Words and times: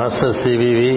Master 0.00 0.32
CVV. 0.32 0.92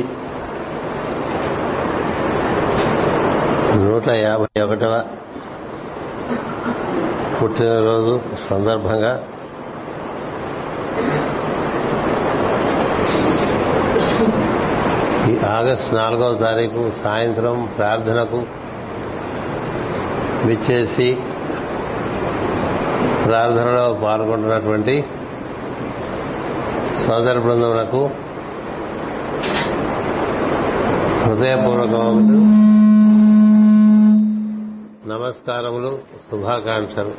నూట 3.86 4.08
యాభై 4.10 4.62
ఒకటవ 4.62 4.94
పుట్టినరోజు 7.42 8.13
సందర్భంగా 8.49 9.12
ఈ 15.31 15.40
ఆగస్టు 15.46 15.96
నాలుగవ 15.96 16.34
తారీఖు 16.34 16.91
సాయంత్రం 17.04 17.70
ప్రార్థనకు 17.77 18.44
విచ్చేసి 20.45 21.17
ప్రార్థనలో 23.26 23.93
పాల్గొంటున్నటువంటి 24.04 25.05
సోదర 27.07 27.40
బృందములకు 27.40 28.09
హృదయపూర్వకములు 31.43 32.41
నమస్కారములు 35.09 35.99
శుభాకాంక్షలు. 36.31 37.13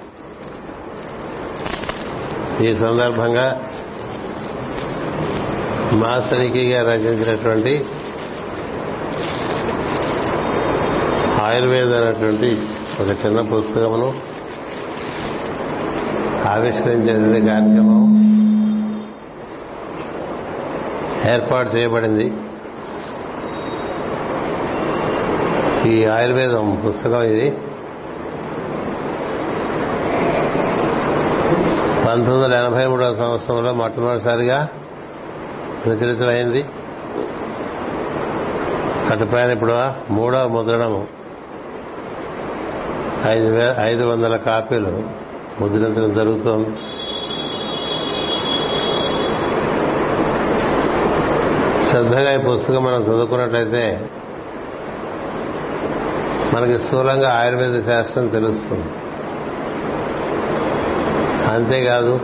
ఈ 2.63 2.75
సందర్భంగా 2.75 3.47
మాస్టరికి 5.93 6.73
గారు 6.73 6.87
రచించినటువంటి 6.87 7.85
ఆయుర్వేద 11.43 11.95
అనేటువంటి 11.95 12.51
ఒక 13.01 13.27
చిన్న 13.27 13.41
పుస్తకమును 13.41 14.09
ఆవిష్కరించేటువంటి 16.49 17.47
కార్యక్రమం 17.47 18.03
ఏర్పాటు 21.35 21.77
చేయబడింది. 21.77 22.33
ఈ 25.87 26.05
ఆయుర్వేదం 26.05 26.83
పుస్తకం 26.89 27.23
ఇది. 27.23 27.51
పంతొమ్మిది 32.07 32.45
వందల 32.45 32.55
ఎనభై 32.55 32.87
మూడవ 32.87 33.15
సంవత్సరంలో 33.15 33.73
మొట్టమొదటిసారిగా 33.73 34.69
ప్రచురితమైంది. 35.85 36.65
అటుపైన 39.11 39.51
ఇప్పుడు 39.51 39.73
మూడవ 40.11 40.49
ముద్రణము. 40.49 41.07
ఐదు 43.27 43.75
ఐదు 43.81 44.05
వందల 44.05 44.37
కాపీలు 44.37 45.03
ముద్రించడం 45.61 46.15
జరుగుతోంది. 46.15 46.69
శ్రద్ధగా 51.87 52.35
ఈ 52.35 52.39
పుస్తకం 52.39 52.85
మనం 52.85 53.03
చదువుకున్నట్లయితే 53.03 54.11
మనకి 56.55 56.79
స్థూలంగా 56.79 57.31
ఆయుర్వేద 57.35 57.83
శాస్త్రం 57.85 58.29
తెలుస్తుంది. 58.29 58.89
అంతేకాదు 61.53 62.21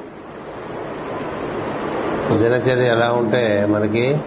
దినచర్య 2.33 2.91
ఎలా 2.91 3.11
ఉంటే 3.11 3.67
మనకి 3.69 4.17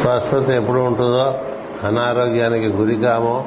స్వస్థత 0.00 0.48
ఎప్పుడు 0.50 0.80
ఉంటుందో 0.80 1.38
అనారోగ్యానికి 1.84 2.66
గురికామో 2.66 3.44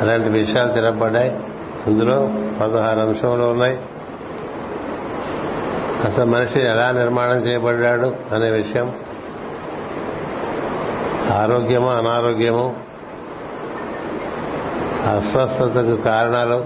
అలాంటి 0.00 0.28
విషయాలు 0.28 0.72
తినపడ్డాయి 0.72 1.38
ఇందులో 1.86 2.16
పదహారు 2.60 3.00
అంశంలో 3.00 3.48
ఉన్నాయి. 3.48 3.80
అసలు 6.04 6.24
మనిషి 6.24 6.60
ఎలా 6.60 6.90
నిర్మాణం 6.90 7.36
చేయబడ్డాడు 7.36 8.14
అనే 8.34 8.50
విషయం. 8.50 8.94
ఆరోగ్యము 11.32 11.88
అనారోగ్యము 11.90 12.76
అస్వస్థతకు 15.16 15.96
కారణాలు 15.96 16.64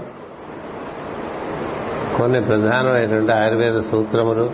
కొన్ని 2.17 2.41
ప్రధానమైనటువంటి 2.41 3.31
ఆయుర్వేద 3.31 3.81
సూత్రములు 3.81 4.51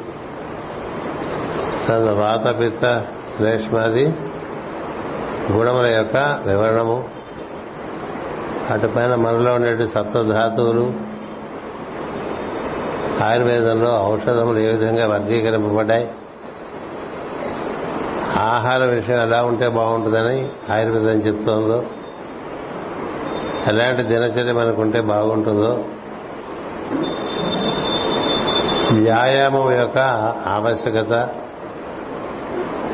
వాతపిత్త 1.92 3.06
శ్లేష్మాది 3.36 4.06
గుణముల 5.52 5.86
యొక్క 5.86 6.40
వివరణము 6.46 7.21
అటుపైన 8.72 9.16
మనలో 9.16 9.54
ఉండే 9.54 9.88
సప్తధాతువులు 9.88 10.94
ఆయుర్వేదంలో 13.24 14.14
ఔషధములు 14.14 14.60
ఏ 14.60 14.72
విధంగా 14.76 15.08
వర్గీకరింపబడ్డాయి 15.08 16.10
ఆహార 18.38 18.84
విషయం 18.84 19.22
ఎలా 19.22 19.44
ఉంటే 19.44 19.68
బాగుంటుందని 19.68 20.50
ఆయుర్వేదం 20.70 21.20
చెప్తోందో 21.20 21.84
ఎలాంటి 23.68 24.04
దినచర్య 24.04 24.54
మనకుంటే 24.54 25.02
బాగుంటుందో 25.02 25.84
వ్యాయామం 28.92 29.72
యొక్క 29.72 29.98
ఆవశ్యకత 30.48 31.14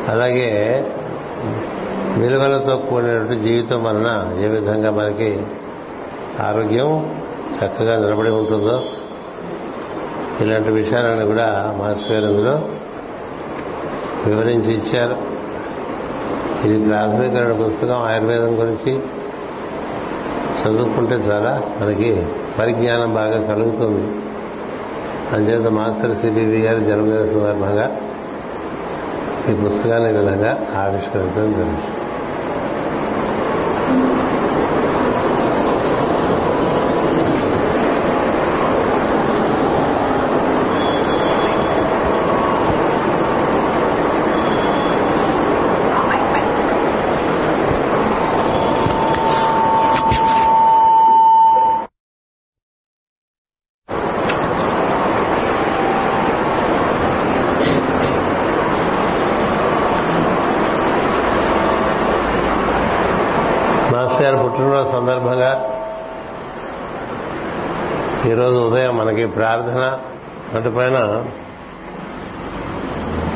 అలాగే 0.09 0.49
విలువలతో 2.17 2.77
కూడినటువంటి 2.77 3.35
జీవితం 3.35 3.83
వలన 3.83 4.33
ఏ 4.39 4.47
విధంగా 4.47 4.91
మనకి 4.91 5.39
ఆరోగ్యం 6.39 7.15
చక్కగా 7.55 7.97
నిలబడి 7.97 8.29
ఉంటుందో? 8.29 8.83
ఇలాంటి 10.41 10.69
విషయాలను 10.69 11.25
కూడా 11.25 11.75
మాస్టర్ 11.77 12.11
గారు 12.11 12.25
ఇందులో 12.25 12.61
వివరించి 14.25 14.73
ఇచ్చారు. 14.73 15.17
ఇది 16.67 16.89
ప్రాథమికమైన 16.89 17.67
పుస్తకం 17.67 18.01
ఆయుర్వేదం 18.01 18.61
గురించి. 18.61 18.99
చదువుకుంటే 20.63 21.13
చాలా 21.13 21.61
మనకి 21.81 22.25
పరిజ్ఞానం 22.59 23.13
బాగా 23.13 23.53
కలుగుతుంది. 23.53 24.27
అంచేత 25.31 25.71
మాస్టర్ 25.71 26.15
సిబివి 26.15 26.61
గారి 26.61 26.85
జన్మదిన 26.85 27.25
సందర్భంగా 27.25 27.97
ఈ 29.49 29.53
పుస్తకాన్ని 29.53 30.13
విధంగా 30.13 30.67
ఆవిష్కరించడం 30.75 31.51
జరుగుతుంది 31.51 32.07
మాస్టర్ 63.91 64.23
గారు 64.23 64.37
పుట్టినరోజు 64.37 64.91
సందర్భంగా 64.91 65.73
ఈరోజు 68.25 68.55
ఉదయం 68.55 68.97
మనకి 68.97 69.25
ప్రార్థన 69.25 69.99
అటుపైన 70.57 71.25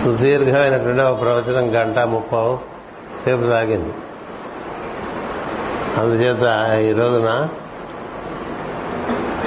సుదీర్ఘమైనటువంటి 0.03 1.01
ఒక 1.01 1.21
ప్రవచనం 1.21 1.81
గంట 1.81 1.99
ముప్ప 1.99 2.35
సేపు 3.23 3.49
సాగింది. 3.49 3.93
అందుచేత 5.97 6.43
ఈ 6.79 6.91
రోజున 6.93 7.47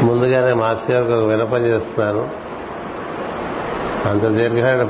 ముందుగానే 0.03 0.53
మాస్టర్ 0.53 0.91
గారికి 0.91 1.13
ఒక 1.13 1.23
వినపం 1.23 1.57
చేస్తున్నాను 1.57 2.29
అంత 4.09 4.23
దీర్ఘమైన 4.23 4.83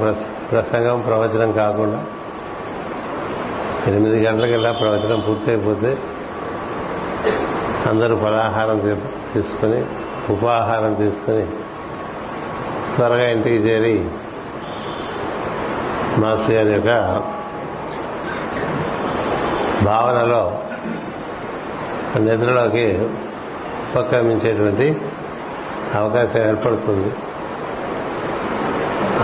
ప్రసంగం 0.50 1.00
ప్రవచనం 1.00 1.52
కాకుండా 1.52 2.04
ఎనిమిది 3.86 4.26
గంటలకెల్లా 4.26 4.72
ప్రవచనం 4.72 5.20
పూర్తయిపోతే 5.20 5.98
అందరూ 7.90 8.16
ఫలాహారం 8.16 8.78
తీసుకుని 9.34 9.84
ఉపాహారం 10.30 10.94
తీసుకుని 10.94 11.46
త్వరగా 12.96 13.30
ఇంటికి 13.30 13.56
చేరి 13.56 14.10
మాస్టర్ 16.20 16.50
గారి 16.50 16.72
యొక్క 16.72 16.88
భావనలో 19.84 20.58
నిద్రలోకి 22.16 22.98
ఉపక్రమించేటువంటి 23.90 25.00
అవకాశం 25.94 26.48
ఏర్పడుతుంది. 26.48 27.14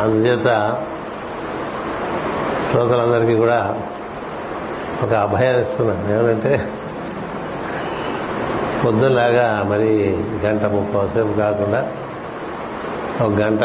అందుచేత 0.03 0.83
శ్రోతలందరికీ 2.65 3.37
కూడా 3.37 3.83
ఒక 5.03 5.13
అభయాన్ని 5.13 5.63
ఇస్తున్నాను. 5.63 6.21
ఏమంటే 6.21 6.73
పొద్దులాగా 8.85 9.67
మరి 9.71 10.19
గంట 10.45 10.65
ముప్పై 10.65 11.07
సేపు 11.07 11.39
కాకుండా 11.39 11.89
ఒక 13.27 13.33
గంట 13.33 13.61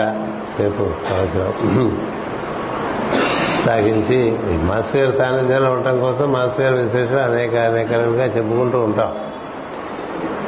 సేపు 0.58 0.84
అవసరం. 0.84 1.54
సాగించి 3.66 4.40
మాస్టర్ 4.64 4.98
గారి 4.98 5.18
సాన్నిధ్యంలో 5.18 5.72
ఉండటం 5.72 6.00
కోసం 6.00 6.32
మాస్టర్ 6.32 6.62
గారి 6.62 6.84
విశేషం 6.84 7.24
అనేక 7.24 7.56
అనేకలుగా 7.56 8.26
చెప్పుకుంటూ 8.26 8.80
ఉంటాం. 8.80 9.16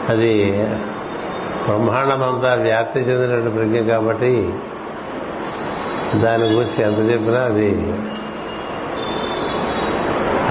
అది 0.09 0.51
బ్రహ్మాండమంతా 1.65 2.53
వ్యాప్తి 2.53 2.99
చెందినటువంటి 2.99 3.49
ప్రజ్ఞ 3.49 3.79
కాబట్టి 3.79 4.53
దాని 6.15 6.43
గురించి 6.43 6.83
ఎంత 6.83 7.11
చెప్పినా 7.11 7.39
అది 7.39 7.93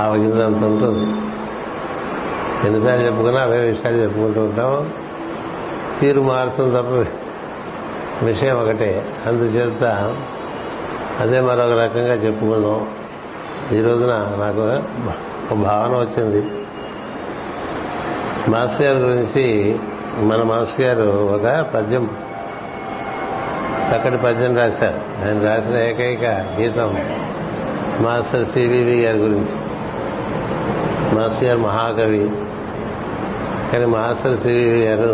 ఆవగిందంత 0.02 0.64
ఉంటుంది 0.64 1.15
ఎన్నిసార్లు 2.64 3.06
చెప్పుకున్నా 3.06 3.40
అవే 3.40 3.60
విషయాలు 3.60 4.02
చెప్పుకుంటూ 4.02 4.40
ఉంటాం 4.40 4.92
తీరు 6.00 6.20
మారుతుంది 6.20 6.76
తప్ప 6.76 7.10
విషయం 8.24 8.62
ఒకటే. 8.62 9.06
అందుచేత 9.26 10.14
అదే 11.20 11.40
మరొక 11.40 11.70
రకంగా 11.70 12.14
చెప్పుకుందాం. 12.14 12.88
ఈ 13.72 13.82
రోజున 13.82 14.10
నాకు 14.40 14.60
ఒక 15.54 15.60
భావన 15.62 15.96
వచ్చింది. 15.96 16.50
మాస్టర్ 18.50 18.82
గారి 18.82 18.98
గురించి 18.98 19.78
మన 20.18 20.42
మాస్టర్ 20.42 20.86
గారు 20.86 21.10
ఒక 21.10 21.66
పద్యం 21.74 22.10
చక్కటి 23.92 24.16
పద్యం 24.16 24.56
రాశారు. 24.56 25.26
ఆయన 25.26 25.44
రాసిన 25.44 25.76
ఏకైక 25.76 26.24
గీతం 26.60 26.98
మాస్టర్ 28.00 28.46
సివివి 28.46 29.02
గారి 29.02 29.18
గురించి. 29.18 29.54
మాస్టర్ 31.18 31.44
గారు 31.44 31.58
మహాకవి. 31.58 32.30
కానీ 33.72 33.84
మాస్టర్ 33.84 34.40
శ్రీ 34.40 34.54
గారు 34.86 35.12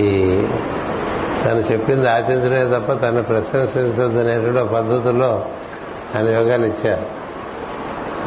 ఈ 0.00 0.10
తను 1.44 1.72
చెప్పింది 1.72 2.08
ఆచరించడమే 2.08 2.78
తప్ప 2.78 2.92
తను 2.92 3.22
ప్రశంసించదనేటువంటి 3.22 4.74
పద్ధతుల్లో 4.74 5.44
ఆయన 6.16 6.28
యోగాన్ని 6.28 6.68
ఇచ్చారు. 6.68 7.06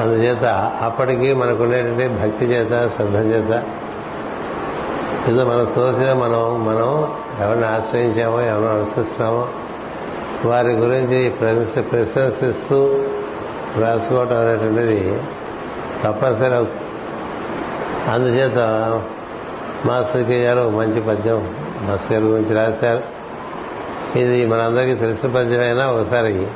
అందుచేత 0.01 0.45
అప్పటికి 0.81 1.33
మనకుండేటువంటి 1.33 2.07
భక్తి 2.07 2.45
చేత 2.45 2.91
శ్రద్ధ 2.95 3.15
చేత 3.15 3.63
ఏదో 5.29 5.45
మనం 5.45 5.65
తోసిన 5.75 6.13
మనం 6.13 6.65
మనం 6.65 6.89
ఎవరిని 7.43 7.65
ఆశ్రయించామో 7.65 8.41
ఎవరిని 8.41 8.69
అనుసరిస్తున్నామో 8.69 9.47
వారి 10.45 10.73
గురించి 10.73 11.29
ప్రశంసిస్తూ 11.91 12.79
రాసుకోవటం 13.81 14.37
అనేటువంటిది 14.37 14.99
తప్పనిసరి 16.03 16.55
అవుతుంది. 16.55 16.84
అందుచేత 18.11 18.59
మాస్టర్ 19.85 20.21
గారు 20.21 20.69
మంచి 20.69 21.01
పద్యం 21.01 21.55
మాస్టర్ 21.81 22.13
గారి 22.13 22.25
గురించి 22.25 22.55
రాశారు. 22.55 23.03
ఇది 24.19 24.45
మనందరికీ 24.45 24.93
తెలిసిన 24.95 25.29
పద్యం 25.29 25.61
అయినా 25.61 25.87
ఒకసారి 25.87 26.47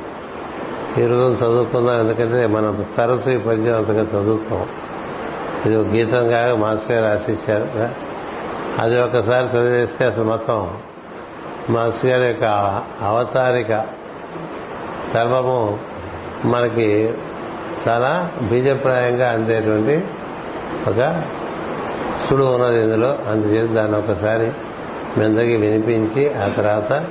ఈ 0.98 1.06
రోజు 1.06 1.34
చదువుకుందాం 1.34 2.00
ఎందుకంటే 2.00 2.46
మనం 2.46 2.84
తరచు 2.96 3.30
ఈ 3.30 3.38
పద్యం 3.38 3.76
అంతగా 3.76 4.02
చదువుతాం 4.02 4.66
ఇది 5.66 5.76
ఒక 5.76 5.86
గీతం 5.86 6.30
కాక 6.30 6.50
మాస్టర్ 6.52 6.92
గారు 6.92 7.04
రాసిచ్చారు. 7.04 7.66
అది 8.82 9.00
ఒకసారి 9.00 9.46
చదివేస్తే 9.46 10.04
అసలు 10.04 10.24
మొత్తం 10.24 10.70
మాస్టర్ 11.70 12.06
గారి 12.06 12.26
యొక్క 12.26 12.44
అవతారిక 13.00 13.84
సర్వము 15.12 15.78
మనకి 16.44 17.14
చాలా 17.88 18.30
బీజప్రాయంగా 18.50 19.30
అందేటువంటి 19.30 20.04
ఒక 20.88 21.22
ఇప్పుడు 22.30 22.46
ఉన్నది 22.46 22.82
ఇందులో? 22.82 23.18
అందుచేత 23.30 23.70
దాన్ని 23.70 23.98
ఒకసారి 23.98 24.50
మెందకి 25.20 25.56
వినిపించి 25.56 26.34
ఆ 26.34 26.48
తర్వాత 26.48 27.04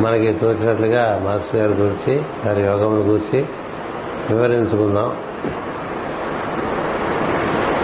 మనకి 0.00 0.32
తోచినట్లుగా 0.32 1.20
మాస్టర్ 1.24 1.60
గారి 1.60 1.72
గురించి 1.72 2.16
వారి 2.46 2.62
యోగముల 2.62 2.98
గురించి 2.98 3.44
వివరించుకుందాం. 4.30 5.12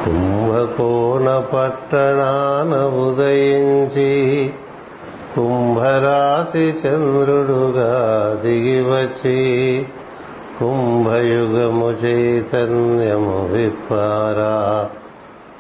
కుంభకోణ 0.05 1.39
పట్టణాన 1.39 2.87
ఉదయించి 2.87 4.51
కుంభరాశి 5.39 6.59
చంద్రుడుగా 6.59 7.93
దిగివచ్చి 8.45 9.87
కుంభయుగము 10.61 11.91
చైతన్యము 11.91 13.49
విప్పారా. 13.53 14.89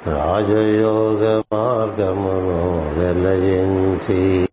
రాజయోగ 0.06 1.42
మార్గమును 1.54 2.92
వెలయించి 2.98 4.48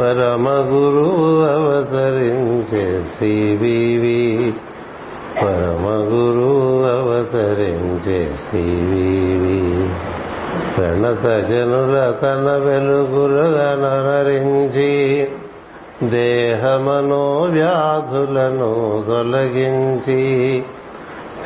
పరమ 0.00 0.48
గురువు 0.48 1.44
అవతరించే 1.44 3.04
శ్రీవివి. 3.16 4.54
పరమ 5.42 5.86
గురువు 5.86 6.82
అవతరించే 6.82 8.34
శ్రీవివి. 8.50 9.90
ప్రణత 10.76 11.24
జనుల 11.48 11.96
తన 12.22 12.46
వెలుగులుగా 12.64 13.68
నరించి 13.82 14.88
దేహమనో 16.10 17.24
వ్యాధులను 17.52 18.72
తొలగించి 19.08 20.18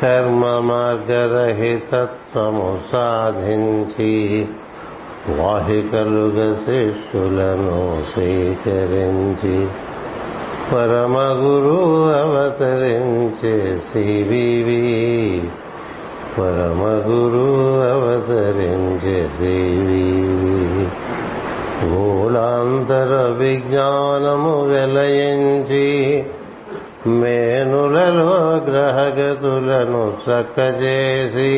కర్మ 0.01 0.45
మార్గరహితత్వము 0.69 2.69
సాధించి 2.91 4.11
వాహికలుగ 5.37 6.39
శిష్యులను 6.63 7.79
స్వీకరించి 8.11 9.55
పరమ 10.71 11.17
గురు 11.39 11.77
అవతరించే 12.15 13.53
శివివి 13.87 14.83
పరమ 16.39 16.83
గురు 17.07 17.45
అవతరించే 17.89 19.19
గోళాంతర 21.83 23.11
విజ్ఞానము 23.37 24.55
వెలయించి 24.63 25.85
మేనులలో 27.19 28.31
గ్రహగతులను 28.67 30.03
చక్కజేసి 30.23 31.53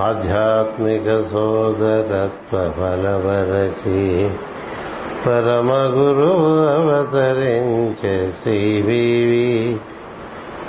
ఆధ్యాత్మిక 0.00 1.06
సోదరత్వ 1.32 2.52
ఫలవరచి 2.70 4.02
పరమ 5.26 5.70
గురు 5.72 6.32
అవతరించే 6.68 8.32
శ్రీవివి. 8.42 9.76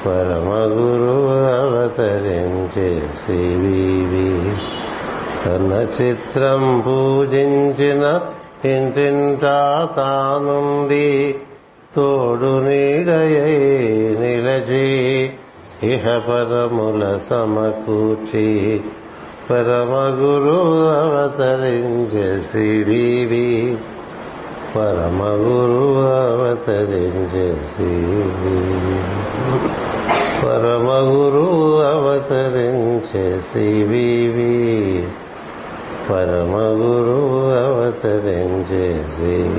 పరమ 0.06 0.50
గురు 0.54 1.18
అవతరించే 1.62 3.04
శ్రీవివి. 3.26 4.56
తన 5.46 5.88
చిత్రం 6.02 6.84
పూజించిన 6.88 8.22
ఇంటింటా 8.66 9.90
తానుండి 9.98 11.36
తోడు 11.96 12.60
నీడయై 12.60 13.60
నిలచి 14.20 15.30
ఇహ 15.84 16.04
పరముల 16.06 17.20
సమకూర్చి 17.30 18.82
పరమ 19.50 20.18
గురు 20.22 20.90
అవతరించే 20.90 22.44
శ్రీవి 22.52 23.78
పరమ 24.76 25.24
గురు 25.24 26.32
అవతరించే 26.32 27.58
పరమ 30.44 31.14
గురు 31.14 31.82
అవతరించేసి 31.82 33.84
వివి. 33.84 35.08
పరమ 36.10 36.56
గురు 36.56 37.66
అవతరించేసి 37.66 39.50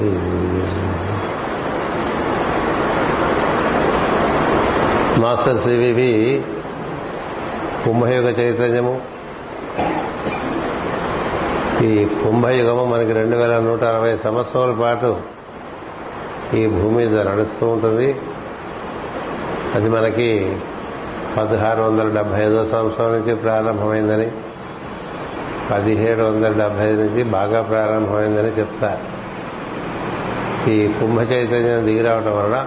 మాస్టర్ 5.21 5.59
సివివి 5.59 6.43
కుంభయోగ 7.85 8.31
చైతన్యము. 8.31 9.12
ఈ 11.83 12.05
కుంభయుగము 12.05 12.85
మనకి 12.85 13.13
రెండు 13.13 13.37
వేల 13.37 13.59
నూట 13.59 13.85
అరవై 13.85 14.17
సంవత్సరాల 14.17 14.73
పాటు 14.81 15.17
ఈ 16.55 16.67
భూమి 16.67 16.97
మీద 16.97 17.29
నడుస్తూ 17.29 17.67
ఉంటుంది. 17.67 18.21
అది 19.75 19.89
మనకి 19.89 20.57
పదహారు 21.37 21.83
వందల 21.83 22.09
డెబ్బై 22.09 22.43
ఐదో 22.43 22.67
సంవత్సరం 22.67 23.13
నుంచి 23.13 23.35
ప్రారంభమైందని 23.35 24.31
పదిహేడు 25.71 26.23
వందల 26.23 26.49
డెబ్బై 26.49 26.89
ఐదు 26.89 27.01
నుంచి 27.01 27.23
బాగా 27.23 27.63
ప్రారంభమైందని 27.63 28.59
చెప్తారు. 28.59 29.23
ఈ 30.71 30.89
కుంభ 30.89 31.21
చైతన్యం 31.21 31.87
దిగిరావటం 31.87 32.39
వలన 32.39 32.67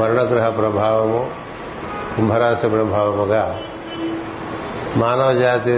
వర్ణగ్రహ 0.00 0.48
ప్రభావము 0.48 1.30
కుంభరాశి 2.16 2.68
ప్రభావముగా 2.68 3.58
మానవ 4.96 5.32
జాతి 5.32 5.70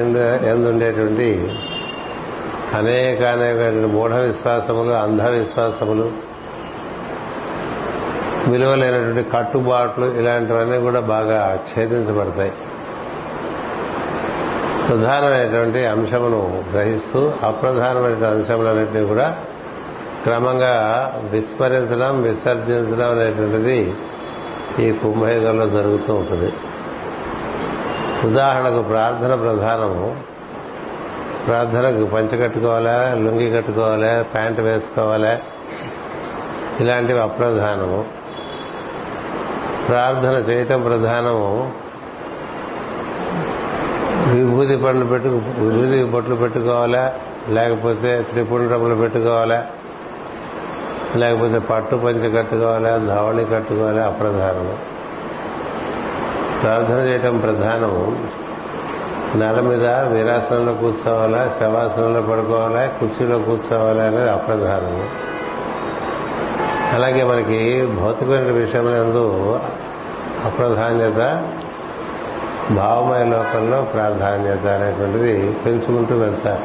ఎందుండేటువంటి 0.49 1.51
అనేక 2.75 3.23
అనేక 3.23 3.87
మూఢ 3.87 4.13
విశ్వాసములు 4.13 4.93
అంధ 4.93 5.23
విశ్వాసములు 5.23 6.13
విలువలైనటువంటి 8.51 9.31
కట్టుబాట్లు 9.31 10.07
ఇలాంటివన్నీ 10.07 10.79
కూడా 10.79 11.01
బాగా 11.01 11.59
ఛేదించబడతాయి. 11.71 12.53
ప్రధానమైనటువంటి 14.89 15.87
అంశమును 15.87 16.65
గ్రహిస్తూ 16.73 17.33
అప్రధానమైన 17.43 18.27
అంశములన్నింటినీ 18.27 19.07
కూడా 19.07 19.37
క్రమంగా 20.25 20.75
విస్మరించడం 21.33 22.23
విసర్జించడం 22.23 23.11
అనేటువంటిది 23.11 23.95
ఈ 24.79 24.93
కుంభయుగంలో 24.93 25.67
జరుగుతూ 25.67 26.15
ఉంటుంది. 26.15 26.53
ఉదాహరణకు 28.27 28.83
ప్రార్థన 28.83 29.35
ప్రధానము. 29.35 30.17
ప్రార్థనకు 31.47 32.07
పంచ 32.07 32.43
కట్టుకోవాలా 32.43 33.15
లుంగి 33.15 33.57
కట్టుకోవాలా 33.57 34.23
ప్యాంటు 34.23 34.61
వేసుకోవాలా? 34.61 35.39
ఇలాంటివి 36.81 37.21
అప్రధానము. 37.21 38.05
ప్రార్థన 39.89 40.53
చేయటం 40.53 40.83
ప్రధానము. 40.83 41.73
విభూతి 44.35 44.77
పండ్లు 44.77 45.07
పెట్టు 45.07 45.29
విభూతి 45.29 46.05
బొట్లు 46.05 46.35
పెట్టుకోవాలా? 46.35 47.13
లేకపోతే 47.49 48.27
త్రిపుండ్రములు 48.31 48.95
పెట్టుకోవాలా? 48.95 49.67
లేకపోతే 51.17 51.59
పట్టు 51.59 51.97
పంచి 51.97 52.37
కట్టుకోవాలా? 52.37 52.97
ధావణి 52.97 53.45
కట్టుకోవాలా? 53.45 54.03
అప్రధానము. 54.03 54.96
ప్రార్థన 56.63 56.95
చేయటం 56.95 57.39
ప్రధానం. 57.39 57.95
నెల 59.35 59.61
మీద 59.61 59.87
వీరాసనంలో 59.87 60.73
కూర్చోవాలా 60.73 61.57
శవాసనంలో 61.61 62.23
పడుకోవాలా 62.23 62.87
కుర్చీలో 62.87 63.39
కూర్చోవాలా 63.39 64.03
అనేది 64.05 64.31
అప్రధానము. 64.31 65.05
అలాగే 66.95 67.23
మనకి 67.23 67.87
భౌతికమైన 67.87 68.53
విషయమైనందు 68.53 69.59
అప్రధాన్యత 70.45 71.21
భావమయ 72.71 73.25
లోకంలో 73.25 73.83
ప్రాధాన్యత 73.83 74.67
అనేటువంటిది 74.67 75.53
పెంచుకుంటూ 75.67 76.15
వెళ్తారు. 76.17 76.65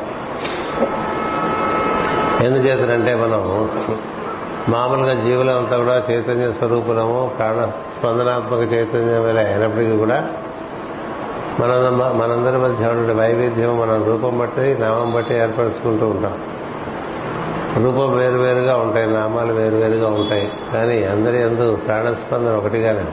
ఎందుచేతనంటే 2.43 3.15
మనం 3.15 3.69
మామూలుగా 4.69 5.13
జీవులంతా 5.23 5.77
కూడా 5.77 6.03
చైతన్య 6.11 6.53
స్వరూపులము 6.53 7.31
ప్రాణ 7.37 7.71
స్పందనాత్మక 7.99 8.73
చైతన్యం 8.73 9.37
అయినప్పటికీ 9.37 9.97
కూడా 9.97 10.27
మన 11.59 11.69
మనందరి 12.15 12.57
మధ్య 12.57 12.85
ఉండే 12.85 13.13
వైవిధ్యం 13.13 13.79
మన 13.79 14.03
రూపం 14.07 14.39
బట్టి 14.39 14.77
నామం 14.79 15.13
బట్టి 15.15 15.35
ఏర్పరచుకుంటూ 15.35 16.07
ఉంటాం. 16.07 16.43
రూపం 17.83 18.15
వేరువేరుగా 18.17 18.77
ఉంటాయి 18.77 19.11
నామాలు 19.11 19.53
వేరువేరుగా 19.53 20.07
ఉంటాయి. 20.07 20.51
కానీ 20.73 21.03
అందరి 21.03 21.41
ఎందు 21.41 21.75
ప్రాణస్పందన 21.75 22.51
ఒకటిగానే 22.51 23.05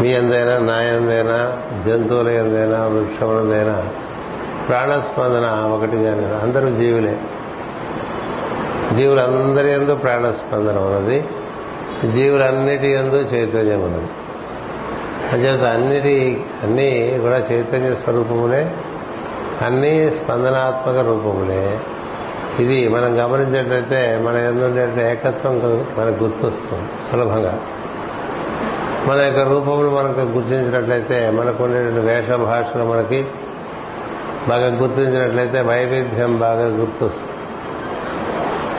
మీ 0.00 0.08
ఎందైనా 0.08 0.58
నా 0.58 0.82
ఎందైనా 0.82 1.58
జంతువుల 1.86 2.28
ఎందైనా 2.28 2.86
వృక్షములదైనా 2.86 3.88
ప్రాణస్పందన 4.68 5.70
ఒకటిగానే 5.74 6.40
అందరూ 6.42 6.68
జీవులే. 6.82 7.18
జీవులందరి 8.96 9.72
ఎందు 9.72 9.94
ప్రాణస్పందన 9.94 10.78
ఉన్నది. 10.78 11.24
జీవులన్నిటి 12.12 12.86
ఎందు 12.86 13.14
చైతన్యం 13.14 13.80
ఉన్నది. 13.82 14.08
అంచేత 15.32 15.64
అన్నిటి 15.64 16.44
అన్నీ 16.62 17.18
కూడా 17.18 17.38
చైతన్య 17.52 17.94
స్వరూపములే 17.94 18.74
అన్నీ 19.62 20.10
స్పందనాత్మక 20.10 20.96
రూపములే. 20.96 21.80
ఇది 22.58 22.88
మనం 22.88 23.24
గమనించినట్లయితే 23.24 24.20
మన 24.22 24.34
ఎందుకంటే 24.36 25.12
ఏకత్వం 25.12 25.58
మనకు 25.98 26.24
గుర్తొస్తుంది 26.24 26.88
సులభంగా. 27.12 27.60
మన 29.06 29.20
యొక్క 29.20 29.40
రూపములు 29.40 29.90
మనకు 29.90 30.20
గుర్తించినట్లయితే 30.20 31.30
మనకు 31.30 31.64
ఉండేటువంటి 31.64 32.00
వేష 32.00 32.30
భాషలు 32.30 32.84
మనకి 32.84 33.26
బాగా 34.48 34.76
గుర్తించినట్లయితే 34.78 35.60
వైవిధ్యం 35.60 36.38
బాగా 36.38 36.66
గుర్తొస్తుంది. 36.66 37.23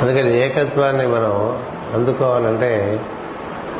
అందుకని 0.05 0.45
ఏకత్వాన్ని 0.45 1.07
మనం 1.07 1.63
అందుకోవాలంటే 1.93 3.01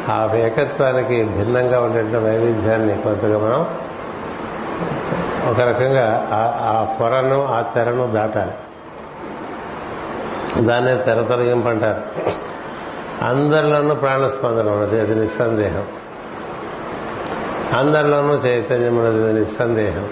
ఆ 0.10 0.29
ఏకత్వానికి 0.36 1.24
భిన్నంగా 1.24 1.79
ఉండేటువంటి 1.79 2.17
వైవిధ్యాన్ని 2.17 3.01
కొంతగా 3.01 3.38
మనం 3.38 3.67
ఒక 5.51 5.60
రకంగా 5.60 6.29
ఆ 6.62 6.98
పొరను 7.01 7.46
ఆ 7.46 7.62
తెరను 7.62 8.12
దాటాలి. 8.12 8.51
దాన్నే 10.65 10.96
తెర 10.96 11.22
తొలగింపంటారు 11.22 12.01
అందరిలోనూ 13.25 13.96
ప్రాణస్పందన 13.96 14.70
ఉన్నది 14.70 15.01
అది 15.01 15.15
నిస్సందేహం. 15.15 15.84
అందరిలోనూ 17.79 18.34
చైతన్యం 18.34 18.98
ఉన్నది 18.98 19.39
నిస్సందేహం. 19.39 20.10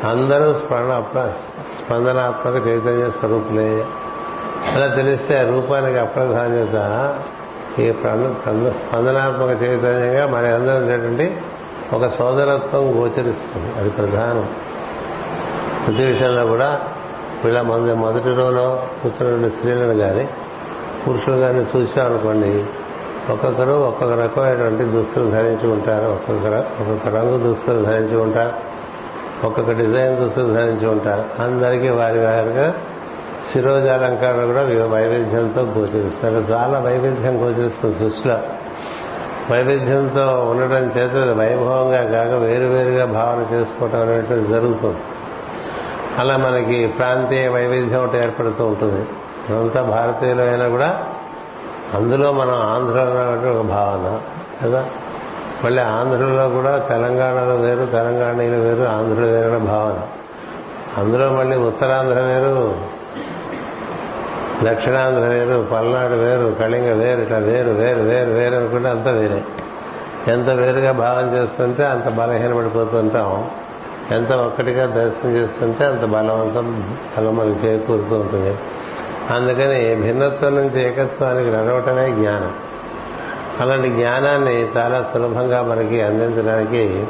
అందరూ 0.05 0.53
స్పందనాత్మక 0.53 2.55
చైతన్య 2.55 3.11
స్వరూపులే. 3.11 3.85
అలా 4.75 4.87
తెలిస్తే 4.87 5.53
రూపానికి 5.53 5.99
అప్రధాన్యత 5.99 7.19
ఈ 7.79 7.93
స్పందనాత్మక 8.73 9.63
చైతన్యంగా 9.63 10.27
మన 10.27 10.55
అందరూ 10.55 10.77
ఉండేటువంటి 10.77 11.37
ఒక 11.93 12.07
సోదరత్వం 12.07 13.01
గోచరిస్తుంది. 13.01 13.79
అది 13.79 13.91
ప్రధానం. 13.91 14.49
ప్రతి 15.87 16.03
విషయంలో 16.03 16.47
కూడా 16.47 16.81
వీళ్ళ 17.45 17.61
మొదటి 17.61 17.95
మొదటి 17.95 18.25
రోజులో 18.25 18.83
కూర్చున్న 19.03 19.49
స్త్రీలను 19.49 19.95
కానీ 19.95 20.29
పురుషులు 21.09 21.37
కానీ 21.37 21.61
చూసామనుకోండి 21.61 22.65
ఒక్కొక్కరు 23.29 23.73
ఒక్కొక్క 23.73 24.15
రకమైనటువంటి 24.15 24.85
దుస్తులు 24.85 25.31
ధరించి 25.31 25.73
ఉంటారు. 25.73 26.11
ఒక్కొక్క 26.13 26.65
ఒక్కొక్క 26.81 27.17
రంగు 27.17 27.37
దుస్తులు 27.39 27.85
ధరించి 27.85 28.17
ఉంటారు. 28.17 28.53
ఒక్కొక్క 29.47 29.73
డిజైన్ 29.73 30.17
దుస్తులు 30.17 30.55
ధరించి 30.55 30.87
ఉంటారు. 30.87 31.43
అందరికీ 31.43 31.89
వారి 31.89 32.19
వారిగా 32.19 32.75
శిరోజాలంకారాలు 33.53 34.47
కూడా 34.47 34.63
వైవిధ్యంతో 34.87 35.61
గోచరిస్తారు. 35.61 36.35
చాలా 36.35 36.79
వైవిధ్యం 36.79 37.45
గోచరిస్తుంది 37.45 37.99
సృష్టిలో. 37.99 38.39
వైవిధ్యంతో 39.51 40.49
ఉండటం 40.51 41.01
చేత 41.01 41.39
వైభవంగా 41.39 42.03
కాక 42.05 42.41
వేరువేరుగా 42.41 43.05
భావన 43.05 43.55
చేసుకోవటం 43.55 44.01
అనేటువంటి 44.01 44.49
జరుగుతుంది. 44.49 44.99
అలా 46.19 46.37
మనకి 46.37 46.87
ప్రాంతీయ 46.87 47.49
వైవిధ్యం 47.49 48.05
ఒకటి 48.05 48.19
ఏర్పడుతూ 48.19 48.67
ఉంటుంది. 48.67 49.07
అంతా 49.61 49.83
భారతీయులైనా 49.83 50.69
కూడా 50.69 51.07
అందులో 51.95 52.33
మనం 52.33 52.55
ఆంధ్రలో 52.55 53.51
ఒక 53.51 53.67
భావన 53.67 54.21
కదా? 54.67 54.87
మళ్ళీ 55.65 55.83
ఆంధ్రలో 55.83 56.49
కూడా 56.49 56.79
తెలంగాణలో 56.79 57.57
వేరు 57.57 57.87
తెలంగాణలో 57.87 58.59
వేరు 58.59 58.89
ఆంధ్రలో 58.89 59.27
వేరు 59.27 59.59
భావన. 59.59 60.01
అందులో 61.01 61.31
మళ్ళీ 61.31 61.57
ఉత్తరాంధ్ర 61.57 62.21
వేరు 62.21 62.75
దక్షిణాంధ్ర 64.65 65.21
వేరు 65.21 65.69
పల్నాడు 65.73 66.15
వేరు 66.15 66.57
కళింగ 66.61 66.93
వేరు 66.93 67.21
ఇట్లా 67.21 67.39
వేరు 67.39 67.71
వేరు 67.71 68.01
వేరు 68.01 68.31
వేరు 68.31 68.55
అనుకుంటే 68.55 68.89
అంత 68.89 69.09
వేరే. 69.09 69.45
ఎంత 70.29 70.49
వేరుగా 70.49 70.93
భావన 70.93 71.35
చేస్తుంటే 71.35 71.85
అంత 71.85 72.09
బలహీనపడిపోతుంటాం 72.09 73.51
ఎంత 74.11 74.33
ఒక్కటిగా 74.33 74.87
దర్శనం 74.87 75.31
చేస్తుంటే 75.33 75.85
అంత 75.85 76.05
బలవంతం 76.05 76.99
బలం 77.19 77.37
మనకి 77.37 77.67
చేకూరుతూ 77.67 78.17
ఉంటుంది. 78.19 78.59
అందుకని 79.35 79.95
భిన్నత్వం 79.95 80.55
నుంచి 80.55 80.81
ఏకత్వానికి 80.83 81.51
నడవటమే 81.51 82.11
జ్ఞానం. 82.11 82.53
అలాంటి 83.61 83.89
జ్ఞానాన్ని 83.89 84.69
చాలా 84.77 85.11
సులభంగా 85.13 85.63
మనకి 85.63 86.03
అందించడానికి 86.03 87.07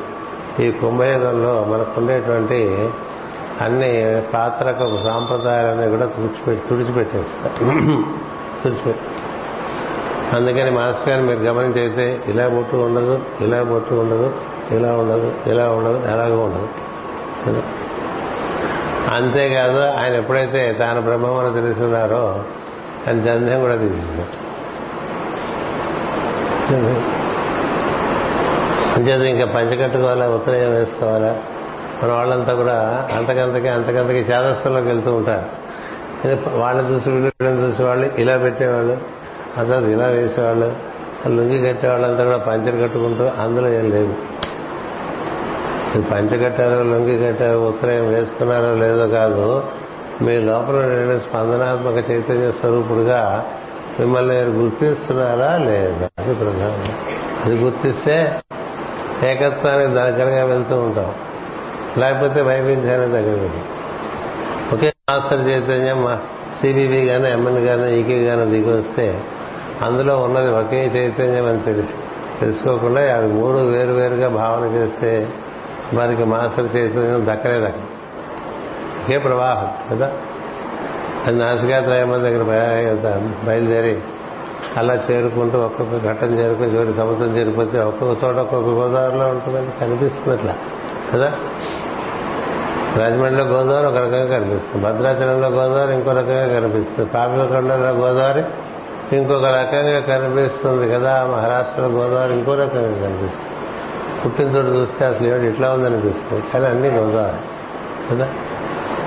ఈ 0.60 0.70
కుంభయుగంలో 0.70 1.66
మనకుండేటువంటి 1.68 2.88
అన్ని 3.60 3.90
పాత్రక 4.34 4.78
సాంప్రదాయాలన్నీ 5.04 5.88
కూడా 5.90 6.06
తుడిచిపెట్టి 6.06 6.68
తుడిచిపెట్టేస్తారు 6.68 7.54
తుడిచిపెట్టి 8.62 9.04
అందుకని 10.36 10.70
మాస్టర్ 10.70 11.08
గారు 11.08 11.22
మీరు 11.22 11.38
గమనించైతే 11.38 12.22
ఇలా 12.28 12.48
బొట్టు 12.48 12.76
ఉండదు 12.76 13.20
ఇలా 13.40 13.62
బొట్టు 13.62 13.94
ఉండదు 13.94 14.28
ఇలా 14.74 14.92
ఉండదు 14.96 15.32
ఇలా 15.46 15.70
ఉండదు 15.70 16.08
ఎలాగో 16.12 16.40
ఉండదు. 16.40 17.62
అంతేకాదు 19.10 19.80
ఆయన 20.00 20.14
ఎప్పుడైతే 20.14 20.76
తాను 20.78 21.00
బ్రహ్మమని 21.00 21.54
తెలుసుకున్నారో 21.54 22.44
ఆయన 23.06 23.20
జంధ్యం 23.20 23.60
కూడా 23.60 23.76
తీసుకున్నారు 23.76 24.50
అంచేది 28.96 29.30
ఇంకా 29.30 29.44
పంచ 29.44 29.82
కట్టుకోవాలా 29.82 30.28
ఉత్తరం 30.28 30.74
వేసుకోవాలా? 30.74 31.36
మన 32.02 32.12
వాళ్ళంతా 32.12 32.54
కూడా 32.54 33.08
అంతకంతకి 33.16 33.68
అంతకంతకి 33.68 34.18
చేదస్థంలోకి 34.18 34.86
వెళ్తూ 34.86 35.14
ఉంటారు. 35.14 35.60
వాళ్ళని 36.58 36.88
చూసి 36.88 37.10
వీళ్ళని 37.10 37.62
చూసి 37.62 37.82
వాళ్ళు 37.82 38.10
ఇలా 38.18 38.36
పెట్టేవాళ్ళు 38.36 38.98
అంతా 39.56 39.78
ఇలా 39.90 40.06
వేసేవాళ్ళు 40.06 40.72
లుంగి 41.28 41.66
కట్టేవాళ్ళంతా 41.66 42.24
కూడా 42.24 42.36
పంచర్ 42.36 42.82
కట్టుకుంటూ 42.82 43.24
అందులో 43.42 43.68
ఏం 43.68 43.90
లేదు. 43.90 44.14
మీరు 45.90 46.02
పంచ 46.10 46.44
కట్టారో 46.44 46.82
లొంగి 46.82 47.26
కట్టారో 47.26 47.60
ఉత్తరం 47.60 48.08
వేసుకున్నారో 48.08 48.74
లేదో 48.74 49.06
కాదు 49.08 49.62
మీ 50.22 50.38
లోపల 50.38 50.74
ఉండే 50.74 51.18
స్పందనాత్మక 51.18 52.10
చైతన్య 52.10 52.50
స్వరూపుడుగా 52.50 53.46
మిమ్మల్ని 54.00 54.34
మీరు 54.34 54.50
గుర్తిస్తున్నారా 54.50 55.56
లేదా? 55.56 56.08
అది 56.18 56.34
ప్రధానం. 56.34 56.84
అది 57.44 57.56
గుర్తిస్తే 57.56 58.34
ఏకత్వానికి 59.22 59.94
దగ్గరగా 59.94 60.44
వెళ్తూ 60.44 60.76
ఉంటాం. 60.76 61.14
లేకపోతే 61.98 62.40
వైవిధ్యానికి 62.40 63.12
దగ్గర 63.12 63.50
ఒకే 64.72 64.92
మాస్టర్ 65.10 65.48
చైతన్యం 65.48 66.18
సిబివి 66.60 67.06
కానీ 67.06 67.28
ఎంఎన్ 67.32 67.66
కానీ 67.66 67.96
ఈకే 67.96 68.24
కానీ 68.24 68.44
దిగి 68.44 68.70
వస్తే 68.70 69.20
అందులో 69.82 70.18
ఉన్నది 70.18 70.50
ఒకే 70.50 70.86
చైతన్యం 70.86 71.46
అని 71.46 71.60
తెలిసి 71.60 71.94
తెలుసుకోకుండా 72.40 73.16
అవి 73.16 73.32
మూడు 73.32 73.58
వేరు 73.58 73.92
వేరుగా 73.92 74.28
భావన 74.28 74.64
చేస్తే 74.74 75.28
మనకి 75.92 76.24
మాస్టర్ 76.24 76.76
చైతన్యం 76.76 77.26
దక్కలే 77.28 77.60
దక్క. 77.60 77.78
ఒకే 79.04 79.18
ప్రవాహం 79.18 79.96
కదా? 79.96 80.12
అది 81.26 81.38
నాసికాత్రయమని 81.38 82.22
దగ్గర 82.22 82.42
బయలుదేరి 83.44 83.98
అలా 84.76 84.94
చేరుకుంటూ 84.94 85.58
ఒక్కొక్క 85.58 86.06
ఘట్టం 86.06 86.38
చేరుకుని 86.38 86.72
చివరి 86.72 86.94
సముద్రం 86.96 87.36
చేరిపోతే 87.36 87.80
ఒక్కొక్క 87.80 88.24
చోట 88.24 88.36
ఒక్కొక్క 88.36 88.68
గోదావరిలో 88.68 89.28
ఉంటుందని 89.28 89.68
కనిపిస్తుంది 89.80 90.38
అట్లా 90.38 90.54
కదా? 91.14 91.32
రాజమండ్రిలో 92.96 93.44
గోదావరి 93.44 93.86
ఒక 93.86 93.96
రకంగా 93.96 94.38
కనిపిస్తుంది. 94.38 94.84
భద్రాచలంలో 94.84 95.48
గోదావరి 95.48 95.94
ఇంకో 95.94 96.10
రకంగా 96.10 96.60
కనిపిస్తుంది. 96.60 97.10
పాపికొండలో 97.10 97.90
గోదావరి 97.90 98.42
ఇంకొక 99.16 99.44
రకంగా 99.44 100.00
కనిపిస్తుంది 100.00 100.92
కదా? 100.92 101.26
మహారాష్ట్రలో 101.26 101.88
గోదావరి 101.88 102.32
ఇంకో 102.32 102.54
రకంగా 102.54 103.08
కనిపిస్తుంది. 103.08 103.49
పుట్టిన 104.24 104.46
చోటు 104.48 104.66
చూస్తే 104.66 105.04
అసలు 105.04 105.26
ఏమిటి? 105.26 105.46
ఇట్లా 105.46 105.72
ఉందనిపిస్తుంది 105.72 106.42
కానీ 106.52 106.66
అన్ని 106.66 106.88
గోదావరి 106.88 107.36
కదా? 108.10 108.28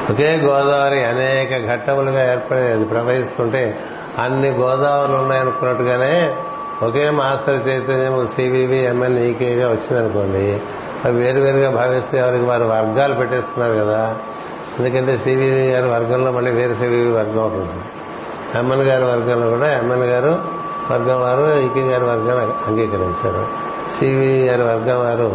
ఒకే 0.09 0.37
గోదావరి 0.43 1.05
అనేక 1.05 1.73
ఘట్టములుగా 1.73 2.31
ఏర్పడేది 2.31 2.85
ప్రవహిస్తుంటే 2.85 3.79
అన్ని 4.19 4.49
గోదావరులు 4.49 5.17
ఉన్నాయనుకున్నట్టుగానే 5.17 6.35
ఒకే 6.83 7.09
మాస్టర్ 7.09 7.67
చైతన్యం 7.67 8.27
సివివి 8.35 8.85
ఎంఎన్ 8.85 9.19
ఈకేగా 9.19 9.67
వచ్చిందనుకోండి. 9.67 10.61
అవి 11.05 11.23
వేరువేరుగా 11.23 11.69
భావిస్తే 11.69 12.17
ఎవరికి 12.17 12.43
వారు 12.45 12.63
వర్గాలు 12.63 13.13
పెట్టేస్తున్నారు 13.13 13.73
కదా. 13.73 14.15
ఎందుకంటే 14.79 15.17
సివివి 15.17 15.67
గారి 15.67 15.87
వర్గంలో 15.87 16.31
మళ్ళీ 16.31 16.51
వేరే 16.51 16.75
సివివి 16.75 17.11
వర్గం 17.11 17.39
అవుతుంది 17.39 17.83
ఎమ్మెన్ 18.59 18.81
గారి 18.81 19.03
వర్గంలో 19.03 19.49
కూడా 19.49 19.77
ఎమ్మెల్యే 19.77 20.07
గారు 20.07 20.37
వర్గం 20.91 21.21
వారు 21.21 21.59
ఈకే 21.59 21.81
గారి 21.81 22.03
వర్గాన్ని 22.03 22.53
అంగీకరించారు. 22.67 23.72
సివి 23.99 24.29
గారి 24.47 24.61
వర్గం 24.61 24.99
వారు 24.99 25.29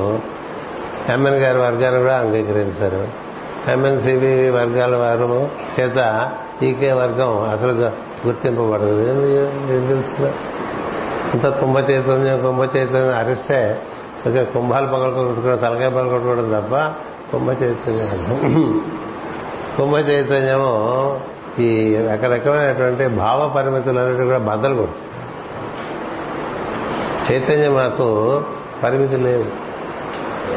ఎంఎన్ 1.09 1.35
గారి 1.35 1.59
వర్గాన్ని 1.59 2.01
కూడా 2.01 2.17
అంగీకరించారు. 2.17 3.03
ఎంఎన్ 3.71 4.01
వర్గాల 4.55 4.97
వారు 4.97 5.49
చేత 5.79 5.99
ఈకే 6.63 6.93
వర్గం 6.93 7.31
అసలు 7.51 7.73
గుర్తింపబడదు. 8.27 9.01
ఏం 9.09 9.19
అంత 11.33 11.47
కుంభ 11.61 11.79
చైతన్యం 11.91 12.39
కుంభ 12.43 12.63
చైతన్యం 12.77 13.15
అరిస్తే 13.17 13.59
ఇక 14.27 14.43
కుంభాలు 14.43 14.87
పగలకొట్టుకోవడం 14.87 15.59
తలకాయ 15.59 15.89
పగలకొట్టుకోవడం 15.89 16.49
తప్ప 16.51 16.75
కుంభ 17.33 17.51
చైతన్యం 17.51 18.09
కుంభ 19.77 19.97
చైతన్యము 20.09 20.73
ఈ 21.59 21.97
రకరకమైనటువంటి 21.97 23.07
భావ 23.07 23.53
పరిమితులన్నిటి 23.57 24.25
కూడా 24.25 24.39
బద్దలు 24.39 24.75
కొడుతుంది. 24.75 25.08
చైతన్యం 27.33 27.75
మాకు 27.75 28.41
పరిమితి 28.83 29.17
లేవు 29.17 29.69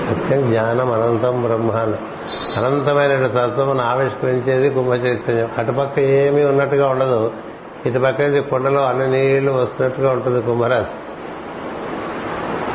సత్యం 0.09 0.49
జ్ఞానం 0.49 0.91
అనంతం 0.91 1.41
బ్రహ్మాండం 1.41 1.97
అనంతమైన 2.57 3.27
తత్వమును 3.27 3.81
ఆవిష్కరించేది 3.81 4.69
కుంభ 4.69 4.93
చైతన్యం 4.93 5.49
అటుపక్క 5.57 5.99
ఏమీ 5.99 6.43
ఉన్నట్టుగా 6.43 6.87
ఉండదు. 6.87 7.31
ఇటుపక్క 7.85 8.21
నుంచి 8.21 8.41
కొండలో 8.41 8.85
అన్ని 8.85 9.11
నీళ్ళు 9.11 9.51
వస్తున్నట్టుగా 9.51 10.11
ఉంటుంది 10.11 10.41
కుంభరాశి. 10.41 10.97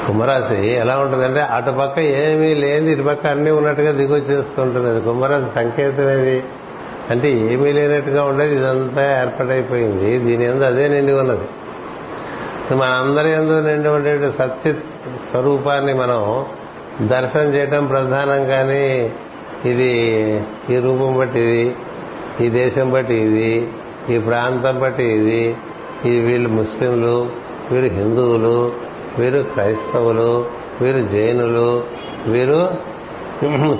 కుంభరాశి 0.06 0.68
ఎలా 0.68 0.98
ఉంటుందంటే 0.98 1.40
అటుపక్క 1.40 1.98
ఏమీ 1.98 2.54
లేని 2.54 2.92
ఇటుపక్క 2.92 3.26
అన్ని 3.26 3.50
ఉన్నట్టుగా 3.50 3.90
దిగొచ్చేస్తుంటుంది. 3.90 4.88
అది 4.88 5.00
కుంభరాశి 5.00 5.54
సంకేతం 5.54 6.10
ఏది? 6.10 6.44
అంటే 7.10 7.30
ఏమీ 7.30 7.72
లేనట్టుగా 7.72 8.24
ఉండేది 8.24 8.56
ఇదంతా 8.56 9.22
ఏర్పాటైపోయింది. 9.22 10.18
దీని 10.18 10.44
ఎందు 10.44 10.64
అదే 10.64 10.88
నిండి 10.88 11.12
ఉన్నది. 11.12 11.48
మన 12.70 12.82
అందరి 12.82 13.30
నిండి 13.62 13.88
ఉండే 13.88 14.30
సత్య 14.30 14.72
స్వరూపాన్ని 15.30 15.94
మనం 15.94 16.46
దర్శనం 17.06 17.54
చేయటం 17.54 17.86
ప్రధానం 17.86 18.46
కానీ 18.46 19.12
ఇది 19.64 19.90
ఈ 20.70 20.76
రూపం 20.76 21.18
బట్టి 21.18 21.40
ఇది 21.40 21.76
ఈ 22.44 22.48
దేశం 22.50 22.90
బట్టి 22.90 23.14
ఇది 23.14 23.68
ఈ 24.14 24.18
ప్రాంతం 24.18 24.80
బట్టి 24.80 25.02
ఇది 25.02 25.56
ఇది 26.04 26.20
వీళ్ళు 26.20 26.48
ముస్లింలు 26.48 27.26
వీరు 27.72 27.94
హిందువులు 27.94 28.72
వీరు 29.18 29.42
క్రైస్తవులు 29.42 30.46
వీరు 30.80 31.08
జైనులు 31.08 31.84
వీరు 32.28 32.60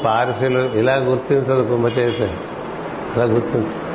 పార్సీలు 0.04 0.58
ఇలా 0.58 0.96
గుర్తించదు 0.96 1.62
కుంభచేసే. 1.62 2.30
అలా 3.14 3.24
గుర్తించదు. 3.24 3.85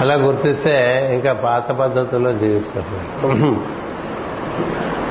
అలా 0.00 0.14
గుర్తిస్తే 0.14 1.10
ఇంకా 1.14 1.32
పాత 1.32 1.72
పద్ధతుల్లో 1.72 2.32
జీవిస్తారు. 2.32 3.80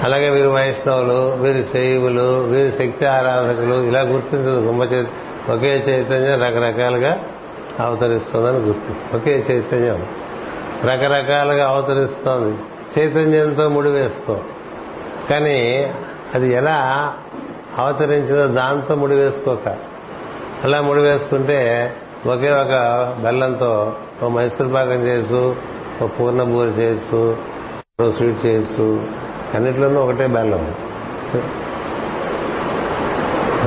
అలాగే 0.04 0.30
వీరు 0.30 0.50
వైష్ణవులు 0.50 1.44
వీరి 1.44 1.64
శైవులు 1.64 2.44
వీరి 2.44 2.72
శక్తి 2.78 3.06
ఆరాధకులు 3.06 3.84
ఇలా 3.84 4.02
గుర్తించదు 4.02 4.60
గుమ్మ 4.60 4.84
ఒకే 5.54 5.86
చైతన్యం 5.90 6.42
రకరకాలుగా 6.42 7.24
అవతరిస్తుందని 7.80 8.58
గుర్తిస్తుంది 8.58 9.16
ఒకే 9.16 9.56
చైతన్యం 9.56 10.06
రకరకాలుగా 10.86 11.68
అవతరిస్తోంది. 11.68 12.58
చైతన్యంతో 13.00 13.70
ముడి 13.70 13.90
వేసుకో. 13.90 14.38
కానీ 15.30 15.94
అది 16.36 16.54
ఎలా 16.54 17.14
అవతరించిందో 17.78 18.48
దాంతో 18.48 18.96
ముడి 18.96 19.16
వేసుకోక. 19.16 19.68
అలా 20.64 20.82
ముడి 20.82 21.00
వేసుకుంటే 21.00 21.92
ఒకే 22.28 22.50
ఒక 22.52 22.74
బెల్లంతో 23.24 23.94
ఓ 24.24 24.28
మైసూర్ 24.28 24.74
పాకం 24.74 25.08
చేయొచ్చు 25.08 25.56
ఓ 26.04 26.08
పూర్ణబూరి 26.08 26.70
చేయొచ్చు 26.70 27.38
ఓ 28.02 28.12
స్వీట్ 28.12 28.46
చేయొచ్చు 28.46 29.04
అన్నిట్లోనూ 29.56 30.02
ఒకటే 30.02 30.28
బెల్లం. 30.28 30.76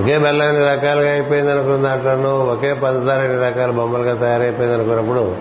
ఒకే 0.02 0.18
బెల్లం 0.18 0.48
ఎన్ని 0.48 0.62
రకాలుగా 0.62 1.10
అయిపోయింది 1.12 1.52
అనుకున్న 1.52 1.82
దాంట్లోనూ 1.82 2.28
ఒకే 2.28 2.74
పంచదార 2.74 3.24
ఎన్ని 3.24 3.48
రకాల 3.48 3.70
బొమ్మలుగా 3.70 4.14
తయారైపోయింది 4.14 4.74
అనుకున్నప్పుడు 4.74 5.36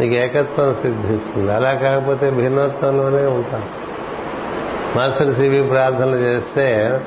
నీకు 0.00 0.14
ఏకత్వం 0.14 0.74
సిద్ధిస్తుంది. 0.74 1.52
అలా 1.52 1.74
కాకపోతే 1.74 2.30
భిన్నత్వంలోనే 2.30 3.26
ఉంటాం. 3.26 3.64
మాస్టర్ 4.96 5.34
సివి 5.34 5.62
ప్రార్థనలు 5.62 6.16
చేస్తే 6.16 7.00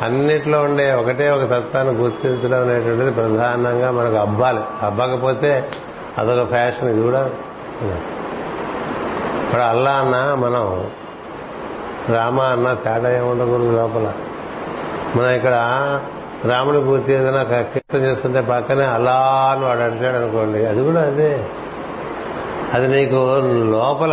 అన్నిట్లో 0.00 0.62
ఉండే 0.62 0.92
ఒకటే 0.92 1.30
ఒక 1.30 1.50
తత్వాన్ని 1.50 1.92
గుర్తించడం 1.94 2.60
అనేటువంటిది 2.60 3.10
ప్రధానంగా 3.10 3.90
మనకు 3.90 4.16
అబ్బాలి 4.16 4.60
అబ్బకపోతే 4.82 5.68
అదొక 6.18 6.48
ఫ్యాషన్ 6.48 6.88
ఇది 6.88 7.02
కూడా 7.02 7.30
ఇప్పుడు 9.44 9.60
అల్లా 9.60 9.90
అన్న 9.90 10.34
మనం 10.34 10.84
రామ 12.14 12.40
అన్న 12.40 12.74
తేడా 12.74 13.12
ఏముండకూడదు 13.12 13.72
లోపల. 13.72 14.12
మనం 15.16 15.30
ఇక్కడ 15.30 15.54
రాముని 16.44 16.78
గుర్తి 16.78 17.12
ఏదైనా 17.12 17.42
కీర్తం 17.42 17.98
చేస్తుంటే 17.98 18.40
పక్కనే 18.40 18.84
అలా 18.84 19.48
అని 19.52 19.64
వాడు 19.64 19.80
అడిచాడు 19.80 20.16
అనుకోండి 20.16 20.64
అది 20.66 20.84
కూడా 20.84 21.00
అదే. 21.00 21.44
అది 22.72 22.88
నీకు 22.88 23.16
లోపల 23.70 24.12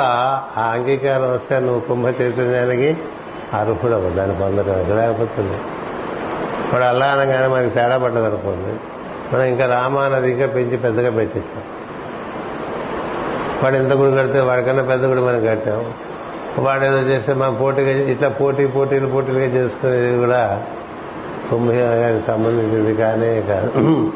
ఆ 0.58 0.72
అంగీకారం 0.72 1.34
వస్తే 1.34 1.60
నువ్వు 1.60 1.80
కుంభ 1.80 2.08
చైతన్యానికి 2.22 2.98
అర్హుడవు 3.54 4.10
దాన్ని 4.10 4.38
పొందడానికి 4.38 4.94
లేకపోతే 4.94 5.60
వాడు 6.74 6.84
అలా 6.84 7.06
అనగానే 7.06 7.48
మనకి 7.48 7.70
తేడా 7.70 7.98
పడ్డది 7.98 8.26
అనుకోండి. 8.26 8.80
మనం 9.36 9.44
ఇంకా 9.44 9.66
రామ 9.66 9.98
అన్నది 9.98 10.32
ఇంకా 10.32 10.48
పెంచి 10.48 10.78
పెద్దగా 10.78 11.12
పెట్టేస్తాం 11.12 11.64
వాడు 13.64 13.76
ఎంత 13.76 13.94
గుడి 13.94 14.18
కడితే 14.18 14.40
వాడికన్నా 14.40 14.84
పెద్ద 14.84 15.06
గుడి 15.06 15.22
మనం 15.22 15.46
కట్టాం. 15.46 15.94
వాడు 16.60 16.84
ఏదో 16.84 16.98
చేస్తే 16.98 17.34
మనం 17.34 17.54
పోటీగా 17.54 17.92
ఇట్లా 17.92 18.30
పోటీ 18.30 18.68
పోటీలు 18.68 19.08
పోటీలుగా 19.08 19.46
చేసుకునేది 19.46 20.18
కూడా 20.18 20.64
కుంభగానికి 21.52 22.26
సంబంధించింది 22.28 22.96
కానీ 22.96 23.42
కాదు. 23.42 24.12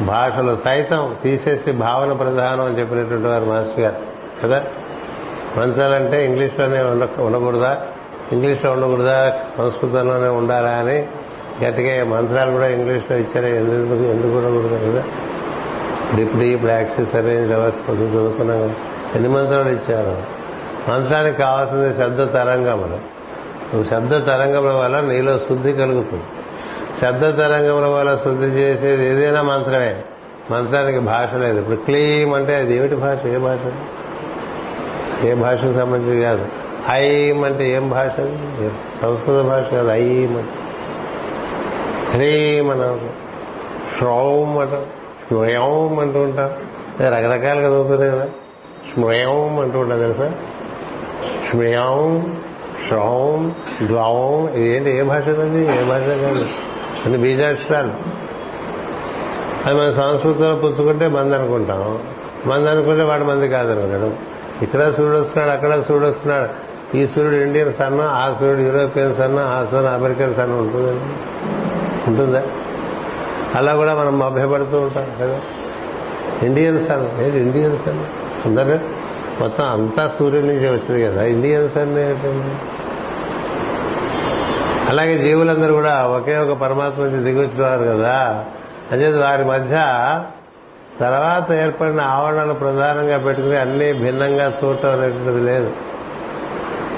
భాషలు 0.00 0.58
సైతం 0.64 1.16
తీసేసి 1.22 1.72
భావన 1.72 2.12
ప్రధానం 2.12 2.64
అని 2.64 2.80
చెప్పినటువంటి 2.80 3.26
వారు 3.26 3.44
మాస్టర్ 3.44 3.80
గారు. 3.80 3.96
కదా? 4.44 4.64
మంచాలంటే 5.56 6.24
ఇంగ్లీష్లోనే 6.24 6.82
ఉండ 6.82 7.20
ఉండకూడదా? 7.20 7.82
ఇంగ్లీష్లో 8.32 8.72
ఉండకూడదా? 8.72 9.40
సంస్కృతంలోనే 9.58 10.28
ఉండాలా 10.28 10.70
అని? 10.70 11.08
గట్టిగా 11.64 12.04
మంత్రాలు 12.04 12.50
కూడా 12.50 12.68
ఇంగ్లీష్లో 12.68 13.16
ఇచ్చారు. 13.16 13.46
ఎందుకు 13.46 14.02
ఎందుకు 14.04 14.38
ఉండకూడదు 14.38 14.92
కదా? 14.92 15.04
డిప్యూటీ 16.16 16.56
బ్లాక్సిస్ 16.56 17.14
అరేంజ్ 17.14 17.52
అవర్స్ 17.52 17.76
పొద్దు 17.88 18.04
చదువుకున్నాం 18.04 18.62
కదా. 18.62 18.74
ఎన్ని 19.14 19.28
మంత్రాలు 19.28 19.68
ఇచ్చారు? 19.68 20.22
మంత్రానికి 20.90 21.38
కావాల్సింది 21.38 21.94
శబ్ద 21.96 22.34
తరంగములు. 22.34 23.16
నువ్వు 23.74 23.84
శబ్ద 23.84 24.26
తరంగముల 24.26 24.70
వల్ల 24.70 25.00
నీలో 25.00 25.38
శుద్ధి 25.38 25.72
కలుగుతుంది. 25.72 26.24
శబ్ద 27.00 27.22
తరంగముల 27.22 27.86
వల్ల 27.86 28.16
శుద్ధి 28.24 28.46
చేసేది 28.46 29.06
ఏదైనా 29.06 29.42
మంత్రమే. 29.42 30.02
మంత్రానికి 30.50 30.98
భాష 30.98 31.34
లేదు. 31.34 31.58
ఇప్పుడు 31.58 31.76
క్లీమ్ 31.76 32.34
అంటే 32.34 32.54
అది 32.54 32.76
ఏమిటి 32.76 32.96
భాష? 32.96 33.26
ఏ 33.26 33.36
భాష? 33.36 33.58
ఏ 35.24 35.34
భాషకు 35.34 35.72
సంబంధించి 35.72 36.22
కాదు. 36.22 36.65
ఐం 36.90 37.44
అంటే 37.44 37.70
ఏం 37.70 37.90
భాష? 37.90 38.20
అది? 38.20 38.70
సంస్కృత 39.02 39.44
భాష 39.44 39.74
కాదు 39.74 39.88
ఐం 39.88 40.36
అంటే. 40.36 40.52
హ్రీం 42.10 42.70
అని 42.70 43.08
శ్రౌం 43.98 44.58
అంట 44.58 44.70
స్మృయం 45.28 45.98
అంటూ 45.98 46.20
ఉంటాం. 46.20 46.50
రకరకాలుగా 47.00 47.68
చదువుతున్నాయి 47.68 48.12
కదా. 48.12 48.28
స్మృయం 48.92 49.60
అంటూ 49.60 49.78
ఉంటాం 49.78 49.98
తెలుసా? 49.98 50.32
స్మృయం 51.50 52.36
శ్రౌం 52.88 53.54
ద్వౌం 53.86 54.48
ఇది 54.48 54.76
ఏంటి 54.76 54.98
ఏ 54.98 55.02
భాష 55.02 55.28
అది? 55.28 55.80
ఏ 55.80 55.82
భాష 55.82 56.02
కాదు. 56.02 56.46
అన్ని 57.04 57.18
బీజాక్షరాలు. 57.18 57.92
అది 59.66 59.80
మనం 59.80 59.94
సంస్కృతంలో 59.94 60.54
పుచ్చుకుంటే 60.54 61.08
మంది 61.08 61.34
అనుకుంటాం. 61.34 62.02
మంది 62.46 62.70
అనుకుంటే 62.70 63.04
వాడు 63.04 63.24
మంది 63.24 63.48
కాదనుకుంటాడు. 63.48 64.36
ఇక్కడ 64.64 64.94
చూడొస్తున్నాడు 65.00 65.50
అక్కడ 65.50 65.94
చూడొస్తున్నాడు 65.94 66.65
ఈ 66.96 67.06
సూర్యుడు 67.06 67.34
ఇండియన్ 67.34 67.74
సన్న 67.74 68.00
ఆ 68.00 68.34
సూర్యుడు 68.38 68.60
యూరోపియన్ 68.60 69.14
సన్న 69.14 69.38
ఆ 69.38 69.66
సన్న 69.70 69.86
అమెరికన్ 69.86 70.34
సన్న 70.34 70.54
ఉంటుందండి. 70.54 71.02
ఉంటుందా? 72.10 72.42
అలా 73.54 73.74
కూడా 73.74 73.94
మనం 73.94 74.22
అభ్యపడుతూ 74.22 74.80
ఉంటాం 74.80 75.06
కదా. 75.22 75.40
ఇండియన్ 76.42 76.86
సన్ 76.86 77.22
ఏంటి 77.22 77.38
ఇండియన్ 77.38 77.78
సన్? 77.78 78.00
ఉందా 78.46 78.64
మొత్తం 79.40 79.64
అంతా 79.64 80.14
సూర్యుడి 80.18 80.46
నుంచి 80.46 80.70
వచ్చింది 80.70 81.04
కదా. 81.04 81.24
ఇండియన్ 81.24 81.68
సన్ 81.68 81.98
ఏంటండి 81.98 82.54
అలాగే 84.88 85.18
జీవులందరూ 85.18 85.74
కూడా 85.74 86.06
ఒకే 86.06 86.38
ఒక 86.38 86.58
పరమాత్మ 86.58 87.02
నుంచి 87.02 87.24
దిగొచ్చినవారు 87.24 87.82
కదా. 87.82 88.44
అదే 88.92 89.08
వారి 89.08 89.44
మధ్య 89.44 89.74
తర్వాత 91.00 91.52
ఏర్పడిన 91.52 92.00
ఆవరణలు 92.00 92.54
ప్రధానంగా 92.54 93.18
పెట్టుకుని 93.18 93.56
అన్ని 93.56 93.92
భిన్నంగా 93.92 94.52
చూడటం 94.64 94.90
అనేటువంటిది 94.92 95.40
లేదు. 95.40 95.70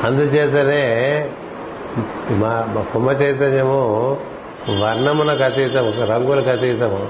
అందుచేతనే 0.04 0.82
మా 2.30 2.84
కుమ్మ 2.92 3.12
కుంభ 3.12 3.22
చైతన్యము 3.22 4.16
వర్ణములకు 4.82 5.42
అతీతము 5.42 6.04
రంగులకు 6.04 6.48
అతీతము 6.48 7.08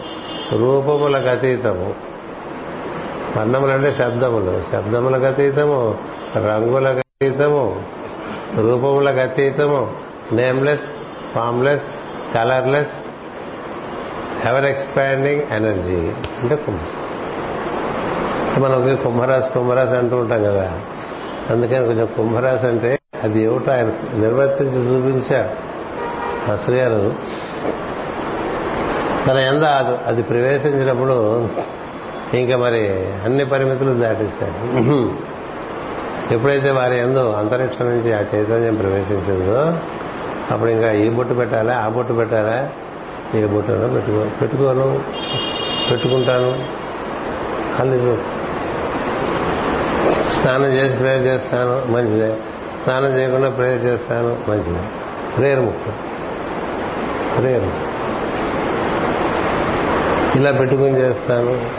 రూపములకు 0.52 1.28
అతీతము. 1.28 1.94
వర్ణములు 3.38 3.72
అంటే 3.72 3.94
శబ్దములు. 3.94 4.62
శబ్దములకు 4.72 5.24
అతీతము 5.24 5.98
రంగులకు 6.36 6.98
అతీతము 6.98 7.82
రూపములకు 8.56 9.18
అతీతము 9.18 9.92
nameless 10.32 10.82
formless 11.34 11.84
colourless 12.34 12.94
ever 14.46 14.64
expanding 14.64 15.42
energy. 15.50 16.12
అంటే 16.42 16.56
కుంభ 16.56 16.80
మనకి 18.58 19.02
కుంభరాశి 19.02 19.50
కుంభరాశి 19.50 19.96
అంటూ 19.96 20.16
ఉంటాం 20.16 20.44
కదా. 20.44 20.80
అందుకని 21.50 21.86
కొంచెం 21.86 22.08
కుంభరాశి 22.16 22.66
అంటే 22.66 22.98
అది 23.24 23.42
ఏమిటో 23.42 23.70
ఆయన 23.72 23.86
నిర్వర్తించి 24.14 24.76
చూపించారు. 24.76 25.68
అసలు 26.52 26.74
గారు 26.74 27.14
తన 29.26 29.36
ఎంద 29.36 29.62
అది- 29.62 29.96
అది 30.06 30.22
ప్రవేశించినప్పుడు 30.22 31.48
ఇంకా 32.36 32.56
మరి 32.56 32.88
అన్ని 33.24 33.44
పరిమితులు 33.44 34.00
దాటిస్తారు 34.00 35.28
ఎప్పుడైతే 36.34 36.70
వారి 36.70 36.98
ఎందు 36.98 37.32
అంతరిక్షం 37.32 37.84
నుంచి 37.84 38.12
ఆ 38.12 38.20
చైతన్యం 38.34 38.74
ప్రవేశించిందో 38.74 39.74
అప్పుడు 40.50 40.70
ఇంకా 40.70 40.90
ఈ 40.90 41.08
బొట్టు 41.10 41.34
పెట్టాలా 41.34 41.76
ఆ 41.76 41.88
బొట్టు 41.88 42.12
పెట్టాలా? 42.12 42.68
ఏ 43.38 43.46
బొట్టునో 43.46 43.88
పెట్టుకో 43.88 44.26
పెట్టుకోను 44.40 45.00
పెట్టుకుంటాను. 45.90 46.50
అని 47.82 48.16
స్నానం 50.42 50.64
చేసి 50.64 50.96
ప్రేయర్ 50.96 51.26
చేస్తాను 51.26 51.92
మంచిదే. 51.92 52.36
స్నానం 52.84 53.18
చేయకుండా 53.18 53.48
ప్రేయర్ 53.48 53.84
చేస్తాను 53.84 54.50
మంచిదే. 54.50 54.80
ప్రేయర్ 55.36 55.60
ముఖ్యం. 55.60 55.94
ప్రేయర్ 57.38 57.64
ఇలా 60.36 60.52
పెట్టుకుని 60.52 61.00
చేస్తాను 61.00 61.78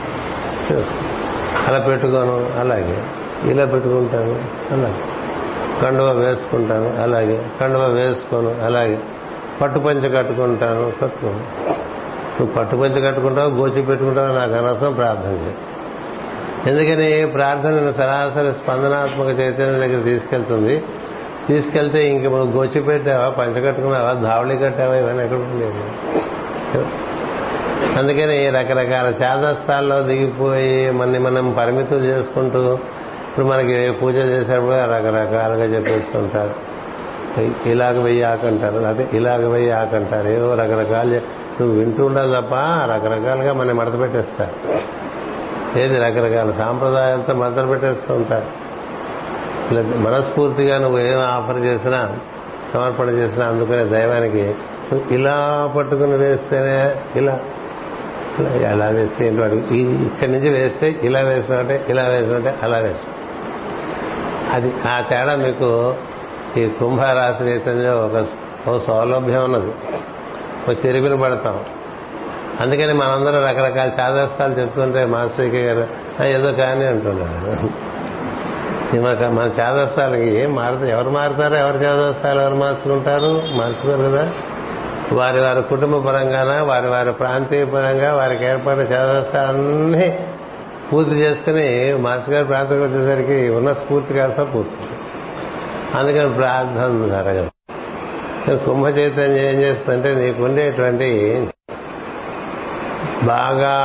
అలా 1.68 1.80
పెట్టుకోను 1.80 2.60
అలాగే. 2.60 3.04
ఇలా 3.44 3.66
పెట్టుకుంటాను 3.66 4.42
అలాగే. 4.74 5.02
కండువ 5.82 6.12
వేసుకుంటాను 6.12 7.04
అలాగే. 7.04 7.46
కండువ 7.62 7.88
వేసుకోను 7.88 8.66
అలాగే. 8.66 9.00
పట్టు 9.62 9.80
పంచ 9.80 10.18
కట్టుకుంటాను 10.18 10.92
కట్టుకోను. 11.02 11.70
నువ్వు 12.40 12.56
పట్టు 12.56 12.76
పంచ 12.76 13.08
కట్టుకుంటావు 13.08 13.50
గోచి 13.50 13.82
పెట్టుకుంటావు 13.82 14.36
నాకు 14.36 14.54
అనవసరం 14.54 14.94
ప్రార్థన 14.94 15.32
చేయి. 15.32 15.56
ఎందుకని 16.68 17.28
ప్రార్థన 17.28 17.92
సరాసరి 17.92 18.52
స్పందనాత్మక 18.52 19.28
చైతన్యం 19.28 19.82
దగ్గర 19.82 20.04
తీసుకెళ్తుంది. 20.04 20.84
తీసుకెళ్తే 21.48 22.08
ఇంక 22.08 22.28
మనం 22.28 22.56
గోచి 22.56 22.82
పెట్టావా 22.82 23.30
పంచ 23.30 23.62
కట్టుకున్నావా 23.62 24.14
ధావళి 24.14 24.58
కట్టావా 24.58 24.96
ఇవన్నీ 24.96 25.24
ఎక్కడ 25.24 25.38
ఉండేవి? 25.38 25.84
అందుకని 27.98 28.48
రకరకాల 28.48 29.08
చేదస్థాల్లో 29.08 30.02
దిగిపోయి 30.02 30.92
మనని 30.92 31.20
మనం 31.20 31.56
పరిమితులు 31.58 32.00
చేసుకుంటూ 32.00 32.74
ఇప్పుడు 32.74 33.46
మనకి 33.46 33.92
పూజ 33.92 34.16
చేసేప్పుడు 34.16 34.72
రకరకాలుగా 34.72 35.66
చెప్పేస్తుంటారు. 35.66 36.70
ఇలాగ 37.70 38.02
వెయ్యి 38.02 38.24
ఆకంటారు 38.24 38.80
లేకపోతే 38.80 39.18
ఇలాగ 39.18 39.48
వెయ్యి 39.48 39.72
ఆకంటారు 39.72 40.28
ఏవో 40.28 40.54
రకరకాలు 40.54 41.14
నువ్వు 41.60 41.80
వింటూ 41.80 42.06
ఉండాలి 42.06 42.32
తప్ప 42.32 42.54
రకరకాలుగా 42.94 43.54
మనం 43.54 43.76
మడత 43.76 44.00
పెట్టేస్తారు. 44.00 44.79
ఏది 45.78 46.00
రకరకాల 46.00 46.52
సాంప్రదాయాలతో 46.52 47.34
మడత 47.34 47.70
పెట్టేస్తూ 47.70 48.14
ఉంటారు. 48.14 48.70
మనస్ఫూర్తిగా 49.98 50.80
నువ్వు 50.80 51.00
ఏం 51.00 51.20
ఆఫర్ 51.20 51.60
చేసినా 51.60 52.18
సమర్పణ 52.74 53.10
చేసినా 53.10 53.46
అందుకునే 53.46 53.84
దైవానికి 53.84 54.56
ఇలా 55.12 55.70
పట్టుకుని 55.78 56.18
వేస్తేనే 56.18 56.96
ఇలా 57.16 57.40
అలా 58.40 58.50
ఎలా 58.50 58.88
వేస్తే 58.88 59.28
ఏంటో 59.28 59.44
అడుగు 59.44 59.74
ఇక్కడి 59.74 60.32
నుంచి 60.32 60.50
వేస్తే 60.50 61.00
ఇలా 61.04 61.20
వేసినట్టే 61.20 61.86
ఇలా 61.90 62.04
వేసినట్టే 62.04 62.56
అలా 62.64 62.78
వేసిన 62.78 63.04
అది 64.54 64.74
ఆ 64.88 65.02
తేడా 65.10 65.36
మీకు 65.36 65.96
ఈ 66.58 66.68
కుంభరాశి 66.68 67.44
రీతంలో 67.44 67.92
ఒక 67.98 68.80
సౌలభ్యం 68.88 69.44
ఉన్నది. 69.44 69.72
ఒక 70.68 70.86
చెరిపిన 70.86 71.22
పడతాం. 71.22 71.60
అందుకని 72.60 72.94
మనందరం 72.94 73.44
రకరకాల 73.44 73.92
చాదస్తాలు 74.00 74.54
చెప్తుంటే 74.54 75.06
మాస్టర్కి 75.06 75.64
గారు 75.64 76.24
ఏదో 76.24 76.52
కానీ 76.52 76.86
అంటున్నాడు 76.86 77.90
ఈ 78.96 79.00
మన 79.00 79.28
మన 79.28 79.52
చాదస్తాలకి 79.62 80.42
ఏం 80.42 80.56
మారుతారు 80.56 80.86
ఎవరు 80.86 81.10
మారుతారు 81.10 81.54
ఎవరు 81.54 81.78
చాదస్తాలు 81.78 82.42
ఎవరు 82.42 82.56
మార్చుకుంటారు? 82.56 83.42
మార్చుకోరు 83.56 84.12
కదా. 84.12 84.32
వారి 85.12 85.40
వారి 85.40 85.62
కుటుంబ 85.62 86.08
పరంగాన 86.08 86.62
వారి 86.62 86.88
వారి 86.88 87.14
ప్రాంతీయ 87.14 87.66
పరంగా 87.66 88.14
వారికి 88.14 88.46
ఏర్పడిన 88.46 88.82
చదవస్థాన్ని 88.82 90.20
పూర్తి 90.94 91.16
చేసుకుని 91.16 91.96
మాస్టర్ 91.98 92.34
గారి 92.34 92.46
ప్రాంతంకి 92.46 92.84
వచ్చేసరికి 92.84 93.50
ఉన్న 93.50 93.74
స్ఫూర్తి 93.74 94.14
కాస్త 94.14 94.42
పూర్తి 94.56 94.88
అందుకని 95.98 96.34
ప్రార్థన 96.34 97.10
జరగదు. 97.10 97.50
కుంభ 98.66 98.86
చైతన్యం 98.86 99.38
ఏం 99.38 99.62
చేస్తుందంటే 99.62 100.16
నీకుండేటువంటి 100.16 101.48
బాగా 103.24 103.76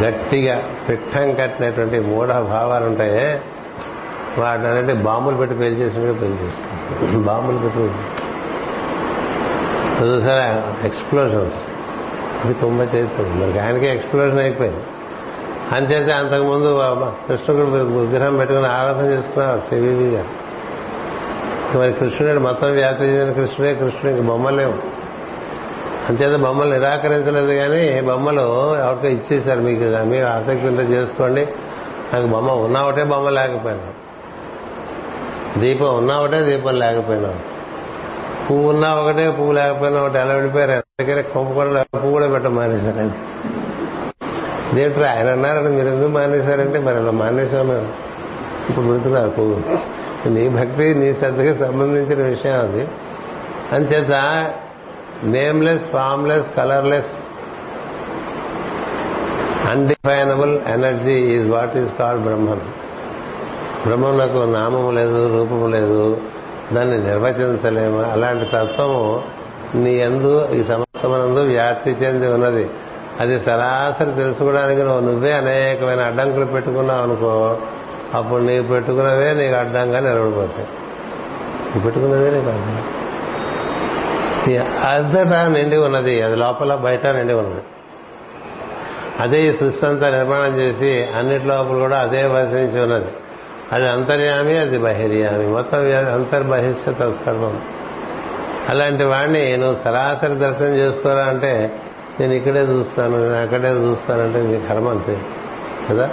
గట్టిగా 0.00 0.62
పిట్టం 0.88 1.34
కట్టినటువంటి 1.34 2.00
మూఢ 2.00 2.26
భావాలు 2.26 2.84
ఉంటాయే 2.84 3.40
వాటి 4.38 4.62
అనేది 4.62 4.92
బాంబులు 4.92 5.36
పెట్టి 5.36 5.56
పేల్చేసినట్టు 5.56 6.20
పేల్చేస్తాం 6.20 7.22
బాంబులు 7.22 7.58
పెట్టి 7.58 7.80
చూసారా? 10.04 10.72
ఎక్స్ప్లోజన్స్ 10.84 11.54
ఇది 12.44 12.54
కుంభ 12.54 12.80
చైతన్యం 12.80 13.40
మరి 13.40 13.58
ఆయనకే 13.58 13.92
ఎక్స్ప్లోజన్ 13.92 14.38
అయిపోయింది. 14.38 14.80
అంచేతే 15.72 16.12
అంతకుముందు 16.12 16.80
కృష్ణుడు 17.28 17.62
విగ్రహం 17.62 18.36
పెట్టుకుని 18.36 18.66
ఆరాధన 18.66 19.04
చేసుకున్నారు 19.06 19.60
సివివి 19.60 20.08
గారు. 20.10 20.44
మరి 21.78 21.92
కృష్ణుడు 21.92 22.40
మొత్తం 22.40 22.70
వ్యాప్తి 22.70 23.04
చెందిన 23.04 23.32
కృష్ణుడే 23.32 23.74
కృష్ణుడు 23.74 24.16
ఇంక 24.16 24.28
బొమ్మలేవు 24.28 24.93
అంతేత 26.08 26.36
బొమ్మలు 26.36 26.74
నిరాకరించలేదు 26.74 27.54
కానీ 27.54 28.00
బొమ్మలు 28.00 28.76
ఎవరికో 28.78 29.08
ఇచ్చేశారు 29.08 29.60
మీకు. 29.60 30.04
మీరు 30.04 30.26
ఆసక్తి 30.26 30.66
ఉంటే 30.66 30.82
చేసుకోండి. 30.82 31.48
నాకు 32.12 32.26
బొమ్మ 32.26 32.50
ఉన్నా 32.50 32.82
ఒకటే 32.82 33.04
బొమ్మ 33.04 33.28
లేకపోయినా. 33.28 33.80
దీపం 35.60 35.96
ఉన్నా 35.96 36.18
ఒకటే 36.20 36.42
దీపం 36.42 36.78
లేకపోయినా. 36.78 37.34
పువ్వు 38.50 38.68
ఉన్నా 38.68 38.94
ఒకటే 38.94 39.30
పువ్వు 39.30 39.52
లేకపోయినా 39.52 40.00
ఒకటి 40.00 40.18
ఎలా 40.18 40.34
వెళ్ళిపోయారు 40.34 40.84
దగ్గర 41.02 41.20
కొంప 41.20 41.86
పువ్వు 41.96 42.10
కూడా 42.10 42.28
పెట్ట 42.28 42.46
మానేశారు 42.46 43.34
దేంట్లో 44.74 45.06
ఆయన 45.06 45.28
అన్నారని 45.28 45.68
మీరు 45.68 45.88
ఎందుకు 45.88 46.08
మానేశారంటే 46.08 46.78
మరి 46.78 46.96
అలా 46.96 47.10
మానేశాం 47.10 47.68
మేము. 47.68 47.88
ఇప్పుడు 48.70 48.86
పెడుతున్నారు 48.86 49.30
పువ్వు. 49.30 50.28
నీ 50.28 50.48
భక్తి 50.48 50.94
నీ 50.94 51.14
శ్రద్ధకి 51.14 51.54
సంబంధించిన 51.54 52.26
విషయం 52.26 52.60
అది. 52.60 52.88
అంచేత 53.72 54.12
nameless 55.24 55.82
formless 55.92 56.56
colourless 56.56 57.12
undefinable 59.68 60.58
energy 60.68 61.14
is 61.14 61.50
what 61.50 61.76
is 61.76 61.92
called 61.98 62.24
బ్రహ్మం 62.24 62.60
బ్రహ్మమునకు 63.86 64.38
నామము 64.38 64.90
లేదు 64.90 65.38
రూపము 65.38 65.68
లేదు 65.68 66.20
దాన్ని 66.72 66.98
నిర్వచించలేము. 66.98 68.02
అలాంటి 68.02 68.44
తత్వము 68.44 69.22
నీ 69.74 69.94
ఎందు 69.94 70.48
ఈ 70.52 70.64
సమస్తమనందు 70.64 71.40
వ్యాప్తి 71.40 71.90
చెంది 71.90 72.26
ఉన్నది. 72.26 72.70
అది 73.20 73.40
సరాసరి 73.40 74.12
తెలుసుకోవడానికి 74.12 74.82
నువ్వు 74.82 75.00
నువ్వే 75.00 75.32
అనేకమైన 75.32 76.00
అడ్డంకులు 76.00 76.44
పెట్టుకున్నావు 76.44 77.02
అనుకో 77.02 77.58
అప్పుడు 78.14 78.40
నీవు 78.40 78.66
పెట్టుకున్నవే 78.66 79.34
నీకు 79.34 79.54
అడ్డంగా 79.54 80.00
నిలబడిపోతాయి. 80.00 80.68
నువ్వు 81.64 81.82
పెట్టుకున్నవే 81.82 82.30
నీకు 82.30 82.48
అడ్డంగా. 82.48 82.84
అంతటా 84.52 85.48
నిండి 85.48 85.76
ఉన్నది. 85.76 86.22
అది 86.22 86.36
లోపల 86.36 86.74
బయట 86.74 87.06
నిండి 87.06 87.34
ఉన్నది. 87.34 87.62
అదే 89.20 89.48
ఈ 89.48 89.52
సృష్టి 89.52 89.86
అంతా 89.86 90.10
నిర్మాణం 90.10 90.58
చేసి 90.58 91.08
అన్నిటి 91.16 91.44
లోపల 91.44 91.78
కూడా 91.78 91.98
అదే 91.98 92.22
వసించి 92.26 92.82
ఉన్నది. 92.82 93.10
అది 93.72 93.88
అంతర్యామి 93.88 94.58
అది 94.58 94.78
బహిర్యామి. 94.78 95.46
మొత్తం 95.46 95.78
అంతర్బహిష్య 96.14 96.92
తత్సర్వం 96.92 97.60
అలాంటి 98.68 99.04
వాడిని 99.04 99.56
నువ్వు 99.56 99.78
సరాసరి 99.84 100.34
దర్శనం 100.34 100.74
చేసుకోరా 100.74 101.22
అంటే 101.22 101.80
నేను 102.20 102.32
ఇక్కడే 102.32 102.60
చూస్తాను 102.60 103.16
నేను 103.16 103.42
అక్కడే 103.42 103.68
చూస్తానంటే 103.68 104.42
నీ 104.42 104.60
కర్మ 104.68 104.88
అంతే. 104.88 105.18
కదా? 105.90 106.10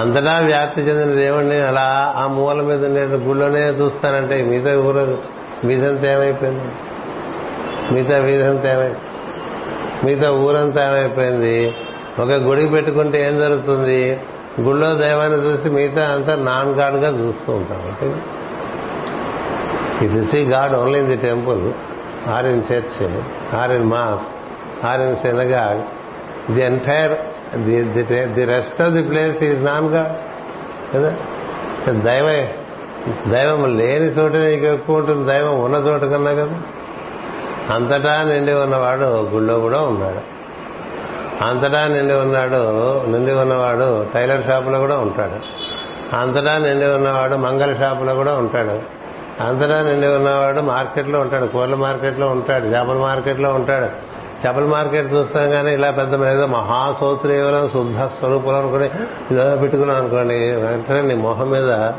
అంతటా 0.00 0.40
వ్యాప్తి 0.44 0.80
చెందిన 0.80 1.18
దేవుణ్ణి 1.18 1.60
అలా 1.60 2.14
ఆ 2.16 2.26
మూల 2.26 2.54
మీద 2.54 2.84
ఉండే 2.84 3.04
గుళ్ళోనే 3.04 3.60
చూస్తానంటే 3.60 4.44
మిగతా 4.44 4.80
ఊరో 4.80 5.18
వీధంతా 5.64 6.12
ఏమైపోయింది? 6.12 6.68
మిగతా 7.94 8.18
వీధంతా 8.18 8.72
ఏమైపోయింది 8.72 9.08
మిగతా 10.04 10.32
ఊరంతా 10.32 10.86
ఏమైపోయింది? 10.90 11.74
ఒక 12.18 12.32
గుడికి 12.32 12.68
పెట్టుకుంటే 12.68 13.28
ఏం 13.28 13.38
జరుగుతుంది? 13.38 14.18
గుళ్ళో 14.60 14.94
దైవాన్ని 14.94 15.38
చూసి 15.38 15.68
మిగతా 15.70 16.04
అంతా 16.04 16.36
నాన్ 16.36 16.68
గాడ్గా 16.68 17.08
చూస్తూ 17.08 17.52
ఉంటాం 17.52 17.80
అంటే 17.88 18.06
you 20.18 20.24
see 20.24 20.44
god 20.44 20.74
only 20.74 20.98
in 20.98 21.08
the 21.08 21.16
temple 21.16 21.72
or 22.28 22.46
in 22.46 22.62
church 22.72 23.20
or 23.54 23.72
in 23.72 23.84
mosque 23.84 24.26
or 24.84 25.00
in 25.00 25.16
synagogue 25.16 25.80
the 26.52 26.62
entire 26.62 27.12
the 28.34 28.44
rest 28.44 28.82
of 28.82 28.92
the 28.92 29.02
place 29.02 29.42
is 29.42 29.64
non 29.64 29.86
god 29.86 30.12
కదా? 30.96 31.12
దైవ 31.92 32.26
దైవం 33.08 33.78
లేని 33.78 34.06
చోట 34.06 34.32
నీకు 34.32 34.64
ఎక్కువ 34.64 34.96
ఉంటుంది. 34.96 35.32
దైవం 35.32 35.60
ఉన్న 35.60 35.76
చోట 35.76 36.00
కన్నా 36.00 36.30
కదా. 36.30 36.62
అంతటా 37.74 38.22
నిండి 38.22 38.52
ఉన్నవాడు 38.52 39.04
గుళ్ళో 39.04 39.60
కూడా 39.60 39.80
ఉన్నాడు. 39.80 40.20
అంతటా 41.44 41.88
నిండి 41.88 42.14
ఉన్నాడు 42.14 43.02
నిండి 43.06 43.32
ఉన్నవాడు 43.32 44.06
టైలర్ 44.14 44.46
షాపులో 44.46 44.78
కూడా 44.78 44.96
ఉంటాడు. 44.96 45.36
అంతటా 46.16 46.58
నిండి 46.58 46.86
ఉన్నవాడు 46.86 47.34
మంగళ 47.34 47.74
షాపులో 47.74 48.14
కూడా 48.14 48.34
ఉంటాడు. 48.34 49.02
అంతటా 49.42 49.82
నిండి 49.82 50.06
ఉన్నవాడు 50.06 50.60
మార్కెట్లో 50.60 51.20
ఉంటాడు. 51.20 51.46
కూరల 51.46 51.74
మార్కెట్లో 51.74 52.26
ఉంటాడు. 52.26 52.64
చేపల 52.64 52.96
మార్కెట్లో 52.96 53.50
ఉంటాడు. 53.50 54.12
చేపల 54.46 54.64
మార్కెట్ 54.64 55.12
చూస్తాం 55.12 55.50
కానీ 55.50 55.74
ఇలా 55.74 55.90
పెద్ద 55.90 56.26
ఏదో 56.26 56.46
మహాసోత్రీవులం 56.46 57.68
శుద్ధ 57.68 57.98
స్వరూపులు 57.98 58.56
అనుకుని 58.56 58.90
ఇదో 59.30 59.56
పెట్టుకున్నాం 59.56 59.96
అనుకోండి 59.96 60.34
వెంటనే 60.34 61.00
నీ 61.00 61.14
మొహం 61.14 61.50
మీద 61.50 61.92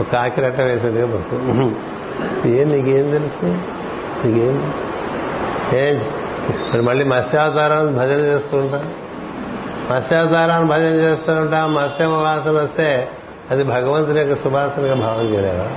ఒక 0.00 0.06
కాకి 0.12 0.40
రెట్ట 0.40 0.60
వేసేది 0.60 0.98
ఏం 2.58 2.68
నీకేం 2.68 3.10
తెలుసు? 3.12 3.46
నీకేం? 4.26 4.72
ఏం 5.78 6.00
మరి 6.72 6.82
మళ్ళీ 6.82 7.04
మత్స్యావతారాన్ని 7.04 7.92
భజన 7.92 8.20
చేస్తూ 8.20 8.58
ఉంటాం? 8.58 8.92
మత్స్యావతారాన్ని 9.90 10.68
భజన 10.70 10.92
చేస్తూ 10.92 11.32
ఉంటాం 11.32 11.74
మత్స్యమ 11.74 12.10
వాసన 12.10 12.50
వస్తే 12.50 13.08
అది 13.50 13.64
భగవంతుని 13.64 14.20
యొక్క 14.20 14.34
సువాసనగా 14.34 14.94
భావం 14.94 15.34
చేయలేవా 15.34 15.68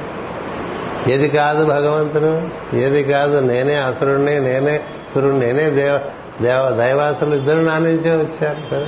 ఏది 1.11 1.29
కాదు 1.29 1.65
భగవంతుడు? 1.65 2.31
ఏది 2.75 3.03
కాదు 3.03 3.39
నేనే 3.39 3.75
అసురుణ్ణి 3.75 4.39
నేనే 4.39 4.81
సురుడు 5.13 5.35
నేనే 5.35 5.69
దేవ 5.69 5.99
దేవ 6.41 6.69
దైవాసులు 6.69 7.35
ఇద్దరు 7.35 7.61
నానించే 7.61 8.15
వచ్చారు 8.15 8.57
కదా. 8.71 8.85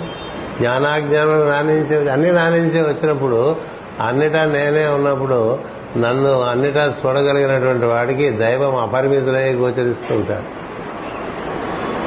జ్ఞానాజ్ఞానం 0.59 1.49
నానించే 1.49 2.09
అన్ని 2.09 2.31
నానించే 2.31 2.81
వచ్చినప్పుడు 2.81 3.55
అన్నిటా 3.99 4.45
నేనే 4.45 4.87
ఉన్నప్పుడు 4.87 5.59
నన్ను 5.97 6.41
అన్నిటా 6.41 6.95
చూడగలిగినటువంటి 7.05 7.85
వాడికి 7.85 8.29
దైవం 8.29 8.75
అపరిమితులై 8.75 9.53
గోచరిస్తుంటాడు 9.53 10.61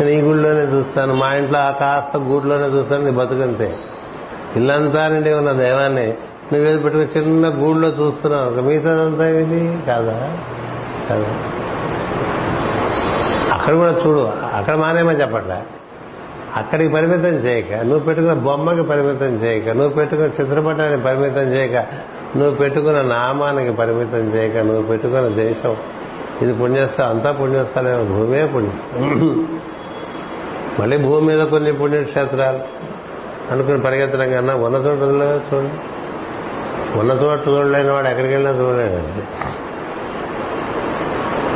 నీ 0.01 0.11
నేను 0.11 0.27
గుడిలోనే 0.27 0.61
చూస్తాను 0.61 1.15
మా 1.15 1.35
ఇంట్లో 1.35 1.59
ఆ 1.59 1.71
కాస్త 1.71 2.17
గూడులోనే 2.17 2.65
చూస్తాను 2.65 3.05
నీ 3.05 3.11
బతుకంతే. 3.11 3.79
ఇల్లంతా 4.57 5.09
నుండి 5.09 5.33
ఉన్న 5.33 5.53
దైవాన్ని 5.53 6.15
నువ్వేది 6.53 6.83
పెట్టుకుని 6.83 7.21
చిన్న 7.21 7.49
గూడులో 7.49 7.89
చూస్తున్నావు? 7.89 8.61
మిగతాదంతా 8.61 9.29
ఏంటి 9.29 9.87
కాదా? 9.87 10.37
కాదా? 11.09 11.27
అక్కడ 13.53 13.75
కూడా 13.75 13.91
చూడు 13.91 14.33
అక్కడ 14.57 14.75
మానేమని 14.75 15.21
చెప్పట్లే. 15.21 15.63
అక్కడికి 16.57 16.93
పరిమితం 16.93 17.35
చేయక 17.47 17.75
నువ్వు 17.75 17.99
పెట్టుకున్న 17.99 18.35
బొమ్మకి 18.35 18.83
పరిమితం 18.83 19.37
చేయక 19.45 19.69
నువ్వు 19.69 19.89
పెట్టుకున్న 19.89 20.29
చిత్రపటానికి 20.29 21.03
పరిమితం 21.03 21.43
చేయక 21.43 21.77
నువ్వు 22.37 22.55
పెట్టుకున్న 22.55 23.03
నామానికి 23.03 23.73
పరిమితం 23.73 24.35
చేయక 24.35 24.57
నువ్వు 24.57 24.83
పెట్టుకున్న 24.83 25.29
దేశం. 25.29 25.77
ఇది 26.43 26.55
పుణ్యస్థలం 26.55 27.11
అంతా 27.11 27.33
పుణ్యస్థలమే 27.33 28.05
భూమే 28.05 28.47
పుణ్యస్థలం 28.47 29.49
మళ్ళీ 30.81 30.97
భూమి 30.97 31.27
మీద 31.27 31.47
కొన్ని 31.47 31.73
పుణ్యక్షేత్రాలు 31.73 32.59
అనుకుని 33.53 33.81
పరిగెత్తడం 33.81 34.33
కన్నా 34.33 34.55
ఉన్న 34.55 34.77
చోట 34.77 34.99
చూడండి. 35.55 35.73
ఉన్న 36.99 37.13
చోట 37.13 37.49
చూడలేని 37.49 37.91
వాడు 37.91 38.07
ఎక్కడికి 38.07 38.35
వెళ్ళినా 38.35 38.59
చూడలేడండి 38.59 39.23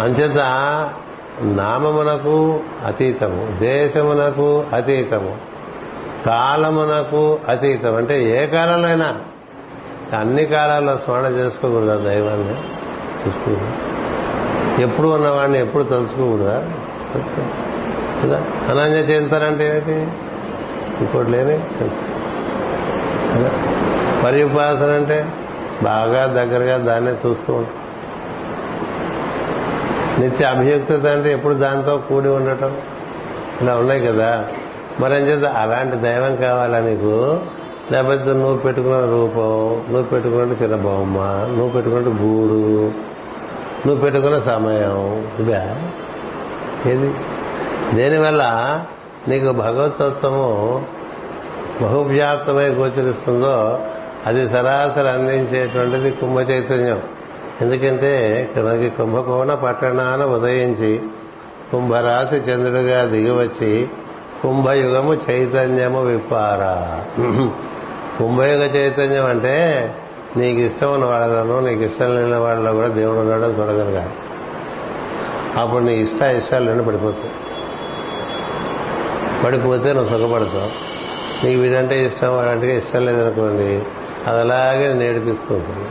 అంచేత 0.03 0.39
నామమునకు 1.43 2.61
అతీతము 2.87 3.61
దేశమునకు 3.61 4.65
అతీతము 4.73 5.37
కాలమునకు 6.27 7.39
అతీతం 7.49 7.95
అంటే 7.95 8.25
ఏ 8.25 8.47
కాలంలో 8.47 8.89
అయినా 8.89 9.17
అన్ని 10.19 10.45
కాలాల్లో 10.45 10.97
స్మరణ 10.97 11.25
చేసుకోకూడదా 11.25 11.97
దైవాన్ని. 11.97 12.55
చూసుకోకూడదు. 13.27 13.73
ఎప్పుడు 14.83 15.09
ఉన్నవాడిని 15.09 15.61
ఎప్పుడు 15.61 15.83
తలుచుకోకూడదా? 15.83 16.65
కదా? 18.25 18.37
అనన్య 18.71 18.97
చింతనంటే 18.97 19.69
ఏమిటి? 19.69 20.09
ఇంకోటి 21.01 21.31
లేని 21.31 21.59
పర్యుపాసన 24.25 24.91
అంటే 24.91 25.29
బాగా 25.83 26.27
దగ్గరగా 26.27 26.77
దాన్నే 26.77 27.11
చూస్తూ 27.11 27.53
ఉంటాం. 27.53 27.88
నిత్య 30.19 30.45
అభియుక్తత 30.45 31.07
అంటే 31.07 31.33
ఎప్పుడు 31.33 31.55
దాంతో 31.55 31.97
కూడి 31.97 32.29
ఉండటం? 32.29 32.77
ఇలా 33.61 33.77
ఉన్నాయి 33.77 34.07
కదా. 34.07 34.45
మరేం 35.01 35.23
చేద్దాం 35.23 35.53
అలాంటి 35.57 35.97
దైవం 35.97 36.37
కావాలా 36.37 36.81
నీకు? 36.81 37.41
లేకపోతే 37.93 38.25
నువ్వు 38.25 38.57
పెట్టుకున్న 38.57 39.01
రూపం 39.01 39.85
నువ్వు 39.93 40.03
పెట్టుకున్న 40.03 40.53
చిన్న 40.53 40.77
బొమ్మ 40.77 41.19
నువ్వు 41.57 41.69
పెట్టుకున్న 41.69 42.09
గూడు 42.09 42.91
నువ్వు 43.87 43.97
పెట్టుకున్న 43.97 44.39
సమయం. 44.39 45.27
ఇదా? 45.39 45.77
ఏది? 46.87 47.15
దేనివల్ల 47.95 48.43
నీకు 49.29 49.53
భగవతత్వము 49.53 50.83
బహువ్యాప్తమై 51.83 52.69
గోచరిస్తుందో 52.69 53.79
అది 54.27 54.49
సరాసరి 54.49 55.09
అందించేటువంటిది 55.09 56.11
కుంభ 56.11 56.39
చైతన్యం 56.39 57.03
ఎందుకంటే 57.63 58.51
మనకి 58.59 58.91
కుంభకోణ 58.91 59.55
పట్టణాన 59.55 60.25
ఉదయించి 60.25 61.03
కుంభరాశి 61.73 62.37
చంద్రుడిగా 62.37 63.05
దిగివచ్చి 63.05 63.89
కుంభయుగము 64.43 65.15
చైతన్యము 65.31 66.03
విప్పారా. 66.03 67.03
కుంభయుగ 68.19 68.63
చైతన్యం 68.63 69.27
అంటే 69.27 69.95
నీకు 70.37 70.61
ఇష్టం 70.61 70.93
ఉన్న 70.93 71.05
వాళ్ళలోనూ 71.05 71.61
నీకు 71.61 71.83
ఇష్టం 71.83 72.15
లేని 72.15 72.37
వాళ్ళలో 72.37 72.73
కూడా 72.73 72.89
దేవుడు 72.89 73.19
ఉన్నాడో 73.19 73.47
చూడగలగాలి. 73.47 74.11
అప్పుడు 75.61 75.85
నీ 75.85 75.93
ఇష్ట 75.93 76.23
ఇష్టాలు 76.23 76.83
పడిపోతాయి. 76.83 77.31
పడిపోతే 79.45 79.93
నువ్వు 79.93 80.09
సుఖపడతావు. 80.09 80.89
నీకు 81.47 81.61
వీడంటే 81.61 82.07
ఇష్టం 82.07 82.37
వాడంటే 82.37 82.79
ఇష్టం 82.79 83.07
లేదనుకోండి 83.07 83.83
అది 84.31 84.41
అలాగే 84.41 84.93
నేర్పిస్తూ 84.93 85.55
ఉంటుంది. 85.55 85.89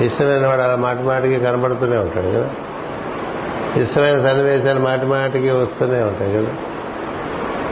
ఇష్టమైన 0.00 0.46
వాడు 0.46 0.60
అలా 0.60 0.76
మాటి 0.76 1.02
మాటికి 1.02 1.38
కనబడుతూనే 1.38 1.96
ఉంటాడు 1.96 2.26
కదా. 2.26 2.50
ఇష్టమైన 3.82 4.22
సన్నివేశాలు 4.22 4.80
మాటి 4.80 5.06
మాటికి 5.06 5.50
వస్తూనే 5.50 5.98
ఉంటాయి 5.98 6.34
కదా. 6.34 6.50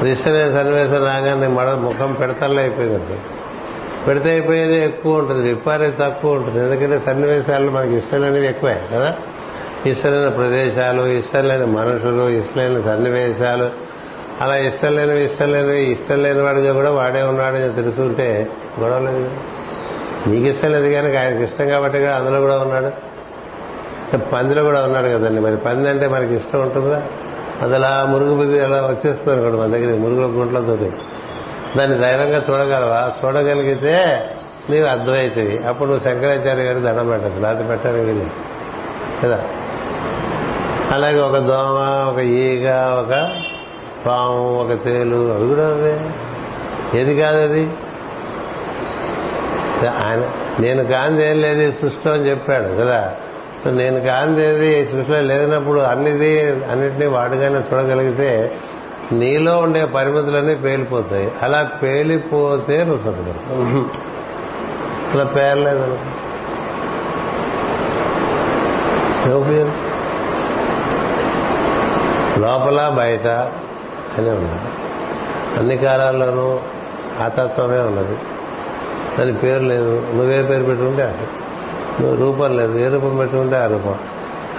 ఇష్టమైన 0.07 0.53
సన్నివేశం 0.53 1.05
రాగానే 1.05 1.47
మడ 1.47 1.67
ముఖం 1.69 2.13
పెడతల్లో 2.13 2.63
అయిపోయింది 2.63 3.21
పెడితే 4.07 4.31
అయిపోయేది 4.31 4.85
ఎక్కువ 4.85 5.19
ఉంటుంది 5.19 5.49
విప్పారేది 5.49 5.97
తక్కువ 6.01 6.33
ఉంటుంది. 6.33 6.59
ఎందుకంటే 6.59 7.07
సన్నివేశాలు 7.07 7.71
మనకి 7.71 7.97
ఇష్టమైనవి 7.97 8.47
ఎక్కువే 8.47 8.81
కదా. 8.93 9.17
ఇష్టమైన 9.87 10.29
ప్రదేశాలు 10.29 11.07
ఇష్టం 11.07 11.49
లేని 11.49 11.67
మనుషులు 11.67 12.29
ఇష్టమైన 12.29 12.81
సన్నివేశాలు 12.81 13.71
అలా 14.41 14.57
ఇష్టం 14.57 14.97
లేనివి 14.97 15.25
ఇష్టం 15.25 15.53
లేనివి 15.53 15.93
ఇష్టం 15.93 16.23
లేని 16.23 16.41
వాడిగా 16.41 16.73
కూడా 16.73 16.91
వాడే 16.91 17.23
ఉన్నాడని 17.23 17.75
తెలుసుకుంటే 17.75 18.49
గొడవలేదు 18.81 19.25
కదా. 19.25 19.31
నీకు 20.27 20.47
ఇష్టం 20.47 20.73
లేదు 20.73 20.89
కానీ 20.89 21.17
ఆయనకి 21.17 21.45
ఇష్టం 21.45 21.69
కాబట్టి 21.69 22.07
అందులో 22.07 22.41
కూడా 22.41 22.59
ఉన్నాడు. 22.59 23.11
పందిలో 24.33 24.63
కూడా 24.63 24.83
ఉన్నాడు 24.83 25.07
కదండి. 25.07 25.41
మరి 25.41 25.57
పంది 25.57 25.91
అంటే 25.91 26.09
మనకి 26.09 26.35
ఇష్టం 26.35 26.61
ఉంటుందా? 26.61 27.03
అది 27.63 27.75
అలా 27.75 28.07
మురుగు 28.09 28.35
బుద్ధి 28.35 28.61
అలా 28.61 28.77
వచ్చేస్తుంది 28.77 29.33
అనుకోండి 29.33 29.57
మన 29.57 29.67
దగ్గర 29.67 29.99
మురుగుల 29.99 30.41
గుంట్లతో 30.41 30.77
దాన్ని 31.77 31.99
ధైర్యంగా 31.99 32.37
చూడగలవా? 32.37 33.13
చూడగలిగితే 33.25 34.27
నీవు 34.71 34.87
అద్వైతవి. 34.87 35.59
అప్పుడు 35.69 35.89
నువ్వు 35.89 36.05
శంకరాచార్య 36.05 36.63
గారి 36.63 36.81
దండం 36.81 37.09
పెట్టదు 37.09 37.41
లేకపోతే 37.41 37.69
పెట్టాలి 37.69 38.31
కదా? 39.23 39.45
అలాగే 40.91 41.21
ఒక 41.21 41.37
దోమ 41.37 42.11
ఒక 42.13 42.19
ఈగ 42.19 42.71
ఒక 42.73 43.33
పాము 44.07 44.61
ఒక 44.61 44.85
తేలు 44.85 45.33
అవి 45.33 45.49
కూడా 45.49 45.99
ఏది 46.99 47.21
కాదు 47.21 47.39
అది? 47.41 47.71
ఆయన 49.87 50.31
నేను 50.61 50.85
కాందేం 50.85 51.37
లేదు 51.37 51.61
ఈ 51.61 51.73
సృష్టిలో 51.73 52.15
అని 52.15 52.27
చెప్పాడు 52.31 52.69
కదా? 52.69 53.15
నేను 53.67 54.01
కాంది 54.01 54.83
ఈ 54.83 54.85
సృష్టిలో 54.85 55.21
లేనప్పుడు 55.21 55.81
అన్నిది 55.81 56.51
అన్నిటినీ 56.71 57.07
వాడుగానే 57.07 57.57
చూడగలిగితే 57.57 58.53
నీలో 59.13 59.59
ఉండే 59.59 59.85
పరిమితులన్నీ 59.85 60.55
పేలిపోతాయి. 60.55 61.33
అలా 61.43 61.71
పేలిపోతే 61.83 62.85
నువ్వు 62.85 63.05
సుఖపడతావు 63.05 63.85
అలా 65.15 65.25
పేర్లేదు 65.25 65.99
ఉపయోగం 69.35 69.75
లోపల 72.39 72.89
బయట 72.99 73.27
అనే 74.19 74.31
ఉన్నది. 74.31 74.69
అన్ని 75.59 75.77
కాలాల్లోనూ 75.77 76.61
ఆతత్వమే 77.25 77.79
ఉన్నది. 77.79 78.17
దాని 79.21 79.33
పేరు 79.33 79.63
లేదు. 79.63 80.07
నువ్వే 80.15 80.43
పేరు 80.43 80.65
పెట్టుకుంటే 80.65 81.15
నువ్వు 82.01 82.17
రూపం 82.17 82.57
లేదు. 82.57 82.79
ఏ 82.79 82.89
రూపం 82.89 83.17
పెట్టుకుంటే 83.17 83.57
ఆ 83.57 83.67
రూపం. 83.67 83.95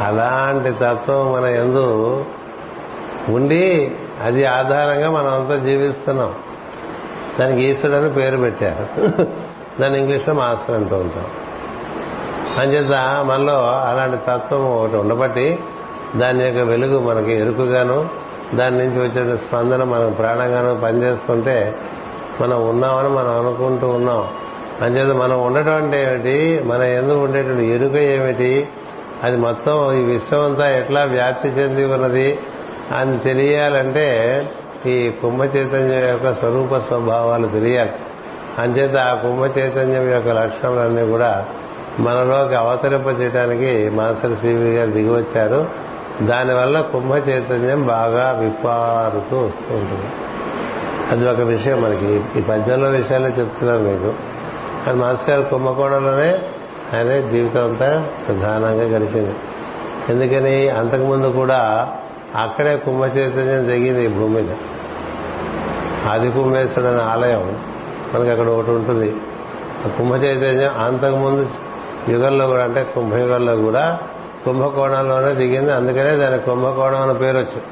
అలాంటి 0.02 0.72
తత్వం 0.72 1.34
మన 1.34 1.46
ఎందు 1.46 2.26
ఉండి 3.30 3.92
అది 4.24 4.46
ఆధారంగా 4.46 5.12
మనం 5.12 5.34
అంతా 5.34 5.56
జీవిస్తున్నాం. 5.56 6.34
దానికి 7.40 7.68
ఈశ్వరుడు 7.68 7.98
అని 7.98 8.14
పేరు 8.14 8.38
పెట్టారు. 8.38 9.12
దాన్ని 9.82 10.00
ఇంగ్లీష్లో 10.00 10.34
మాస్టర్ 10.34 10.76
అంటూ 10.76 10.96
ఉంటాం. 10.96 11.26
అంచేత 12.58 13.26
మనలో 13.26 13.68
అలాంటి 13.68 14.18
తత్వం 14.18 14.66
ఒకటి 14.66 14.96
ఉండబట్టి 14.96 15.60
దాని 16.16 16.46
యొక్క 16.46 16.60
వెలుగు 16.60 17.00
మనకి 17.00 17.34
ఎరుకుగాను 17.34 18.10
దాని 18.56 18.78
నుంచి 18.78 19.00
వచ్చే 19.00 19.38
స్పందన 19.38 19.84
మనం 19.84 20.12
ప్రాణంగాను 20.12 20.82
పనిచేస్తుంటే 20.82 21.76
మనం 22.42 22.70
ఉన్నామని 22.70 23.10
మనం 23.10 23.40
అనుకుంటూ 23.40 23.90
ఉన్నాం. 23.90 24.28
అంచేత 24.82 25.16
మనం 25.16 25.46
ఉండటం 25.46 25.76
అంటే 25.76 26.04
ఏమిటి 26.04 26.64
మన 26.66 26.82
ఎందుకు 26.82 27.20
ఉండేటువంటి 27.20 27.66
ఎరుక 27.66 27.96
ఏమిటి? 27.96 28.68
అది 29.24 29.38
మొత్తం 29.38 29.94
ఈ 29.94 30.04
విశ్వం 30.04 30.46
అంతా 30.46 30.78
ఎట్లా 30.78 31.04
వ్యాప్తి 31.04 31.50
చెంది 31.50 31.86
ఉన్నది 31.86 32.40
అని 32.98 33.18
తెలియాలంటే 33.18 34.50
ఈ 34.86 35.12
కుంభ 35.22 35.42
చైతన్యం 35.42 36.10
యొక్క 36.10 36.34
స్వరూప 36.34 36.78
స్వభావాలు 36.78 37.48
తెలియాలి. 37.48 37.92
అంచేత 38.58 38.98
ఆ 38.98 39.14
కుంభ 39.14 39.60
చైతన్యం 39.60 40.12
యొక్క 40.12 40.30
లక్షణాలన్నీ 40.30 41.12
కూడా 41.12 41.46
మనలోకి 42.00 42.56
అవతరింప 42.56 43.22
చేయడానికి 43.22 43.90
మాస్టర్ 43.90 44.36
సివి 44.36 44.76
గారు 44.76 44.92
దిగివచ్చారు. 44.92 45.66
దానివల్ల 46.22 46.82
కుంభ 46.82 47.14
చైతన్యం 47.30 47.88
బాగా 47.88 48.38
విప్పారుతూ 48.40 49.38
వస్తూ 49.38 49.76
ఉంటుంది. 49.76 50.06
అది 51.12 51.30
ఒక 51.30 51.48
విషయం 51.48 51.82
మనకి. 51.82 52.40
ఈ 52.40 52.42
పద్యంలో 52.42 52.90
విషయాలే 52.90 53.36
చెప్తున్నారు 53.40 53.80
మీకు. 53.80 54.31
అది 54.88 54.98
మాస్టర్ 54.98 55.30
గారు 55.30 55.42
కుంభకోణంలోనే 55.42 56.40
ఆయన 56.94 57.30
జీవితం 57.30 57.64
అంతా 57.64 58.08
ప్రధానంగా 58.28 58.84
గడిచింది. 58.84 59.36
ఎందుకని 60.10 60.70
అంతకుముందు 60.70 61.28
కూడా 61.28 61.90
అక్కడే 62.36 62.78
కుంభ 62.78 63.04
చైతన్యం 63.04 63.68
జరిగింది 63.68 64.06
ఈ 64.06 64.08
భూమి 64.08 64.42
మీద. 64.42 64.56
ఆది 66.10 66.32
కుంభేశ్వరుడు 66.32 66.88
అనే 66.88 67.04
ఆలయం 67.04 67.60
మనకి 68.14 68.30
అక్కడ 68.30 68.48
ఒకటి 68.48 68.72
ఉంటుంది. 68.72 69.16
కుంభ 69.98 70.24
చైతన్యం 70.24 70.84
అంతకుముందు 70.86 71.50
యుగంలో 72.10 72.48
కూడా 72.48 72.64
అంటే 72.64 72.84
కుంభయుగంలో 72.84 73.56
కూడా 73.56 74.00
కుంభకోణంలోనే 74.46 75.34
దిగింది. 75.34 75.74
అందుకనే 75.74 76.12
దాని 76.16 76.40
కుంభకోణం 76.40 77.02
అనే 77.02 77.14
పేరు 77.14 77.38
వచ్చింది. 77.38 77.64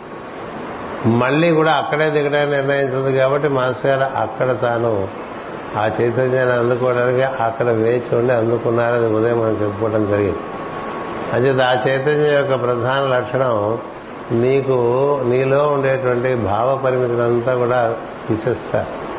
మళ్ళీ 1.18 1.52
కూడా 1.52 1.72
అక్కడే 1.72 2.10
దిగడానికి 2.10 2.52
నిర్ణయించింది 2.52 3.18
కాబట్టి 3.18 3.48
మాస్టర్ 3.48 4.00
గారు 4.00 4.18
అక్కడ 4.18 4.62
తాను 4.62 5.08
ఆ 5.78 5.92
చైతన్యాన్ని 6.02 6.56
అందుకోవడానికి 6.56 7.22
అక్కడ 7.24 7.66
వేచి 7.66 8.18
ఉండి 8.18 8.34
అందుకున్నారని 8.34 9.08
ఉదయం 9.08 9.40
మనం 9.40 9.58
చెప్పుకోవడం 9.64 10.06
జరిగింది. 10.06 10.38
అంచేత 11.34 11.62
ఆ 11.62 11.74
చైతన్యం 11.88 12.34
యొక్క 12.34 12.62
ప్రధాన 12.62 13.08
లక్షణం 13.08 13.78
నీకు 14.32 14.74
నీలో 15.26 15.68
ఉండేటువంటి 15.68 16.36
భావ 16.36 16.82
పరిమితులంతా 16.86 17.56
కూడా 17.56 17.96
తీసేస్తారు. 18.30 19.10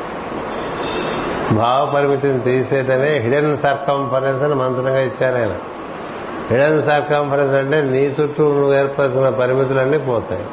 భావ 1.55 1.91
పరిమితిని 1.95 2.39
తీసేయటమే 2.39 3.17
హిడెన్ 3.17 3.57
సర్కంఫరెన్స్ 3.57 4.43
అని 4.43 4.55
మంత్రంగా 4.55 4.99
ఇచ్చారు 4.99 5.35
ఆయన. 5.35 5.55
హిడెన్ 6.51 6.83
సర్కంఫరెన్స్ 6.83 7.53
అంటే 7.53 7.81
నీ 7.81 8.15
చుట్టూ 8.21 8.43
నువ్వు 8.43 8.73
ఏర్పరుచుకున్న 8.73 9.29
పరిమితులన్నీ 9.29 9.97
పోతాయి. 9.97 10.45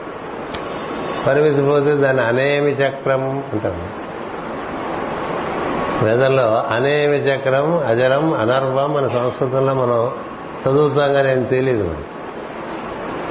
పరిమితి 1.27 1.67
పోతే 1.67 1.95
దాన్ని 1.95 2.23
అనేమి 2.23 2.71
చక్రం 2.71 3.45
అంటారు. 3.53 4.08
వేదంలో 6.03 6.75
అనేమి 6.75 7.17
చక్రం 7.17 7.87
అజరం 7.87 8.35
అనర్వం 8.35 8.95
మన 8.95 9.09
సంస్కృతంలో 9.09 9.75
మనం 9.75 10.13
చదువుతాం 10.67 11.13
కానీ 11.13 11.31
ఏం 11.31 11.43
తెలియదు 11.43 11.85
మరి. 11.85 12.05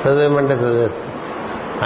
చదివేమంటే 0.03 0.53
చదివేస్తాం. 0.53 1.12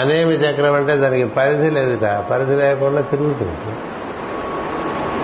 అనేమి 0.01 0.33
చక్రం 0.33 0.73
అంటే 0.73 0.95
దానికి 0.95 1.25
పరిధి 1.25 1.69
లేదుట. 1.69 2.23
పరిధి 2.31 2.55
లేకుండా 2.55 3.01
తిరుగుతుంది. 3.01 3.77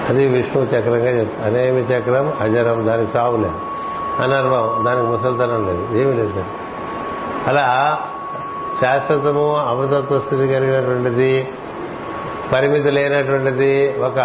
అది 0.09 0.27
విష్ణు 0.27 0.63
చక్రంగా 0.63 1.09
చెప్తారు 1.09 1.53
అనేమి 1.53 1.81
చక్రం 1.81 2.33
అజరం 2.41 2.87
దానికి 2.87 3.11
సావు 3.11 3.37
లేదు. 3.37 3.59
అనర్వం 4.21 4.85
దానికి 4.85 5.07
ముసల్తనం 5.07 5.65
లేదు. 5.65 5.87
ఏమీ 5.91 6.13
లేదు 6.13 6.43
అలా 7.47 7.99
శాశ్వతము 8.81 9.57
అమృతత్వ 9.57 10.19
స్థితి 10.19 10.47
కలిగినటువంటిది 10.47 11.47
పరిమితి 12.53 12.91
లేనటువంటిది 12.91 13.99
ఒక 13.99 14.17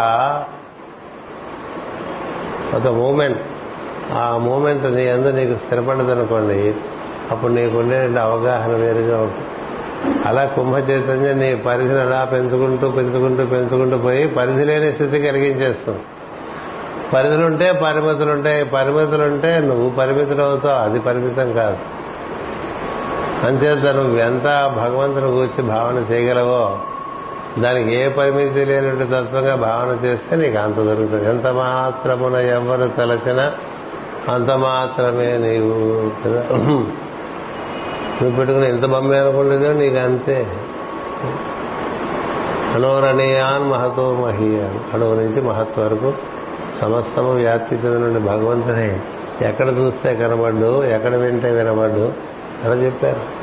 ఒక 2.74 2.88
మూమెంట్. 2.88 3.40
ఆ 4.12 4.36
మూమెంట్ 4.36 4.84
నీ 4.84 5.08
అందు 5.08 5.28
నీకు 5.28 5.56
స్థిరపడదనుకోండి 5.56 6.74
అప్పుడు 7.30 7.52
నీకు 7.52 7.78
ఉండే 7.78 8.20
అవగాహన 8.20 8.70
వేరుగా 8.70 9.18
ఉంటుంది. 9.18 9.48
అలా 10.28 10.44
కుంభ 10.44 10.76
చైతన్యం 10.90 11.38
నీ 11.38 11.54
పరిధిని 11.54 12.00
అలా 12.00 12.24
పెంచుకుంటూ 12.24 12.90
పెంచుకుంటూ 12.90 13.46
పెంచుకుంటూ 13.46 13.98
పోయి 13.98 14.28
పరిధి 14.28 14.64
లేని 14.64 14.92
స్థితి 14.92 15.20
కలిగించేస్తుంది 15.20 15.98
పరిధులుంటే 17.12 17.72
పరిమితులుంటాయి 17.72 18.64
పరిమితులుంటే 18.64 19.58
నువ్వు 19.58 19.90
పరిమితులు 19.90 20.42
అవుతావు 20.42 20.90
అది 20.90 21.00
పరిమితం 21.00 21.52
కాదు. 21.52 21.76
అంచేత 23.46 23.94
నువ్వు 23.94 24.16
ఎంత 24.18 24.44
భగవంతుని 24.76 25.26
గురించి 25.26 25.62
భావన 25.62 26.12
చేయగలవో 26.12 26.78
దానికి 27.58 27.94
ఏ 27.94 28.08
పరిమితి 28.08 28.64
లేనటువంటి 28.64 29.04
తత్వంగా 29.04 29.54
భావన 29.54 30.06
చేస్తే 30.06 30.36
నీకు 30.36 30.58
అంత 30.58 30.76
దొరుకుతుంది. 30.76 31.28
ఎంత 31.28 31.46
మాత్రమున 31.46 32.34
ఎవరు 32.34 32.88
తలచినా 32.88 33.52
అంత 34.28 34.50
మాత్రమే 34.50 35.36
నీవు 35.36 36.10
కదా. 36.24 36.46
నువ్వు 38.22 38.36
పెట్టుకుని 38.36 38.68
ఎంత 38.68 38.84
బొమ్మే 38.84 39.18
అనుకునేదో 39.18 39.72
నీకు 39.72 39.96
అంతే. 39.96 40.46
అనోరణీయాన్ 42.74 43.70
మహతో 43.70 44.14
మహీయాన్. 44.14 44.94
అణువు 44.94 45.14
నుంచి 45.14 45.40
మహత్ 45.40 45.78
వరకు 45.78 46.12
సమస్తము 46.80 47.34
వ్యాప్తి 47.34 47.76
చెందిన 47.76 48.18
భగవంతుడే. 48.18 49.00
ఎక్కడ 49.42 49.68
చూస్తే 49.68 50.14
కనబడ్డు 50.14 50.84
ఎక్కడ 50.84 51.14
వింటే 51.14 51.50
వినబడ్డు 51.50 52.12
అలా 52.64 52.74
చెప్పారు. 52.74 53.41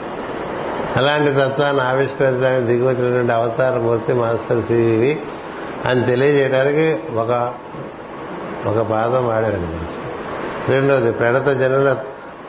అలాంటి 0.95 1.31
తత్వాన్ని 1.31 1.81
ఆవిష్కరించడానికి 1.81 2.67
దిగివచ్చినటువంటి 2.67 3.31
అవతార 3.31 3.77
మూర్తి 3.79 4.13
మాస్టర్ 4.13 4.65
సివి 4.65 5.19
అని 5.85 6.05
తెలియజేయడానికి 6.05 6.99
ఒక 7.15 7.53
ఒక 8.67 8.87
పాదం 8.87 9.27
వాడారండి 9.27 9.87
రెండోది 10.71 11.11
ప్రణత 11.11 11.47
జనుల 11.47 11.97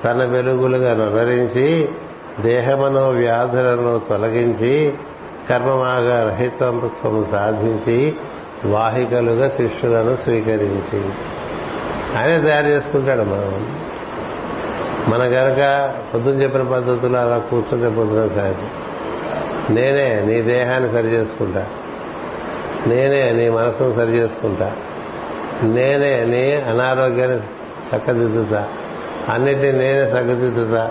తన 0.04 0.24
వెలుగులుగా 0.24 0.94
నొనరించి 0.94 1.88
దేహమనో 2.40 3.08
వ్యాధులను 3.08 4.00
తొలగించి 4.08 4.94
కర్మమాగ 5.50 6.28
రహితత్వం 6.28 7.26
సాధించి 7.30 8.16
వాహికలుగా 8.64 9.48
శిష్యులను 9.48 10.18
స్వీకరించి. 10.22 11.04
ఆయన 12.18 12.44
తయారు 12.44 12.66
చేసుకుంటాడు 12.66 13.22
మనం 13.22 13.89
మన 15.08 15.22
గనక 15.22 15.60
పొద్దున 16.14 16.42
చెప్పిన 16.42 16.62
పద్ధతులు 16.62 17.16
అలా 17.16 17.38
కూర్చుంటే 17.38 17.90
పొద్దున 17.90 18.28
సాయంత్రం 18.28 18.70
నేనే 19.74 20.20
నీ 20.20 20.42
దేహాన్ని 20.42 20.90
సరి 20.90 21.08
చేసుకుంటా 21.08 21.66
నేనే 22.86 23.32
నీ 23.32 23.48
మనసును 23.48 23.94
సరి 23.96 24.12
చేసుకుంటా 24.12 24.70
నేనే 25.62 26.24
నీ 26.24 26.52
అనారోగ్యాన్ని 26.52 27.38
చక్కదిద్దుతా 27.90 28.64
అన్నిటినీ 29.28 29.72
నేనే 29.78 30.02
చక్కదిద్దుతా 30.02 30.90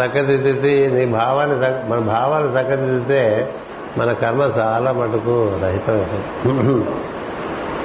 చక్కదిద్దితే 0.00 0.88
నీ 0.88 1.06
భావాన్ని 1.06 1.56
మన 1.88 1.98
భావాన్ని 1.98 2.60
చక్కదిద్దితే 2.60 3.48
మన 3.96 4.12
కర్మ 4.12 4.42
చాలా 4.58 4.92
మటుకు 4.92 5.52
రహితం 5.62 6.00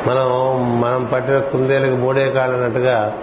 మనం 0.07 0.27
మనం 0.79 1.05
పట్టిన 1.05 1.39
కుందేలకు 1.39 1.95
మూడే 1.95 2.29
కాళ్ళన్నట్టుగా 2.29 3.13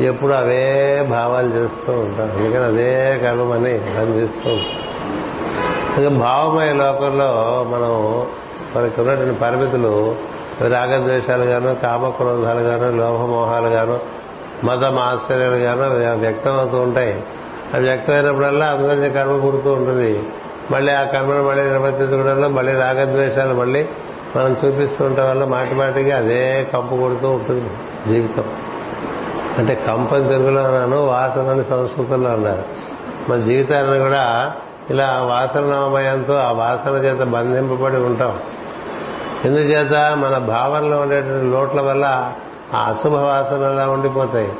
ఎప్పుడు 0.00 0.32
అవే 0.32 1.06
భావాలు 1.10 1.48
చేస్తూ 1.48 1.92
ఉంటాం 1.92 2.30
అందుకని 2.30 2.64
అదే 2.64 3.20
కర్మని 3.22 3.78
బంధిస్తూ 3.78 4.50
ఉంటాం 4.50 4.88
ఇంకా 5.98 6.16
భావమయ 6.16 6.72
లోకంలో 6.72 7.28
మనం 7.68 8.26
మనకు 8.76 9.02
ఉన్నటువంటి 9.02 9.40
పరిమితులు 9.40 10.16
రాగద్వేషాలు 10.68 11.44
గాను 11.44 11.74
కామక్రోధాలు 11.74 12.60
గాను 12.60 12.96
లోహమోహాలు 12.96 13.68
గాను 13.68 13.98
మతం 14.64 14.98
ఆశ్చర్యాలు 14.98 15.56
గాను 15.56 16.16
వ్యక్తం 16.20 16.58
అవుతూ 16.58 16.80
ఉంటాయి. 16.80 17.24
అది 17.74 17.88
వ్యక్తమైనప్పుడల్లా 17.88 18.66
అందుకని 18.66 19.10
కర్మ 19.10 19.38
పుడుతూ 19.38 19.72
ఉంటుంది. 19.72 20.22
మళ్ళీ 20.70 20.92
ఆ 20.92 21.02
కర్మను 21.02 21.42
మళ్ళీ 21.42 21.62
నిర్వర్తించడంలో 21.62 22.48
మళ్ళీ 22.48 22.72
రాగద్వేషాలు 22.72 23.54
మళ్ళీ 23.54 23.86
మనం 24.36 24.56
చూపిస్తుండటం 24.64 25.30
వల్ల 25.30 25.44
మాటి 25.44 25.74
మాటికి 25.74 26.10
అదే 26.10 26.68
కంపు 26.72 26.96
కొడుతూ 26.96 27.30
ఉంటుంది 27.30 27.70
జీవితం. 28.12 28.44
అంటే 29.58 29.74
కంపని 29.86 30.28
తెలుగులో 30.28 30.62
అన్నాను 30.62 31.06
వాసనని 31.06 31.64
సంస్కృతంలో 31.70 32.30
అన్నారు. 32.30 32.62
మన 33.30 33.40
జీవితాన్ని 33.40 33.98
కూడా 33.98 34.52
ఇలా 34.90 35.20
వాసనమయంతో 35.22 36.34
ఆ 36.34 36.52
వాసన 36.52 36.92
చేత 36.92 37.26
బంధింపబడి 37.26 37.96
ఉంటాం. 37.96 38.38
ఎందుచేత 39.44 40.16
మన 40.16 40.38
భావనలో 40.38 41.00
ఉండేటువంటి 41.00 41.46
లోట్ల 41.46 41.80
వల్ల 41.80 42.32
ఆ 42.74 42.78
అశుభ 42.78 43.14
వాసనలా 43.14 43.88
ఉండిపోతాయి. 43.88 44.52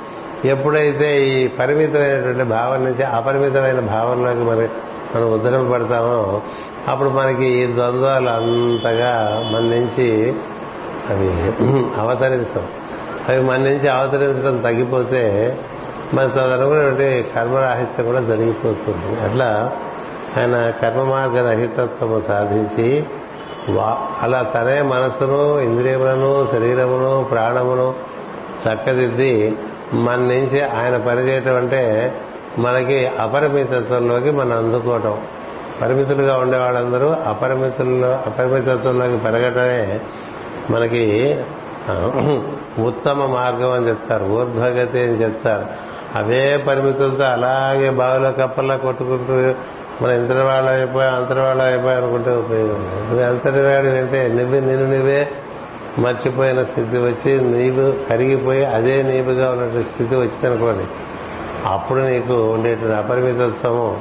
ఎప్పుడైతే 0.44 1.22
ఈ 1.22 1.49
పరిమితమైనటువంటి 1.49 2.42
భావన 2.42 2.78
నుంచి 2.78 3.03
అపరిమితమైన 3.03 3.80
భావనలోకి 3.80 4.44
మరి 4.44 4.68
మనం 5.14 5.32
ఉద్ధరింపబడతామో 5.32 6.42
అప్పుడు 6.88 7.09
మనకి 7.09 7.46
ఈ 7.46 7.74
ద్వంద్వాలు 7.74 8.28
అంతగా 8.28 9.42
మన 9.53 9.61
నుంచి 9.61 10.34
అవి 11.11 11.53
అవతరించం 12.01 12.62
అవి 13.28 13.42
మన 13.42 13.56
నుంచి 13.56 13.88
అవతరించడం 13.88 14.58
తగ్గిపోతే 14.58 15.56
మరి 16.14 16.28
తదనుకున్నటువంటి 16.28 17.26
కర్మరాహిత్యం 17.34 18.06
కూడా 18.06 18.20
జరిగిపోతుంది. 18.20 19.20
అట్లా 19.20 19.72
ఆయన 20.38 20.72
కర్మ 20.82 21.02
మార్గ 21.02 21.50
రహితత్వము 21.50 22.20
సాధించి 22.20 23.06
వా- 23.68 24.22
అలా 24.22 24.42
తనే 24.42 24.82
మనసును 24.82 25.60
ఇంద్రియములను 25.60 26.48
శరీరమును 26.52 27.26
ప్రాణమును 27.30 27.94
చక్కదిద్ది 28.68 29.56
మన 29.92 30.16
నుంచి 30.16 30.62
ఆయన 30.62 30.96
పనిచేయటం 30.96 31.56
అంటే 31.56 32.14
మనకి 32.58 33.06
అపరిమితత్వంలోకి 33.06 34.30
మనం 34.30 34.58
అందుకోవటం. 34.58 35.18
పరిమితులుగా 35.82 36.38
ఉండే 36.38 36.58
వాళ్ళందరూ 36.58 37.08
అపరిమితుల్లో 37.08 38.08
అపరిమితత్వంలోకి 38.26 39.16
పెరగటమే 39.16 40.00
మనకి 40.70 41.36
ఉత్తమ 42.82 43.26
మార్గం 43.26 43.72
అని 43.72 43.88
చెప్తారు 43.88 44.24
ఊర్ధ్వగతి 44.24 45.00
అని 45.00 45.22
చెప్తారు. 45.22 45.66
అదే 46.14 46.56
పరిమితులతో 46.56 47.24
అలాగే 47.24 47.90
బావిలో 47.90 48.32
కప్పల్లా 48.32 48.76
కొట్టుకుంటూ 48.76 49.54
మన 50.04 50.10
ఇంతటి 50.10 50.38
వాళ్ళు 50.38 50.70
అయిపోయి 50.70 51.08
అంతటి 51.08 51.40
అయిపోయి 51.40 51.96
అనుకుంటే 51.96 52.30
ఉపయోగం 52.30 53.08
నువ్వు 53.08 53.20
అంతటి 53.20 53.48
అంటే 53.98 54.28
నువ్వే 54.28 54.60
నిన్ను 54.60 54.92
నువ్వే 54.92 55.28
మర్చిపోయిన 55.98 56.64
స్థితి 56.64 56.98
వచ్చి 56.98 57.40
నీవు 57.40 58.08
కరిగిపోయి 58.08 58.64
అదే 58.64 59.02
నీవుగా 59.02 59.50
ఉన్నటువంటి 59.50 59.90
స్థితి 59.90 60.16
వచ్చిందనుకోండి 60.16 60.84
అప్పుడు 61.66 61.98
నీకు 61.98 62.52
ఉండేటువంటి 62.52 62.94
అపరిమితత్వము 62.94 64.00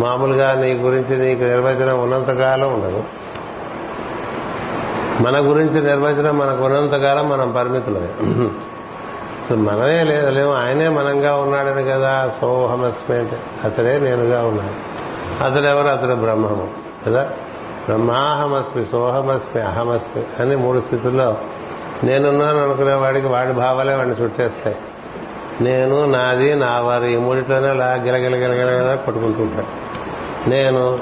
మామూలుగా 0.00 0.52
నీ 0.52 0.74
గురించి 0.74 1.18
నీకు 1.18 1.40
నిర్వచనం 1.40 2.02
ఉన్నంతకాలం 2.02 2.74
ఉండదు. 2.74 3.04
మన 5.20 5.38
గురించి 5.38 5.82
నిర్వచనం 5.82 6.38
మనకు 6.38 6.64
ఉన్నంతకాలం 6.64 7.28
మనం 7.28 7.52
పరిమితులమే. 7.52 8.08
మనమే 9.56 10.02
లేదు 10.02 10.30
లేము 10.30 10.52
ఆయనే 10.52 10.88
మనంగా 10.88 11.36
ఉన్నాడని 11.36 11.84
కదా 11.84 12.32
సోహమస్మి 12.40 13.16
అంటే. 13.18 13.40
అతడే 13.64 13.98
నేనుగా 13.98 14.46
ఉన్నాడు 14.46 14.98
అతడు 15.44 15.68
ఎవరు? 15.68 15.88
అతడు 15.88 16.14
బ్రహ్మము 16.14 16.68
కదా? 17.06 17.22
బ్రహ్మాహమస్మి 17.84 18.84
సోహమస్మి 18.84 19.62
అహమస్మి 19.62 20.42
అని 20.42 20.56
మూడు 20.56 20.80
స్థితుల్లో 20.80 21.36
నేనున్నాను 22.04 22.64
అనుకునే 22.64 22.94
వాడికి 22.94 23.26
వాడి 23.26 23.52
భావాలే 23.52 23.94
వాడిని 23.94 24.16
చుట్టేస్తాయి. 24.24 24.76
నేను 25.60 26.06
నాది 26.06 26.54
నా 26.54 26.80
వారి 26.80 27.12
ఈ 27.12 27.16
మూడిట్లోనే 27.16 27.68
అలా 27.68 27.92
గిలగిలగిలగిలగిలా 27.92 28.94
కొట్టుకుంటుంటాను 28.94 29.66
నేను 30.50 30.98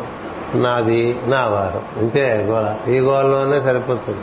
నాది 0.55 1.21
నా 1.27 1.47
వారు. 1.47 2.01
ఇంతే 2.01 2.47
గోళ 2.49 2.91
ఈ 2.91 2.99
గోళలోనే 2.99 3.61
సరిపోతుంది. 3.61 4.21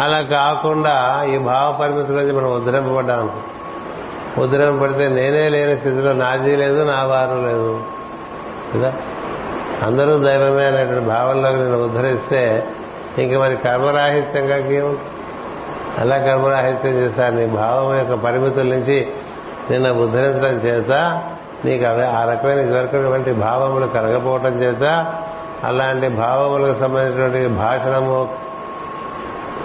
అలా 0.00 0.22
కాకుండా 0.22 1.24
ఈ 1.24 1.38
భావ 1.38 1.76
పరిమితుల 1.80 2.14
నుంచి 2.14 2.32
మనం 2.32 2.52
ఉద్ధరింపబడ్డాం 2.52 3.20
అనుకో. 3.20 3.38
ఉద్ధరింపబడితే 4.42 5.08
నేనే 5.08 5.48
లేని 5.48 5.76
స్థితిలో 5.76 6.12
నాది 6.12 6.56
లేదు 6.56 6.84
నా 6.84 7.04
వారు 7.04 7.42
లేదు. 7.42 7.80
కదా? 8.74 8.92
అందరూ 9.82 10.18
దైవమే 10.18 10.66
అనేటువంటి 10.66 11.04
భావంలోకి 11.04 11.56
నేను 11.56 11.84
ఉద్ధరిస్తే 11.84 12.66
ఇంక 13.18 13.36
మరి 13.36 13.56
కర్మరాహిత్యంగా 13.56 14.56
ఏముంటుంది 14.56 15.08
అలా 15.98 16.18
కర్మరాహిత్యం 16.18 16.92
చేశారు 16.92 17.34
నీ 17.34 17.46
భావం 17.46 17.98
యొక్క 17.98 18.14
పరిమితుల 18.14 18.62
నుంచి 18.62 19.06
నిన్న 19.70 19.90
ఉద్ధరించడం 19.90 20.56
చేత 20.56 21.22
నీకు 21.64 21.84
అవే 21.84 22.04
ఆ 22.04 22.30
రకమైన 22.32 22.58
ఇదివరకటువంటి 22.58 23.32
భావములు 23.32 23.86
కలగపోవటం 23.86 24.62
చేత 24.62 25.14
అలాంటి 25.64 26.08
భావములకు 26.08 26.80
సంబంధించినటువంటి 26.80 27.46
భాషణము 27.46 28.28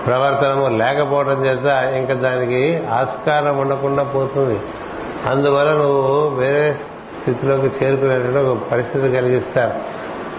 ప్రవర్తనము 0.06 0.78
లేకపోవడం 0.78 1.46
చేత 1.46 1.66
ఇంకా 1.98 2.14
దానికి 2.14 2.84
ఆస్కారం 2.88 3.58
ఉండకుండా 3.58 4.04
పోతుంది. 4.04 4.60
అందువల్ల 5.30 5.72
నువ్వు 5.72 6.30
వేరే 6.30 6.76
స్థితిలోకి 7.22 7.66
చేరుకునేటువంటి 7.66 8.38
ఒక 8.38 8.58
పరిస్థితి 8.72 9.12
కలిగిస్తారు. 9.12 9.74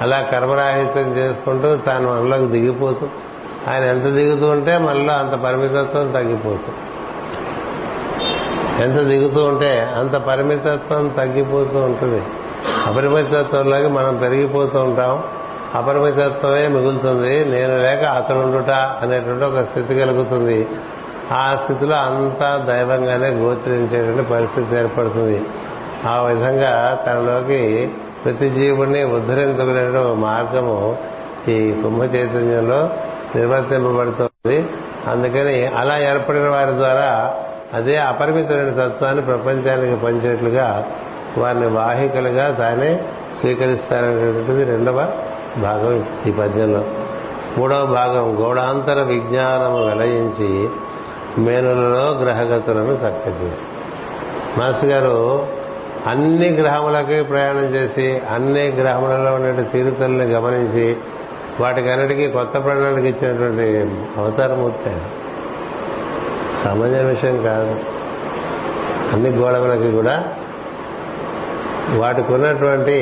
అలా 0.01 0.23
కర్మరాహిత్యం 0.23 1.17
చేసుకుంటూ 1.17 1.77
తాను 1.77 2.21
మనలోకి 2.21 2.47
దిగిపోతూ 2.47 3.09
ఆయన 3.69 3.83
ఎంత 3.83 4.05
దిగుతూ 4.05 4.51
ఉంటే 4.51 4.79
మనలో 4.79 5.13
అంత 5.13 5.45
పరిమితత్వం 5.45 6.11
తగ్గిపోతుంది. 6.13 6.79
ఎంత 8.83 9.01
దిగుతూ 9.01 9.45
ఉంటే 9.45 9.91
అంత 9.99 10.17
పరిమితత్వం 10.17 11.09
తగ్గిపోతూ 11.09 11.79
ఉంటుంది. 11.79 12.23
అపరిమితత్వంలోకి 12.87 13.87
మనం 13.87 14.17
పెరిగిపోతూ 14.17 14.79
ఉంటాం. 14.79 15.23
అపరిమితత్వమే 15.75 16.69
మిగులుతుంది. 16.69 17.45
నేను 17.45 17.83
లేక 17.83 18.05
అతనుండుట 18.05 18.71
అనేటువంటి 18.71 19.45
ఒక 19.45 19.65
స్థితి 19.65 20.01
కలుగుతుంది. 20.01 20.69
ఆ 21.33 21.57
స్థితిలో 21.63 21.97
అంతా 21.97 22.65
దైవంగానే 22.69 23.29
గోచరించేటువంటి 23.29 24.31
పరిస్థితి 24.31 24.77
ఏర్పడుతుంది. 24.77 25.43
ఆ 26.07 26.23
విధంగా 26.23 27.03
తనలోకి 27.07 27.91
ప్రతి 28.25 28.49
జీవుడిని 28.49 29.05
ఉద్ధరించగలిగిన 29.05 29.99
ఒక 29.99 30.17
మార్గము 30.17 30.97
ఈ 31.49 31.73
కుంభ 31.83 32.03
చైతన్యంలో 32.03 32.91
నిర్వర్తింపబడుతుంది. 33.37 34.67
అందుకని 35.07 35.67
అలా 35.67 35.99
ఏర్పడిన 35.99 36.49
వారి 36.49 36.77
ద్వారా 36.77 37.35
అదే 37.75 37.97
అపరిమితమైన 37.97 38.71
తత్వాన్ని 38.71 39.23
ప్రపంచానికి 39.23 39.97
పంచేట్లుగా 40.05 40.89
వారిని 41.39 41.67
వాహికలుగా 41.67 42.51
తానే 42.51 43.01
స్వీకరిస్తారనేటువంటిది 43.41 44.65
రెండవ 44.65 45.09
భాగం 45.59 46.05
ఈ 46.27 46.31
పద్యంలో. 46.31 46.85
మూడవ 47.59 47.85
భాగం 47.85 48.45
గౌడాంతర 48.45 49.03
విజ్ఞానము 49.03 49.85
వెలయించి 49.85 50.69
మేనులలో 51.39 52.11
గ్రహగతులను 52.11 52.93
చక్కచేసి 52.93 53.63
మాస్ 54.59 54.85
గారు 54.85 55.47
అన్ని 56.07 56.49
గ్రహములకి 56.49 57.23
ప్రయాణం 57.23 57.75
చేసి 57.75 58.23
అన్ని 58.35 58.65
గ్రహములలో 58.69 59.35
ఉండే 59.35 59.63
తీరుతల్ని 59.63 60.25
గమనించి 60.25 60.97
వాటికన్నిటికీ 61.61 62.29
కొత్త 62.29 62.53
ప్రణాళిక 62.65 63.05
ఇచ్చినటువంటి 63.05 63.91
అవతారమూర్తి 64.21 64.89
ఆయన. 64.91 65.01
సామాన్య 66.65 66.99
విషయం 66.99 67.43
కాదు. 67.43 67.77
అన్ని 69.13 69.31
గోడములకి 69.31 69.91
కూడా 69.91 70.25
వాటికి 71.91 72.33
ఉన్నటువంటి 72.33 72.99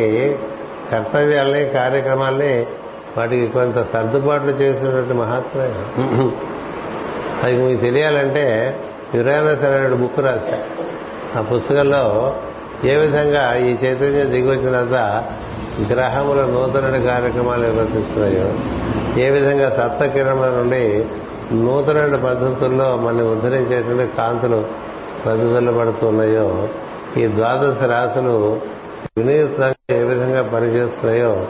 కర్తవ్యాల్ని 0.92 1.64
కార్యక్రమాల్ని 1.64 2.66
వాటికి 3.18 3.46
కొంత 3.46 3.92
సర్దుబాట్లు 3.92 4.50
చేసినటువంటి 4.50 5.14
మహాత్మే 5.14 5.74
అది 7.42 7.56
మీకు 7.56 7.80
తెలియాలంటే 7.80 8.76
యురానస్ 9.14 9.62
అనే 9.62 9.96
బుక్ 9.96 10.18
రాశా. 10.18 10.58
ఆ 11.38 11.42
పుస్తకంలో 11.42 12.34
ఏ 12.84 12.96
విధంగా 12.96 13.56
ఈ 13.56 13.70
చైతన్యం 13.84 14.30
దిగొచ్చినంత 14.30 15.24
గ్రహముల 15.92 16.40
నూతన 16.40 17.04
కార్యక్రమాలు 17.06 17.62
నిర్వర్తిస్తున్నాయో 17.66 18.48
ఏ 19.20 19.30
విధంగా 19.30 19.70
సప్తకిరణముల 19.70 20.46
నుండి 20.46 21.04
నూతన 21.54 22.16
పద్ధతుల్లో 22.24 22.96
మళ్ళీ 22.96 23.24
ఉద్ధరించేటువంటి 23.24 24.16
కాంతులు 24.16 24.64
పద్ధతుల్లో 25.26 25.72
పడుతున్నాయో 25.72 26.68
ఈ 27.16 27.26
ద్వాదశ 27.26 27.82
రాశులు 27.82 28.60
వినూత్నంగా 29.18 29.74
ఏ 29.90 30.02
విధంగా 30.02 30.42
పనిచేస్తున్నాయో 30.42 31.46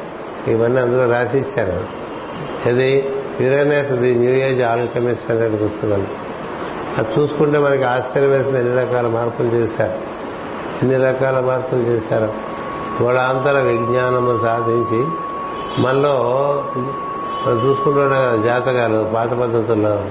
ఇవన్నీ 0.46 0.80
అందులో 0.80 1.12
రాసి 1.12 1.38
ఇచ్చారు 1.38 2.03
ఇది 2.68 3.11
Uranus 3.40 3.92
the 3.92 4.14
new 4.14 4.30
age 4.30 4.62
alchemist 4.62 5.30
అనేది 5.30 5.57
పుస్తకం. 5.57 6.07
అది 6.98 7.20
చూసుకుంటే 7.20 7.59
మనకి 7.59 7.82
ఆశ్చర్యం 7.84 8.30
వేసిన 8.30 8.57
ఎన్ని 8.57 8.80
రకాల 8.80 9.07
మార్పులు 9.07 9.48
చేశారు. 9.48 9.92
ఎన్ని 10.82 11.07
రకాల 11.07 11.40
మార్పులు 11.40 11.80
చేశారు. 11.80 12.32
గోళాంతర 13.03 13.61
విజ్ఞానము 13.61 14.38
సాధించి 14.38 15.07
మనలో 15.78 16.14
మనం 17.47 17.68
చూసుకుంటున్న 17.68 18.43
జాతకాలు 18.45 19.12
పాత 19.14 19.28
పద్ధతుల్లో 19.28 20.05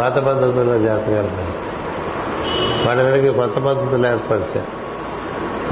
పాత 0.00 0.18
పద్ధతుల్లో 0.18 0.78
జాతకాలు. 0.78 1.58
వాళ్ళందరికీ 2.88 3.28
కొత్త 3.28 3.58
పద్ధతులు 3.58 4.06
ఏర్పరిచారు 4.06 4.78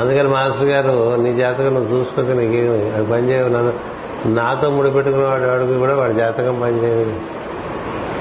అందుకని 0.01 0.29
మాస్టర్ 0.29 0.64
గారు 0.64 1.23
నీ 1.23 1.37
జాతకం 1.37 1.75
నువ్వు 1.75 1.99
చూసుకుంటే 1.99 2.33
నీకేమి 2.33 2.91
అది 2.91 3.12
పనిచేయవు. 3.12 3.49
నన్ను 3.49 3.73
నాతో 4.27 4.71
ముడిపెట్టుకున్న 4.71 5.27
వాడి 5.27 5.45
వాడికి 5.45 5.79
కూడా 5.79 5.97
వాడి 5.97 6.14
జాతకం 6.14 6.61
పనిచేయదు. 6.61 7.21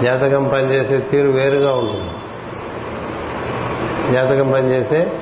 జాతకం 0.03 0.43
పనిచేసే 0.53 0.99
తీరు 1.11 1.27
వేరుగా 1.27 1.73
ఉంటుంది. 1.73 2.11
జాతకం 4.13 4.51
పనిచేసే 4.51 5.13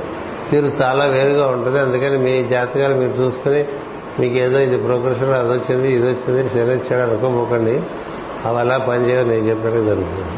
తీరు 0.51 0.71
చాలా 0.81 1.05
వేరుగా 1.05 1.47
ఉంటుంది. 1.47 1.79
అందుకని 1.79 2.17
మీ 2.17 2.43
జాతకాలు 2.43 2.95
మీరు 2.95 3.11
చూసుకుని 3.11 3.65
మీకేదో 4.19 4.59
ఇది 4.59 4.77
ప్రోగ్రెషన్ 4.77 5.33
అది 5.33 5.49
వచ్చింది 5.49 5.87
ఇది 5.91 6.07
వచ్చింది 6.07 6.49
శని 6.49 6.71
వచ్చాడు 6.71 7.01
అనుకోపోకండి 7.01 7.75
అవి 8.45 8.57
అలా 8.57 8.77
పనిచేయవు 8.77 9.27
నేను 9.27 9.45
చెప్పాను 9.49 9.83
జరుగుతుంది. 9.85 10.33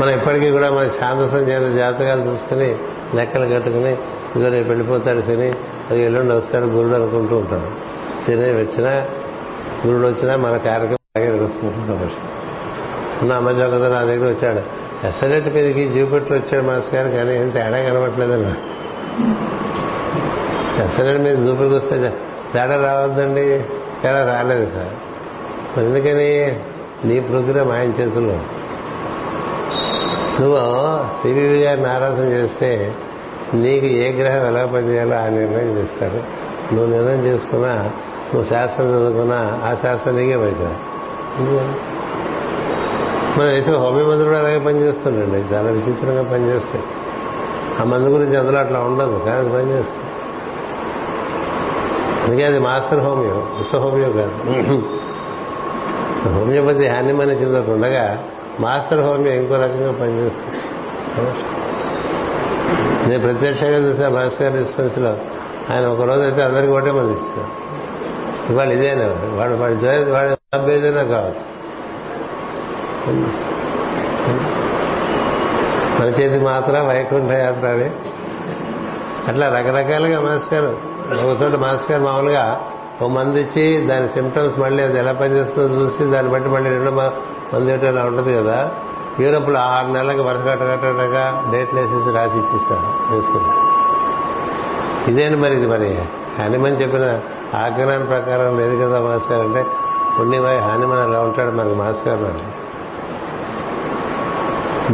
మనం 0.00 0.12
ఇప్పటికీ 0.14 0.50
కూడా 0.50 0.70
మన 0.70 0.88
శాంతసం 1.00 1.42
చేత 1.50 1.76
జాతకాలు 1.76 2.22
చూసుకుని 2.22 2.68
లెక్కలు 3.14 3.54
కట్టుకుని 3.54 3.92
ఇదో 4.36 4.48
రేపు 4.48 4.68
వెళ్ళిపోతాడు 4.68 5.20
శని 5.20 5.48
అది 5.90 6.00
ఎల్లుండి 6.02 6.34
వస్తాడు 6.34 6.66
గురుడు 6.66 6.94
అనుకుంటూ 6.94 7.36
ఉంటాం 7.36 7.62
శని 8.26 8.48
వచ్చినా 8.60 8.92
గురుడు 9.86 10.06
వచ్చినా 10.06 10.36
మన 10.36 10.56
కార్యక్రమం 10.66 11.02
అలాగే 11.16 11.28
నడుస్తుంటాం 11.32 12.10
నా 13.28 13.40
మధ్య 13.40 13.66
ఒకదా 13.66 13.88
నా 13.88 14.04
దగ్గర 14.04 14.28
వచ్చాడు. 14.28 14.62
ఎస్ఎల్ఎట్ 15.06 15.54
మీదకి 15.54 15.88
జూపిటర్ 15.88 16.32
వచ్చాడు 16.32 16.66
మాస్ 16.66 16.94
గారు 16.94 17.08
కానీ 17.08 17.32
ఏం 17.36 17.48
తేడా 17.50 17.78
కనబట్లేదన్న 17.88 18.50
సరే 20.88 21.18
మీరు 21.18 21.36
జూపిటర్కి 21.36 21.74
వస్తే 21.74 22.14
తేడా 22.52 22.84
రావద్దండి. 22.86 23.64
తేడా 24.02 24.34
రాలేదు 24.34 24.70
సార్. 24.74 25.84
ఎందుకని? 25.84 26.60
నీ 27.04 27.20
ప్రోగ్రాం 27.20 27.70
ఆయన 27.70 27.88
చేతుల్లో. 27.88 28.38
నువ్వు 30.40 31.22
సివివి 31.22 31.62
గారిని 31.62 31.86
ఆరాధన 31.86 32.24
చేస్తే 32.24 32.94
నీకు 33.54 33.86
ఏ 33.86 34.12
గ్రహం 34.12 34.46
ఎలా 34.46 34.66
పనిచేయాలో 34.66 35.16
ఆ 35.16 35.28
నిర్ణయం 35.28 35.78
చేస్తాడు 35.78 36.46
నువ్వు 36.74 36.90
నిర్ణయం 36.90 37.18
చేసుకున్నా 37.18 37.74
నువ్వు 38.34 38.44
శాస్త్రం 38.44 38.86
చదువుకున్నా 38.86 39.60
ఆ 39.64 39.76
శాస్త్రం 39.82 40.16
నీకే 40.16 40.36
పడుతుంది 40.36 40.76
మనం 43.38 43.48
వేసిన 43.48 43.76
హోమియో 43.76 44.06
మందులు 44.06 44.24
కూడా 44.24 44.38
అలాగే 44.38 44.58
పనిచేస్తుండండి. 44.58 45.54
చాలా 45.54 45.70
విచిత్రంగా 45.70 46.22
పనిచేస్తాయి. 46.22 46.84
ఆ 47.80 47.84
మందు 47.84 48.08
గురించి 48.08 48.36
అందులో 48.36 48.58
అట్లా 48.58 48.80
ఉండదు. 48.80 49.22
కానీ 49.26 49.38
అది 49.38 49.50
పనిచేస్తుంది. 49.50 50.05
అందుకే 52.26 52.44
అది 52.44 52.58
మాస్టర్ 52.58 53.00
హోమియో 53.00 53.34
ఉత్త 53.60 53.76
హోమియో 53.76 54.08
కాదు. 54.12 54.32
హోమియోపతి 56.38 56.86
హానిమని 56.86 57.34
కింద 57.36 57.56
ఉండగా 57.56 58.24
మాస్టర్ 58.60 59.00
హోమియో 59.00 59.34
ఇంకో 59.36 59.54
రకంగా 59.54 59.92
పనిచేస్తుంది. 59.92 60.60
నేను 63.08 63.22
ప్రత్యక్షంగా 63.22 63.78
చూసా 63.88 64.08
మాస్టర్ 64.08 64.42
గారి 64.42 64.64
డిస్పెన్స్లో 64.64 65.10
ఆయన 65.74 65.86
ఒక 65.86 66.02
రోజు 66.02 66.20
అయితే 66.20 66.42
అందరికీ 66.42 66.72
ఒకటే 66.72 66.90
మంది 66.90 67.12
ఇచ్చారు. 67.12 67.50
ఇవాళ 68.52 68.72
ఇదేనా 68.72 69.06
వాడు 69.36 69.54
వాడి 69.54 70.10
వాడు 70.10 70.34
జాబ్ 70.34 70.70
ఏదైనా 70.70 71.02
కావచ్చు. 71.02 71.56
మన 76.00 76.08
చేతి 76.08 76.44
మాత్రం 76.44 76.86
వైకుంఠ 76.88 77.30
యాత్ర 77.30 77.90
అట్లా 79.28 79.48
రకరకాలుగా 79.48 80.20
మాస్టర్ 80.20 80.64
గారు 80.64 80.85
చోట 81.12 81.54
మాస్టర్ 81.54 82.00
మామూలుగా 82.00 82.60
ఓ 83.02 83.08
మంది 83.08 83.40
ఇచ్చి 83.40 83.86
దాని 83.86 84.08
సిమ్టమ్స్ 84.08 84.58
మళ్ళీ 84.58 84.82
అది 84.82 84.98
ఎలా 84.98 85.12
పనిచేస్తుందో 85.12 85.84
చూసి 85.84 86.04
దాన్ని 86.04 86.32
బట్టి 86.32 86.48
మళ్ళీ 86.48 86.70
రెండో 86.70 86.90
మంది 86.90 87.86
అలా 87.86 88.04
ఉంటుంది 88.04 88.36
కదా. 88.36 88.70
యూరోప్లో 89.20 89.60
ఆరు 89.60 89.86
నెలలకు 89.86 90.22
వరుస 90.22 90.40
కట్టగట్టగా 90.40 91.48
డేట్లు 91.50 91.80
వేసేసి 91.80 92.16
రాసి 92.16 92.38
ఇచ్చిస్తారు 92.38 93.14
వేసుకుని 93.14 93.66
ఇదేంటి 95.10 95.40
మరి 95.40 95.56
ఇది 95.56 95.66
మరి? 95.66 95.98
హనుమన్ 96.42 96.82
చెప్పిన 96.82 97.20
ఆగ్రహం 97.54 98.06
ప్రకారం 98.06 98.58
లేదు 98.58 98.86
కదా 98.86 99.00
మాస్టర్ 99.00 99.40
అంటే 99.40 99.66
ఉన్నివాయి 100.18 100.58
హనుమన్ 100.58 100.98
అలా 100.98 101.20
ఉంటాడు 101.20 101.50
మనకి 101.50 101.74
మాస్టర్ 101.74 102.24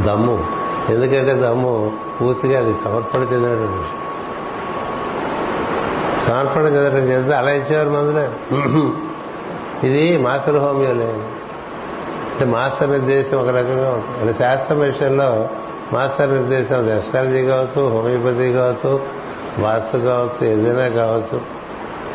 దమ్ము. 0.06 0.44
ఎందుకంటే 0.88 1.34
దమ్ము 1.34 1.92
పూర్తిగా 2.20 2.58
అది 2.58 2.74
సమర్పణ 2.84 3.20
చెందడం 3.20 4.01
సమర్పణ 6.32 6.64
చెందడం 6.66 7.04
చేస్తే 7.04 7.34
అలా 7.34 7.50
ఇచ్చేవారు 7.50 7.90
మందులే. 7.90 8.26
ఇది 9.86 10.18
మాస్టర్ 10.18 10.56
హోమియో 10.56 10.92
లేదు 10.92 11.22
అంటే 12.32 12.44
మాస్టర్ 12.44 12.90
నిర్దేశం 12.90 13.38
ఒక 13.38 13.48
రకంగా 13.48 13.90
ఉంటుంది. 13.90 14.20
అంటే 14.20 14.34
శాస్త్రం 14.38 14.78
విషయంలో 14.80 15.48
మాస్టర్ 15.92 16.32
నిర్దేశం 16.32 16.78
అది 16.78 16.92
ఎస్ట్రాలజీ 16.98 17.46
కావచ్చు 17.46 17.80
హోమియోపతి 17.88 18.52
కావచ్చు 18.52 19.00
వాస్తు 19.58 19.98
కావచ్చు 19.98 20.46
ఏదైనా 20.46 20.88
కావచ్చు. 20.88 21.40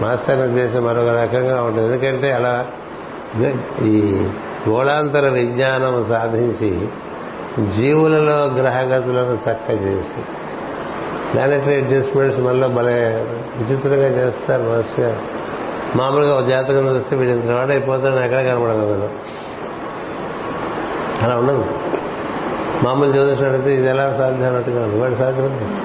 మాస్టర్ 0.01 0.39
నిర్దేశం 0.39 0.83
మరొక 0.85 1.07
రకంగా 1.07 1.63
ఉంటుంది. 1.63 1.87
ఎందుకంటే 1.87 2.31
అలా 2.31 2.65
ఈ 3.81 4.23
గోళాంతర 4.69 5.29
విజ్ఞానం 5.29 6.05
సాధించి 6.09 6.71
జీవులలో 7.75 8.37
గ్రహగతులను 8.45 9.35
చక్క 9.49 9.69
చేసి 9.71 10.21
ప్లానటరీ 11.33 11.75
అడ్జస్ట్మెంట్స్ 11.75 12.39
మనలో 12.39 12.67
భలే 12.67 13.25
విచిత్రంగా 13.57 14.07
చేస్తారు 14.07 14.63
మాస్టర్ 14.63 15.05
గారు. 15.05 15.21
మామూలుగా 15.97 16.39
ఒక 16.39 16.47
జాతకం 16.47 16.95
చూస్తే 16.95 17.15
వీడు 17.15 17.31
ఇంత 17.31 17.49
అయిపోతాడు 17.49 18.15
ఎక్కడ 18.15 18.39
కనబడగలదు 18.39 19.09
అలా 21.21 21.37
ఉండదు. 21.37 21.65
మామూలు 22.83 23.09
చూసినట్టు 23.09 23.69
ఇది 23.69 23.87
ఎలా 23.89 24.13
సాధ్యం 24.17 24.47
అన్నట్టుగా 24.47 24.83
ఉంది 24.83 24.99
వాడు 24.99 25.15
సాధ్యం 25.15 25.81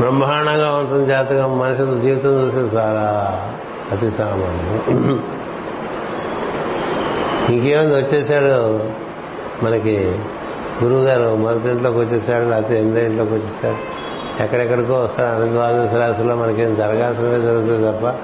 బ్రహ్మాండంగా 0.00 0.76
ఉంటుంది 0.76 1.06
జాతకం. 1.06 1.58
మనిషి 1.58 2.00
జీవితం 2.00 2.30
చూస్తే 2.30 2.78
చాలా 2.78 3.06
అతి 3.92 4.10
సామాన్యం. 4.10 5.22
ఇంకేముంది? 7.48 7.94
వచ్చేసాడు 7.94 8.80
మనకి 9.64 10.18
గురువు 10.84 11.00
గారు 11.00 11.36
మొదటి 11.36 11.68
ఇంట్లోకి 11.68 11.98
వచ్చేసాడు 11.98 12.44
లేకపోతే 12.44 12.80
ఎనిమిది 12.80 13.06
ఇంట్లోకి 13.06 13.32
వచ్చేసాడు. 13.32 14.05
ఎక్కడెక్కడికో 14.40 14.94
వస్తారు. 14.94 15.42
అన్ని 15.42 16.34
మనకేం 16.34 16.74
జరగాల్సినవే 16.74 17.40
జరుగుతుంది 17.40 17.92
తప్ప 17.92 18.14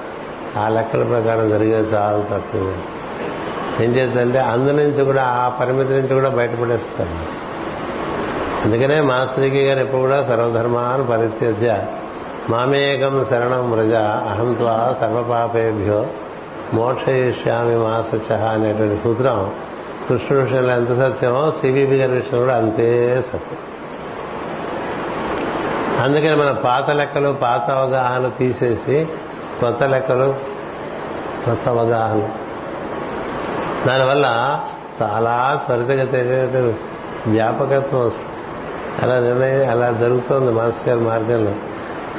ఆ 0.59 0.69
లెక్కల 0.69 1.03
ప్రకారం 1.03 1.49
జరిగేది 1.49 1.95
చాలా 1.95 2.23
తక్కువ. 2.31 2.73
ఏం 3.83 3.91
చేద్దంటే 3.91 4.39
అందు 4.39 4.71
నుంచి 4.71 5.05
కూడా 5.05 5.23
ఆ 5.23 5.49
పరిమితి 5.49 5.93
నుంచి 5.93 6.13
కూడా 6.13 6.29
బయటపడేస్తారు. 6.29 7.43
అందుకనే 8.65 9.01
మాస్త్రికి 9.01 9.65
గారు 9.65 9.79
ఎప్పుడు 9.79 10.01
కూడా 10.01 10.23
సర్వధర్మాను 10.23 11.03
పరిత్యజ్య 11.03 11.79
మామేకం 12.49 13.25
శరణం 13.29 13.71
వ్రజ 13.71 13.93
అహం 14.29 14.53
త్వా 14.53 14.95
సర్వపాపేభ్యో 14.99 16.07
మోక్షయిష్యామి 16.73 17.75
మాసచ 17.75 18.33
అనేటువంటి 18.33 19.03
సూత్రం 19.03 19.51
కృష్ణుడి 20.09 20.43
విషయంలో 20.43 20.73
ఎంత 20.73 20.87
సత్యమో 20.87 21.53
సివిబి 21.61 21.95
గారి 21.95 22.11
విషయంలో 22.11 22.39
కూడా 22.39 22.57
అంతే 22.57 23.21
సత్యం. 23.21 23.72
అందుకని 26.03 26.35
మన 26.35 26.51
పాత 26.51 26.89
లెక్కలు 26.89 27.29
పాత 27.41 27.71
అవగాహన 27.71 28.27
తీసేసి 28.27 29.07
కొత్త 29.59 29.83
లెక్కలు 29.83 30.35
కొత్త 31.45 31.69
అవగాహన 31.69 32.29
దానివల్ల 33.87 34.25
చాలా 35.01 35.63
త్వరితగతి 35.65 36.75
వ్యాపకత్వం 37.27 38.05
వస్తుంది 38.05 38.29
అలా 39.01 39.19
నిర్ణయం 39.19 39.69
అలా 39.69 39.91
జరుగుతోంది 39.91 40.51
మానస్ 40.51 41.03
మార్గంలో. 41.03 41.51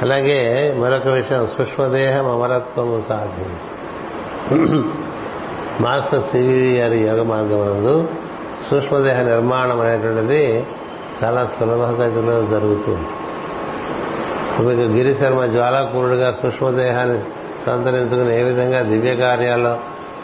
అలాగే 0.01 0.71
మరొక 0.77 1.07
విషయం 1.07 1.47
సూక్ష్మదేహం 1.47 2.31
అమరత్వము 2.31 3.03
సాధించి 3.09 3.85
మాస్టర్ 5.83 6.21
సివివి 6.21 6.77
గారి 6.79 6.99
యోగ 6.99 7.23
మార్గం 7.23 8.07
సూక్ష్మదేహ 8.69 9.21
నిర్మాణం 9.21 9.79
అనేటువంటిది 9.79 10.65
చాలా 11.23 11.45
సులభగతిలో 11.45 12.45
జరుగుతుంది 12.45 13.07
మీకు 14.59 14.81
గిరిశర్మ 14.81 15.45
జ్వాలాకూరుడుగా 15.45 16.31
సూక్ష్మదేహాన్ని 16.41 17.19
సంతరించుకుని 17.65 18.39
ఏ 18.39 18.43
విధంగా 18.43 18.81
దివ్య 18.81 19.15
కార్యాల్లో 19.15 19.77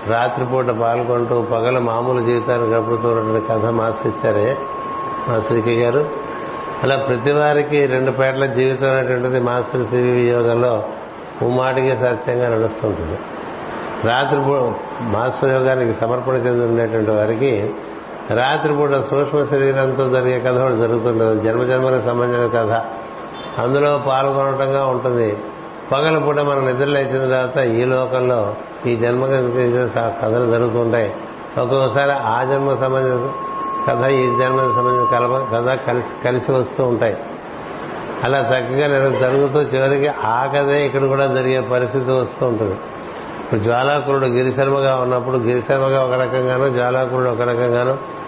రాత్రిపూట 0.07 0.65
పాల్గొంటూ 0.65 1.41
పగల 1.41 1.77
మామూలు 1.79 2.21
జీవితాన్ని 2.25 2.67
గడుపుతున్నటువంటి 2.69 3.47
కథ 3.47 3.65
మాస్టర్ 3.65 4.07
ఇచ్చారే 4.07 4.57
మాస్టర్కి 5.27 5.73
గారు. 5.83 6.09
అలా 6.83 6.95
ప్రతి 6.95 7.31
వారికి 7.31 7.85
రెండు 7.85 8.11
పేట్ల 8.11 8.45
జీవితం 8.45 8.89
అనేటువంటిది 8.89 9.39
మాస్టర్ 9.39 9.85
సివి 9.85 10.27
యోగంలో 10.27 10.83
ఉమ్మాటికి 11.41 11.89
సత్యంగా 11.89 12.47
నడుస్తుంటుంది. 12.55 13.17
రాత్రిపూట 14.07 14.73
మాస్టర్ 15.01 15.49
యోగానికి 15.49 15.93
సమర్పణ 15.93 16.33
చెంది 16.33 16.65
ఉండేటువంటి 16.65 17.11
వారికి 17.11 17.73
రాత్రిపూట 18.31 18.89
సూక్ష్మ 18.89 19.43
శరీరంతో 19.43 20.09
జరిగే 20.09 20.39
కథ 20.39 20.57
కూడా 20.61 20.75
జరుగుతుంటుంది. 20.75 21.43
జన్మజన్మలకు 21.43 22.05
సంబంధించిన 22.05 22.47
కథ. 22.47 22.73
అందులో 23.57 24.03
పాల్గొనటంగా 24.07 24.85
ఉంటుంది. 24.85 25.37
పగలపూట 25.91 26.39
మనం 26.39 26.65
నిద్రలేచిన 26.65 27.19
తర్వాత 27.19 27.57
ఈ 27.57 27.83
లోకంలో 27.85 28.55
ఈ 28.85 28.95
జన్మకు 28.95 29.31
సంబంధించిన 29.31 29.87
కథలు 30.21 30.51
జరుగుతుంటాయి. 30.51 31.15
ఒక్కొక్కసారి 31.57 32.11
ఆ 32.11 32.43
జన్మ 32.43 32.75
సంబంధించిన 32.75 33.31
కథ 33.89 34.09
ఈ 34.09 34.23
జన్మ 34.23 34.57
సంబంధించిన 34.57 35.07
కలప 35.11 35.55
కథ 35.55 35.79
కలిసి 35.87 36.23
కలిసి 36.23 36.51
వస్తూ 36.51 36.85
ఉంటాయి. 36.85 37.17
అలా 38.23 38.39
చక్కగా 38.39 38.87
నేను 38.87 39.19
జరుగుతూ 39.19 39.61
చివరికి 39.61 40.07
ఆ 40.07 40.45
కథే 40.45 40.85
ఇక్కడ 40.85 41.05
కూడా 41.05 41.27
జరిగే 41.27 41.61
పరిస్థితి 41.61 42.11
వస్తూ 42.11 42.47
ఉంటుంది. 42.47 42.73
ఇప్పుడు 42.73 43.59
జ్వాలాకురుడు 43.59 44.25
గిరిశర్మగా 44.25 44.95
ఉన్నప్పుడు 44.95 45.37
గిరిశర్మగా 45.37 46.03
ఒక 46.03 46.13
రకంగాను 46.13 46.69
జ్వాలాకురుడు 46.69 47.29
ఒక 47.29 47.41
రకంగాను 47.41 48.20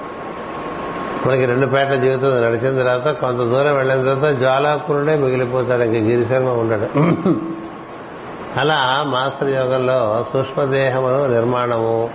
మనకి 1.28 1.45
రెండు 1.45 1.65
పేటల 1.65 1.95
జీవితం 1.95 2.41
నడిచిన 2.41 2.80
తర్వాత 2.80 3.09
కొంత 3.09 3.38
దూరం 3.38 3.76
వెళ్ళిన 3.76 4.13
తర్వాత 4.13 4.32
జ్వాలాకురుడే 4.32 5.15
మిగిలిపోతాడు. 5.15 5.84
ఇంక 5.84 6.07
గిరిశర్మ 6.07 6.47
ఉండడు. 6.47 6.88
అలా 8.59 9.03
మాస్టర్ 9.07 9.49
యోగంలో 9.49 10.26
సూక్ష్మదేహము 10.34 11.28
నిర్మాణము. 11.28 12.09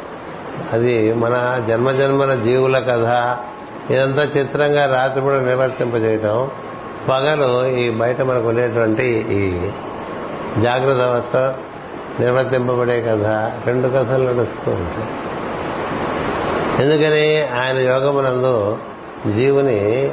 అది 0.73 1.15
మన 1.15 1.65
జన్మజన్మల 1.69 2.35
జీవుల 2.35 2.79
కథ. 2.79 3.37
ఇదంతా 3.93 4.41
చిత్రంగా 4.41 4.95
రాత్రిపూట 4.95 5.33
నిర్వర్తింపజేయటం. 5.33 6.51
పగలు 7.09 7.67
ఈ 7.67 7.91
బయట 7.91 8.21
మనకు 8.21 8.49
ఉండేటువంటి 8.49 9.27
ఈ 9.31 9.71
జాగ్రత్త 10.63 11.01
అవస్థ 11.01 11.37
నిర్వర్తింపబడే 12.21 13.01
కథ. 13.01 13.27
రెండు 13.67 13.89
కథలు 13.89 14.31
నడుస్తూ 14.31 14.71
ఉంటాయి. 14.71 15.09
ఎందుకని 16.85 17.61
ఆయన 17.61 17.79
యోగమునందు 17.79 18.79
జీవుని 19.27 20.13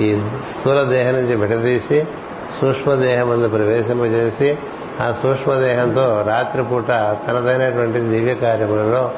ఈ 0.00 0.20
స్థూల 0.50 0.82
దేహం 0.82 1.12
నుంచి 1.12 1.36
విడదీసి 1.36 2.04
సూక్ష్మదేహమందు 2.60 3.48
ప్రవేశింపజేసి 3.48 4.58
ఆ 5.00 5.12
సూక్ష్మదేహంతో 5.22 6.24
రాత్రిపూట 6.26 6.88
తనదైనటువంటి 7.28 8.00
దివ్య 8.00 8.34
కార్యములలో 8.34 9.10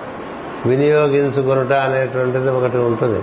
వినియోగించుకునుట 0.67 1.73
అనేటువంటిది 1.73 2.51
ఒకటి 2.51 2.79
ఉంటుంది. 2.79 3.23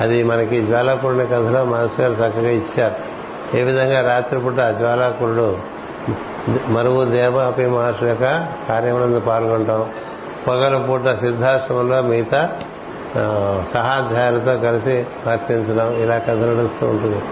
అది 0.00 0.22
మనకి 0.22 0.62
జ్వాలాకురుని 0.62 1.26
కథలో 1.26 1.64
మాస్టర్ 1.64 2.10
గారు 2.10 2.30
చక్కగా 2.30 2.50
ఇచ్చారు. 2.50 2.94
ఏ 3.56 3.62
విధంగా 3.62 4.14
రాత్రిపూట 4.14 4.54
జ్వాలాకురుడు 4.54 5.56
మరువు 6.68 7.04
దేవాపి 7.04 7.66
మహర్షి 7.66 8.04
యొక్క 8.04 8.46
కార్యములందు 8.68 9.20
పాల్గొంటాం 9.20 9.90
పగల 10.48 10.76
పూట 10.76 11.00
సిద్ధాశ్రమంలో 11.00 12.02
మిగతా 12.02 12.50
సహాధ్యాయులతో 13.74 14.58
కలిసి 14.58 15.06
వర్తించడం 15.26 16.02
ఇలా 16.02 16.18
కథ 16.18 16.30
నడుస్తూ 16.30 16.86
ఉంటుంది. 16.86 17.22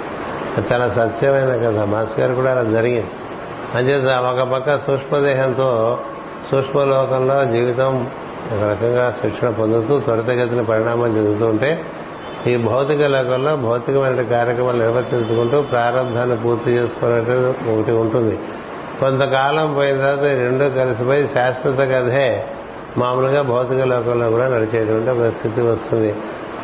చాలా 0.73 0.89
సత్యమైన 0.89 1.67
కథ. 1.67 1.89
మాస్ 1.89 2.21
గారు 2.21 2.35
కూడా 2.35 2.51
అలా 2.51 2.63
జరిగింది. 2.63 3.11
అంచేత 3.75 4.09
ఒక 4.09 4.49
పక్క 4.49 4.79
సూక్ష్మదేహంతో 4.79 5.99
సూక్ష్మలోకంలో 6.51 7.45
జీవితం 7.45 8.11
ఒక 8.53 8.63
రకంగా 8.63 9.15
శిక్షణ 9.23 9.51
పొందుతూ 9.51 10.01
త్వరితగతిన 10.01 10.63
పరిణామం 10.63 11.17
చెందుతూ 11.17 11.47
ఉంటే 11.47 11.85
ఈ 12.47 12.57
భౌతిక 12.57 13.03
లోకంలో 13.03 13.57
భౌతికమైన 13.57 14.23
కార్యక్రమాలు 14.23 14.79
నిర్వర్తించుకుంటూ 14.79 15.63
ప్రారంభాన్ని 15.63 16.37
పూర్తి 16.37 16.71
చేసుకున్నట్టు 16.71 17.55
ఒకటి 17.71 17.93
ఉంటుంది. 17.93 18.39
కొంతకాలం 19.01 19.75
పోయిన 19.75 19.99
తర్వాత 19.99 20.19
ఈ 20.19 20.35
రెండు 20.35 20.65
కలిసిపోయి 20.65 21.29
శాశ్వత 21.35 21.79
కథే 21.79 22.47
మామూలుగా 22.97 23.43
భౌతిక 23.43 23.83
లోకంలో 23.83 24.31
కూడా 24.31 24.49
నడిచేటువంటి 24.49 25.11
ఒక 25.11 25.33
స్థితి 25.33 25.61
వస్తుంది. 25.61 26.17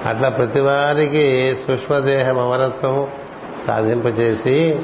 అట్లా 0.06 0.28
ప్రతి 0.28 0.60
వారికి 0.60 1.56
సూక్ష్మదేహం 1.66 2.38
అమరత్వం 2.38 3.06
సాధింపచేసి 3.66 4.80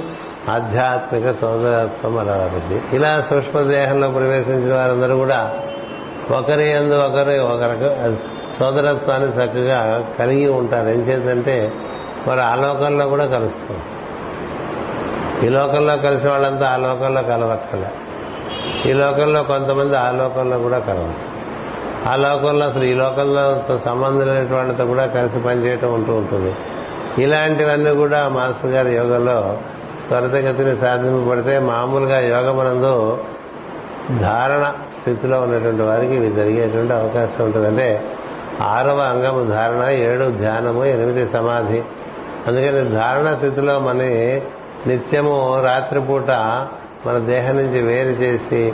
ఆధ్యాత్మిక 0.48 1.32
సోదరత్వం 1.32 2.18
అలవారింది 2.18 2.82
ఇలా 2.92 3.26
సూక్ష్మదేహంలో 3.30 4.10
ప్రవేశించిన 4.10 4.74
వారందరూ 4.74 5.16
కూడా 5.16 5.54
ఒకరి 6.30 6.70
ఎందు 6.70 6.94
ఒకరు 6.94 7.40
ఒకరికి 7.40 8.16
సోదరత్వాన్ని 8.58 9.28
చక్కగా 9.28 10.08
కలిగి 10.18 10.48
ఉంటారు. 10.48 10.88
ఏం 10.88 11.00
చేద్దంటే 11.00 11.72
వారు 12.28 12.40
ఆ 12.40 12.54
లోకంలో 12.54 13.06
కూడా 13.06 13.24
కలుస్తారు 13.24 13.92
ఈ 15.46 15.48
లోకంలో 15.48 15.96
కలిసిన 15.96 16.30
వాళ్ళంతా 16.30 16.68
ఆ 16.68 16.76
లోకంలో 16.76 17.22
కలవక్కల 17.22 17.84
ఈ 18.86 18.92
లోకంలో 18.92 19.42
కొంతమంది 19.42 19.96
ఆ 19.96 20.10
లోకంలో 20.10 20.58
కూడా 20.58 20.78
కలవచ్చు. 20.78 21.31
ఆ 22.08 22.16
లోకంలో 22.16 22.66
అసలు 22.66 22.84
ఈ 22.84 22.94
లోకంలో 22.94 23.78
సంబంధం 23.84 24.26
లేని 24.26 24.54
వాళ్ళతో 24.54 24.84
కూడా 24.84 25.06
కలిసి 25.06 25.38
పనిచేయటం 25.38 25.92
ఉంటూ 25.92 26.14
ఉంటుంది. 26.14 26.54
ఇలాంటివన్నీ 27.22 27.90
కూడా 27.90 28.28
మాస్టర్ 28.28 28.70
గారి 28.70 28.94
యోగంలో 28.94 29.58
త్వరితగతిని 30.08 30.76
సాధింపబడితే 30.76 31.58
మామూలుగా 31.58 32.18
యోగమనందు 32.18 33.18
ధారణ 34.18 34.72
స్థితిలో 35.00 35.40
ఉన్నటువంటి 35.40 35.82
వారికి 35.82 36.14
ఇవి 36.14 36.32
జరిగేటువంటి 36.32 36.92
అవకాశం 36.92 37.44
ఉంటుంది. 37.44 37.66
అంటే 37.66 38.04
ఆరవ 38.60 38.98
అంగము 38.98 39.50
ధారణ 39.50 39.90
ఏడు 39.90 40.30
ధ్యానము 40.30 40.84
ఎనిమిది 40.84 41.26
సమాధి. 41.26 41.82
అందుకని 42.46 42.90
ధారణ 42.90 43.34
స్థితిలో 43.36 43.78
మన 43.78 43.94
నిత్యము 44.86 45.62
రాత్రిపూట 45.64 46.30
మన 47.06 47.18
దేహం 47.18 47.56
నుంచి 47.56 47.82
వేరు 47.82 48.08
చేసి 48.08 48.72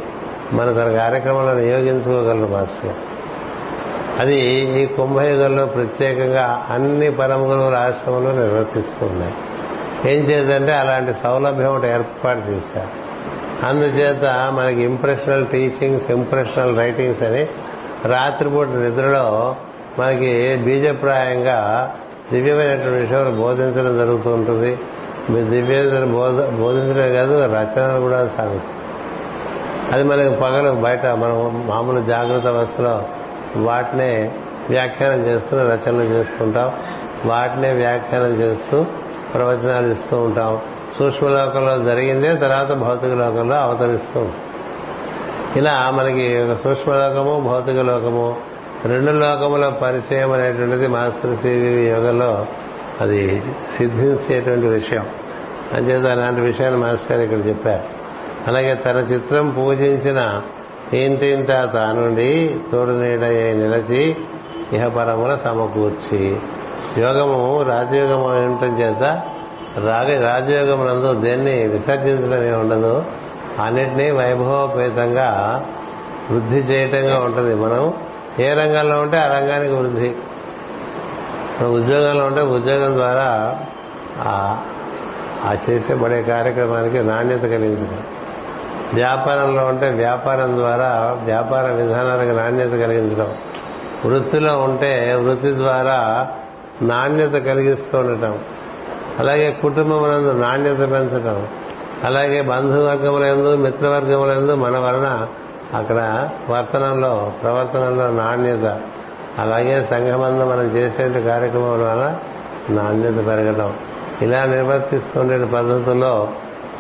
మన 0.52 0.66
తన 0.72 0.96
కార్యక్రమంలో 0.96 1.54
నియోగించుకోగలరు 1.54 2.48
మాస్టర్ 2.52 3.17
అది 4.18 4.36
ఈ 4.82 4.86
కుంభయుగంలో 4.86 5.66
ప్రత్యేకంగా 5.66 6.66
అన్ని 6.70 7.10
పరమగులు 7.10 7.72
రాష్ట్రంలో 7.72 8.32
నిర్వర్తిస్తూ 8.32 9.06
ఉన్నాయి. 9.06 9.34
ఏం 10.14 10.22
చేద్దంటే 10.22 10.72
అలాంటి 10.72 11.14
సౌలభ్యం 11.22 11.74
ఒకటి 11.74 11.86
ఏర్పాటు 11.86 12.38
చేశారు. 12.38 13.08
అందుచేత 13.66 14.24
మనకి 14.52 14.82
ఇంప్రెషనల్ 14.82 15.46
టీచింగ్స్ 15.46 16.10
ఇంప్రెషనల్ 16.10 16.78
రైటింగ్స్ 16.78 17.22
అని 17.22 17.48
రాత్రిపూట 18.04 18.66
నిద్రలో 18.66 19.56
మనకి 19.98 20.56
బీజప్రాయంగా 20.56 21.94
దివ్యమైనటువంటి 22.32 22.98
విషయాలు 23.00 23.30
బోధించడం 23.36 23.98
జరుగుతూ 23.98 24.30
ఉంటుంది. 24.30 24.78
దివ్య 25.50 26.04
బోధ 26.04 26.60
బోధించడమే 26.60 27.08
కాదు 27.08 27.44
రచనలు 27.44 28.00
కూడా 28.00 28.30
సాగుతుంది 28.38 28.62
అది 29.92 30.04
మనకి 30.04 30.40
పగలు 30.40 30.72
బయట 30.72 31.06
మనం 31.06 31.66
మామూలు 31.66 32.00
జాగ్రత్త 32.06 32.46
అవస్థలో 32.46 33.02
వాటినే 33.56 34.32
వ్యాఖ్యానం 34.70 35.26
చేస్తూ 35.26 35.56
రచనలు 35.56 36.02
చేసుకుంటాం 36.02 36.72
వాటినే 37.24 37.72
వ్యాఖ్యానం 37.72 38.34
చేస్తూ 38.34 38.86
ప్రవచనాలు 39.34 39.86
ఇస్తూ 39.86 40.16
ఉంటాం. 40.16 40.58
సూక్ష్మలోకంలో 40.98 41.78
జరిగిందే 41.78 42.34
తర్వాత 42.34 42.72
భౌతిక 42.72 43.12
లోకంలో 43.12 43.56
అవతరిస్తూ 43.56 44.28
ఇలా 45.56 45.90
మనకి 45.90 46.46
సూక్ష్మలోకము 46.64 47.40
భౌతిక 47.48 47.80
లోకము 47.80 48.36
రెండు 48.84 49.10
లోకముల 49.10 49.68
పరిచయం 49.68 50.32
అనేటువంటిది 50.32 50.86
మాస్టర్ 50.86 51.36
సివి 51.36 51.88
యోగంలో 51.88 52.46
అది 53.00 53.42
సిద్ధించేటువంటి 53.78 54.66
విషయం. 54.66 55.06
అంచేత 55.74 56.06
అలాంటి 56.06 56.40
విషయాన్ని 56.40 56.80
మాస్టర్ 56.80 57.12
గారు 57.12 57.30
ఇక్కడ 57.30 57.48
చెప్పారు. 57.48 57.82
అలాగే 58.46 58.74
తన 58.74 58.96
చిత్రం 58.96 59.50
పూజించిన 59.50 60.42
ఇంతింత 60.92 61.48
తానుండి 61.48 62.56
తోడు 62.72 62.90
నీడయ్యే 62.90 63.54
నిలచి 63.54 64.16
ఇహపరముల 64.72 65.38
సమకూర్చి. 65.44 66.36
యోగము 66.98 67.62
రాజయోగము 67.62 68.24
ఉండటం 68.24 68.80
చేత 68.80 69.02
రాగ 69.86 70.24
రాజయోగం 70.24 70.86
నందు 70.86 71.20
దేన్ని 71.20 71.68
విసర్జించడమే 71.68 72.52
ఉండదు. 72.52 73.04
అన్నిటినీ 73.60 74.10
వైభవపేతంగా 74.10 75.28
వృద్ధి 76.30 76.56
చేయటంగా 76.56 77.18
ఉంటుంది. 77.18 77.54
మనం 77.54 77.92
ఏ 78.38 78.52
రంగంలో 78.52 79.00
ఉంటే 79.00 79.16
ఆ 79.16 79.26
రంగానికి 79.36 79.74
వృద్ధి. 79.74 80.12
ఉద్యోగంలో 81.64 82.24
ఉంటే 82.24 82.40
ఉద్యోగం 82.40 82.96
ద్వారా 82.96 83.58
ఆ 84.22 85.56
చేసేబడే 85.70 86.22
కార్యక్రమానికి 86.22 86.98
నాణ్యత 86.98 87.42
కలిగించుకోవాలి 87.42 88.17
వ్యాపారంలో 88.94 89.66
ఉంటే 89.66 89.90
వ్యాపారం 89.90 90.56
ద్వారా 90.56 91.16
వ్యాపార 91.24 91.70
విధానాలకు 91.70 92.36
నాణ్యత 92.36 92.70
కలిగించడం. 92.70 93.32
వృత్తిలో 94.04 94.58
ఉంటే 94.58 95.14
వృత్తి 95.14 95.54
ద్వారా 95.54 96.28
నాణ్యత 96.82 97.30
కలిగిస్తూ 97.30 97.98
ఉండటం. 97.98 98.38
అలాగే 99.18 99.50
కుటుంబములందు 99.62 100.32
నాణ్యత 100.32 100.78
పెంచడం 100.78 101.48
అలాగే 102.04 102.40
బంధువర్గములందు 102.40 103.56
మిత్రవర్గములందు 103.56 104.54
మన 104.54 104.78
వలన 104.78 105.28
అక్కడ 105.74 106.28
వర్తనంలో 106.50 107.32
ప్రవర్తనలో 107.42 108.10
నాణ్యత. 108.10 108.80
అలాగే 109.38 109.82
సంఘమందు 109.90 110.44
మనం 110.44 110.76
చేసే 110.76 111.20
కార్యక్రమం 111.20 111.72
వల్ల 111.72 112.16
నాణ్యత 112.70 113.26
పెరగడం 113.26 113.72
ఇలా 114.22 114.44
నిర్వర్తిస్తుండే 114.44 115.44
పద్ధతుల్లో 115.44 116.28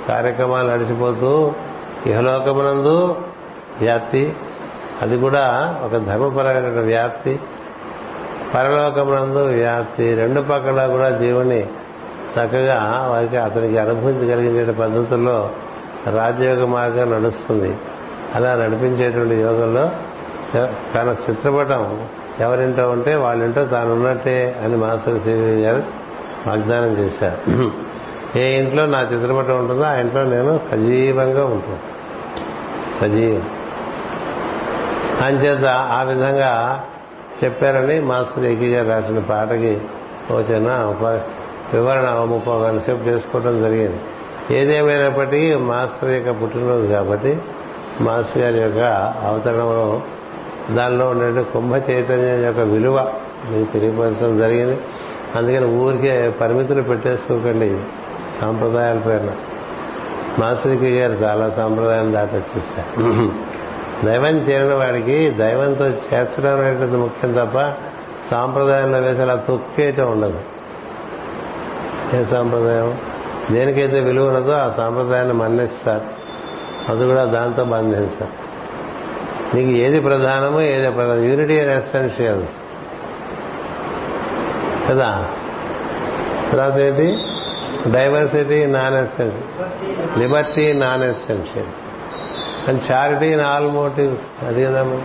కార్యక్రమాలు 0.08 0.68
నడిచిపోతూ 0.68 1.52
ఇహలోకమునందు 2.06 3.16
వ్యాప్తి. 3.80 4.34
అది 5.02 5.18
కూడా 5.18 5.76
ఒక 5.84 5.90
ధర్మపరమైన 5.90 6.80
వ్యాప్తి. 6.80 7.40
పరలోకమునందు 8.54 9.38
వ్యాప్తి. 9.38 10.14
రెండు 10.14 10.40
పక్కల 10.40 10.86
కూడా 10.86 11.10
జీవుని 11.10 11.62
చక్కగా 12.28 13.08
వారికి 13.10 13.36
అతనికి 13.36 13.78
అనుభూతి 13.78 14.26
కలిగించే 14.28 14.72
పద్ధతుల్లో 14.72 15.50
రాజయోగ 16.14 16.64
మార్గం 16.64 17.10
నడుస్తుంది. 17.10 17.76
అలా 18.34 18.54
నడిపించేటువంటి 18.54 19.34
యోగంలో 19.34 19.90
తన 20.94 21.16
చిత్రపటం 21.30 22.08
ఎవరింటో 22.40 22.90
ఉంటే 22.90 23.14
వాళ్ళింటో 23.14 23.64
తానున్నట్టే 23.64 24.60
అని 24.64 24.76
మాస్టర్ 24.76 25.22
సివి 25.22 25.62
గారు 25.62 25.82
వాగ్దానం 26.46 26.92
చేశారు. 26.92 27.87
ఏ 28.36 28.58
ఇంట్లో 28.58 28.86
నా 28.86 29.00
చిత్రపటం 29.00 29.58
ఉంటుందో 29.58 29.82
ఆ 29.82 29.94
ఇంట్లో 29.94 30.24
నేను 30.24 30.60
సజీవంగా 30.72 31.44
ఉంటాను. 31.44 31.78
సజీవం. 33.00 33.50
అంచేత 35.20 35.64
ఆ 35.68 36.02
విధంగా 36.02 36.84
చెప్పారని 37.44 38.00
మాస్టర్ 38.00 38.44
ఏకీ 38.44 38.74
గారు 38.74 38.88
రాసిన 38.88 39.18
పాటకి 39.18 39.80
వచ్చిన 40.30 40.68
వివరణ 41.74 42.24
ముప్పై 42.24 42.52
గంట 42.52 42.80
సేపు 42.80 43.08
చేసుకోవడం 43.08 43.62
జరిగింది. 43.62 44.00
ఏదేమైనప్పటికీ 44.56 45.54
మాస్టర్ 45.54 46.10
యొక్క 46.10 46.42
పుట్టినరోజు 46.42 46.86
కాబట్టి 46.86 47.38
మాస్టర్ 48.00 48.42
గారి 48.42 48.58
యొక్క 48.58 48.78
అవతరణంలో 49.26 50.02
దానిలో 50.70 51.08
ఉండే 51.08 51.42
కుంభ 51.42 51.74
చైతన్యం 51.90 52.44
యొక్క 52.44 52.60
విలువ 52.60 53.14
మీకు 53.50 53.72
తెలియపరచడం 53.72 54.38
జరిగింది. 54.38 54.78
అందుకని 55.36 55.66
ఊరికే 55.66 56.34
పరిమితులు 56.40 56.82
పెట్టేసుకోకండి. 56.82 57.78
సాంప్రదాయాల 58.40 58.98
పేరున. 58.98 59.30
మాస్టర్కి 60.38 60.98
గారు 60.98 61.12
చాలా 61.12 61.50
సాంప్రదాయం 61.50 62.12
దాటొచ్చేసారు. 62.12 63.02
దైవం 64.06 64.38
చేరిన 64.38 64.74
వాడికి 64.74 65.30
దైవంతో 65.30 65.86
చేర్చడం 65.86 66.60
అనేటువంటి 66.60 66.96
ముఖ్యం 66.96 67.32
తప్ప 67.32 67.72
సాంప్రదాయంలో 68.30 68.98
వేసి 68.98 69.20
అలా 69.20 69.34
తొక్కేయటం 69.34 70.12
ఉండదు. 70.12 70.40
ఏ 72.14 72.24
సాంప్రదాయం? 72.24 72.98
దేనికైతే 73.50 74.00
విలువ 74.00 74.28
ఉన్నదో 74.28 74.52
ఆ 74.52 74.70
సాంప్రదాయాన్ని 74.76 75.34
మన్నిస్తారు. 75.34 76.04
అది 76.88 77.06
కూడా 77.06 77.24
దాంతో 77.24 77.64
బంధిస్తారు. 77.64 78.48
నీకు 79.56 79.70
ఏది 79.70 80.00
ప్రధానమో 80.00 80.60
ఏది 80.60 80.90
ప్రధానం? 80.90 81.24
యూనిటీ 81.24 81.58
అండ్ 81.58 81.72
ఎసెన్షియల్స్ 81.72 82.50
కదా? 84.90 85.26
తర్వాత 86.52 86.78
ఏంటి? 86.78 87.18
Diversity 87.86 88.66
non 88.66 88.94
essential 88.94 90.18
liberty 90.18 90.72
non 90.72 91.02
essential 91.02 91.66
and 92.68 92.82
charity 92.92 93.32
in 93.32 93.40
all 93.40 93.68
motives. 93.68 94.44
అది 94.44 94.64
కదమ్మా 94.64 95.00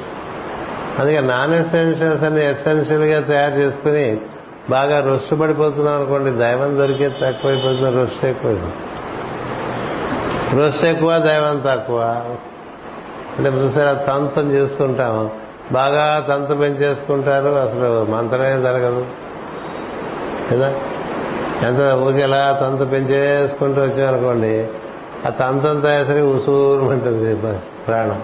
అందుకే 0.99 1.21
నాన్ 1.21 1.53
ఎసెన్షియల్స్ 1.53 2.23
అన్ని 2.23 2.49
ఎసెన్షియల్గా 2.49 3.19
తయారు 3.19 3.53
చేసుకుని 3.53 4.21
బాగా 4.69 5.05
రొస్టు 5.05 5.35
పడిపోతున్నాం 5.35 5.95
అనుకోండి 5.95 6.31
దైవం 6.31 6.77
దొరికే 6.77 7.09
తక్కువైపోతుంది 7.09 7.91
రొస్టు 7.91 8.25
ఎక్కువ 8.25 8.71
రొస్టు 10.53 10.85
ఎక్కువ 10.85 11.17
దైవం 11.17 11.63
తక్కువ. 11.67 12.25
అంటే 13.37 13.49
చూసారా 13.49 13.93
తంతం 13.93 14.51
చేస్తుంటాం. 14.51 15.29
బాగా 15.71 16.25
తంతం 16.29 16.57
పెంచేసుకుంటారు 16.57 17.49
అసలు 17.49 18.11
మంత్రమే 18.11 18.61
జరగదు. 18.61 19.05
కదా 20.51 20.75
ఎంత 21.63 21.93
ఊరికెలా 21.95 22.57
తంతు 22.61 22.85
పెంచేసుకుంటూ 22.85 23.81
వచ్చామనుకోండి 23.81 24.67
ఆ 25.25 25.29
తంతంతా 25.29 26.21
ఉసూరు 26.23 26.85
ఉంటుంది 26.85 27.35
ప్రాణం. 27.87 28.21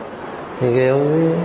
ఇంకేముంది? 0.61 1.35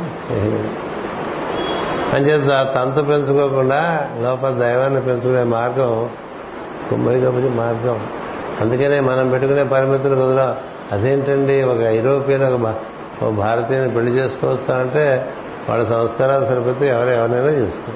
అంచేత 2.15 2.73
తంతు 2.75 3.03
పెంచుకోకుండా 3.03 4.11
లోపల 4.21 4.51
దైవాన్ని 4.51 5.01
పెంచుకునే 5.01 5.43
మార్గం 5.43 6.09
కుమ్మరి 6.91 7.21
మార్గం. 7.49 8.01
అందుకనే 8.61 9.01
మనం 9.01 9.31
పెట్టుకునే 9.31 9.65
పరిమితులు 9.65 10.15
కుదరా 10.15 10.57
అదేంటండి? 10.93 11.63
ఒక 11.63 11.81
యూరోపియన్ 11.81 12.43
ఒక 13.23 13.31
భారతీయుని 13.33 13.91
పెళ్ళి 13.91 14.13
చేసుకోవచ్చా 14.13 14.77
అంటే 14.77 15.33
వాళ్ళ 15.69 15.85
సంస్కారాలు 15.85 16.45
సరిపోతే 16.45 16.89
ఎవరు 16.89 17.09
ఎవరైనా 17.09 17.51
చేసుకో 17.51 17.93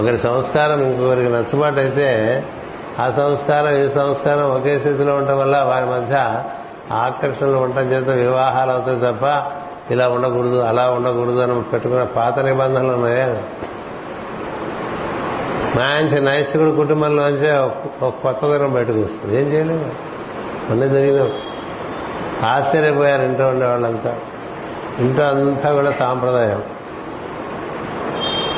ఒకరి 0.00 0.18
సంస్కారం 0.18 0.82
ఇంకొకరికి 0.82 1.28
నచ్చుబాటు 1.28 1.80
అయితే 1.80 2.44
ఆ 3.00 3.10
సంస్కారం 3.10 3.76
ఈ 3.76 3.88
సంస్కారం 3.88 4.50
ఒకే 4.50 4.78
స్థితిలో 4.78 5.14
ఉండటం 5.14 5.38
వల్ల 5.38 5.62
వారి 5.62 5.86
మధ్య 5.86 6.42
ఆకర్షణలు 6.92 7.56
ఉండటం 7.56 7.82
చేత 7.82 8.08
వివాహాలు 8.08 8.70
అవుతాయి 8.70 9.00
తప్ప 9.00 9.52
ఇలా 9.92 10.08
ఉండకూడదు 10.08 10.58
అలా 10.58 10.90
ఉండకూడదు 10.90 11.38
అని 11.40 11.62
పెట్టుకున్న 11.62 12.04
పాత 12.04 12.38
నిబంధనలు 12.38 12.92
ఉన్నాయా? 12.92 13.26
మంచి 15.76 16.20
నైసికుడు 16.20 16.70
కుటుంబంలోంచే 16.70 17.56
ఒక 18.02 18.08
కొత్త 18.22 18.40
తరం 18.40 18.72
బయటకు 18.72 19.00
వస్తుంది. 19.00 19.40
ఏం 19.40 19.52
చేయలేము 19.52 19.90
అన్నీ 20.70 20.88
జరిగినాం 20.88 21.32
ఆశ్చర్యపోయారు 22.44 23.22
ఇంట్లో 23.22 23.48
ఉండేవాళ్ళంతా. 23.48 24.16
ఇంట్లో 24.98 25.24
అంతా 25.24 25.72
కూడా 25.72 25.92
సాంప్రదాయం. 25.92 26.62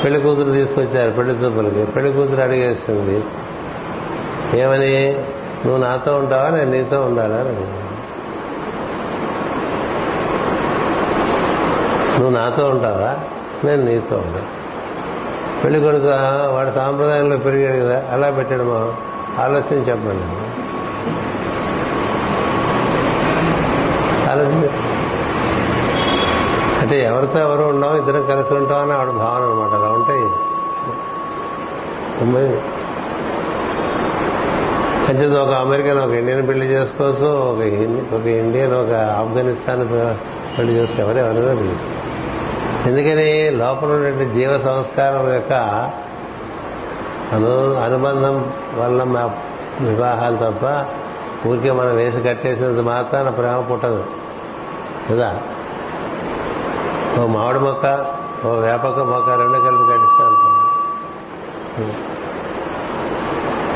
పెళ్ళి 0.04 0.20
కూతురు 0.20 0.52
తీసుకొచ్చారు 0.52 1.10
పెళ్ళి 1.10 1.34
చూపులకి. 1.34 1.92
పెళ్ళి 1.92 2.12
కూతురు 2.12 2.40
అడిగేస్తుంది 2.40 3.24
ఏమని? 4.60 5.16
నువ్వు 5.66 5.76
నాతో 5.76 6.16
ఉంటావా? 6.16 6.50
నేను 6.50 6.70
నీతో 6.70 7.02
ఉండాలా? 7.02 7.38
నువ్వు 12.18 12.30
నాతో 12.30 12.68
ఉంటావా? 12.68 13.16
నేను 13.64 13.82
నీతో 13.84 14.16
ఉంటా 14.16 14.42
పెళ్ళి 15.64 15.80
కొడుకు 15.80 16.06
వాడు 16.54 16.72
సాంప్రదాయంలో 16.74 17.36
పెరిగాడు 17.36 17.76
కదా 17.76 18.02
అలా 18.10 18.30
పెట్టడమో 18.30 18.92
ఆలోచన 19.38 19.74
చెప్పాను 19.74 20.26
ఆలోచన 24.30 24.68
అంటే 26.82 27.02
ఎవరితో 27.02 27.38
ఎవరు 27.38 27.62
ఉన్నాం 27.62 27.96
ఇద్దరం 27.96 28.26
కలిసి 28.26 28.54
ఉంటాం 28.54 28.78
అని 28.82 28.92
ఆవిడ 28.92 29.08
భావన 29.08 29.42
అనమాట 29.42 29.74
అలా 29.74 29.92
ఉంటాయి 29.92 30.22
అంటే 35.08 35.36
ఒక 35.36 35.52
అమెరికన్ 35.52 35.98
ఒక 35.98 36.10
ఇండియన్ 36.10 36.48
పెళ్ళి 36.48 36.66
చేసుకోవచ్చు 36.66 37.26
ఒక 37.26 37.56
ఒక 38.20 38.26
ఇండియన్ 38.26 38.72
ఒక 38.72 38.92
ఆఫ్ఘనిస్తాన్ 38.94 39.88
పెళ్ళి 40.58 40.72
చేసుకో 40.74 41.02
ఎవరు 41.02 41.18
ఎవరైనా 41.18 41.54
పెళ్ళి 41.54 41.76
ఎందుకని 42.86 43.50
లోపల 43.50 43.86
ఉన్నటువంటి 43.86 44.38
జీవ 44.38 44.58
సంస్కారం 44.58 45.34
యొక్క 45.34 45.52
అను 47.32 47.74
అనుబంధం 47.74 48.52
వల్ల 48.76 49.02
మా 49.02 49.30
వివాహాలు 49.80 50.36
తప్ప 50.36 50.84
ఊరికే 51.48 51.70
మనం 51.70 51.96
వేసి 51.96 52.22
కట్టేసినంత 52.22 52.80
మాత్రాన 52.80 53.28
ప్రేమ 53.28 53.60
పుట్టదు. 53.60 54.04
కదా? 55.10 55.40
ఓ 57.20 57.26
మామిడి 57.26 57.58
మొక్క 57.58 58.06
ఓ 58.46 58.50
వేపక 58.50 58.98
మొక్క 58.98 59.30
రెండు 59.30 59.58
కలిపి 59.58 59.92
కట్టిస్తాను 59.92 60.62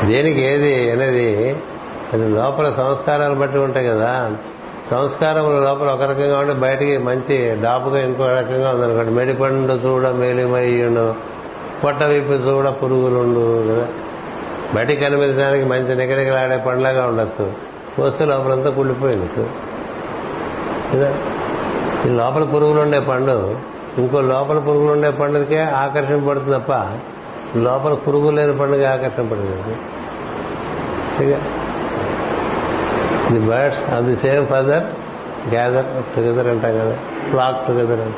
దేనికి 0.07 0.41
ఏది 0.41 0.91
అనేది 0.91 1.57
అది 2.13 2.29
లోపల 2.29 2.73
సంస్కారాలు 2.73 3.35
బట్టి 3.35 3.59
ఉంటాయి 3.59 3.89
కదా. 3.89 4.31
సంస్కారం 4.91 5.65
లోపల 5.65 5.89
ఒక 5.89 6.03
రకంగా 6.03 6.39
ఉంటే 6.39 6.53
బయటికి 6.53 6.99
మంచి 6.99 7.63
డాపుగా 7.63 7.99
ఇంకో 7.99 8.25
రకంగా 8.25 8.71
ఉందనుకోండి 8.71 9.11
మెడిపండు 9.11 9.73
చూడ 9.73 10.09
మేలిమయ్యుండు 10.09 11.15
పొట్ట 11.85 12.03
విప్పి 12.03 12.33
చూడ 12.33 12.69
పురుగులుండు 12.69 13.73
కదా 13.73 13.87
బయటికి 14.75 15.05
కనిపించడానికి 15.05 15.65
మంచి 15.65 15.97
నిగనిగలాడే 15.97 16.57
పండ్లాగా 16.57 17.07
ఉండొచ్చు. 17.07 17.53
వస్తే 18.03 18.25
లోపలంతా 18.25 18.71
కుళ్ళిపోయింది. 18.71 19.29
సార్? 19.29 19.49
కదా 20.95 21.36
ఈ 22.07 22.09
లోపల 22.09 22.45
పురుగులు 22.45 22.81
ఉండే 22.81 23.01
పండు 23.01 23.57
ఇంకో 23.99 24.21
లోపల 24.21 24.59
పురుగులు 24.59 24.93
ఉండే 24.93 25.11
పండుగకే 25.11 25.61
ఆకర్షణ 25.61 26.29
పడుతుంది 26.29 26.59
తప్ప 26.59 26.73
లోపల 27.57 27.95
పురుగు 27.95 28.31
లేని 28.31 28.59
పండుగ 28.59 28.89
ఆకర్షణ 28.89 29.23
పడుతుంది. 29.23 29.77
The 33.35 33.47
birds 33.47 33.81
of 33.91 34.05
the 34.05 34.17
same 34.17 34.47
feather 34.47 34.83
gather 35.51 36.15
together 36.17 36.47
అంటాం 36.47 36.75
కదా 36.75 36.97
ఫ్లాక్ 37.31 37.67
టుగెదర్ 37.67 38.01
అని 38.01 38.13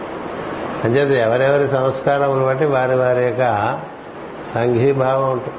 అంచేది 0.85 1.21
ఎవరెవరి 1.21 1.69
సంస్కారములు 1.69 2.45
బట్టి 2.45 2.65
వారి 2.65 2.95
వారి 2.95 3.25
యొక్క 3.25 3.79
సంఘీభావం 4.55 5.33
ఉంటుంది. 5.33 5.57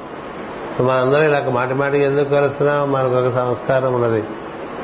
మనందరం 0.84 1.24
ఇలా 1.24 1.46
మాటి 1.50 1.74
మాటికి 1.74 2.04
ఎందుకు 2.04 2.30
కలుస్తున్నాం? 2.30 2.92
మనకు 2.92 3.16
ఒక 3.16 3.34
సంస్కారం 3.34 3.94
ఉన్నది. 3.94 4.24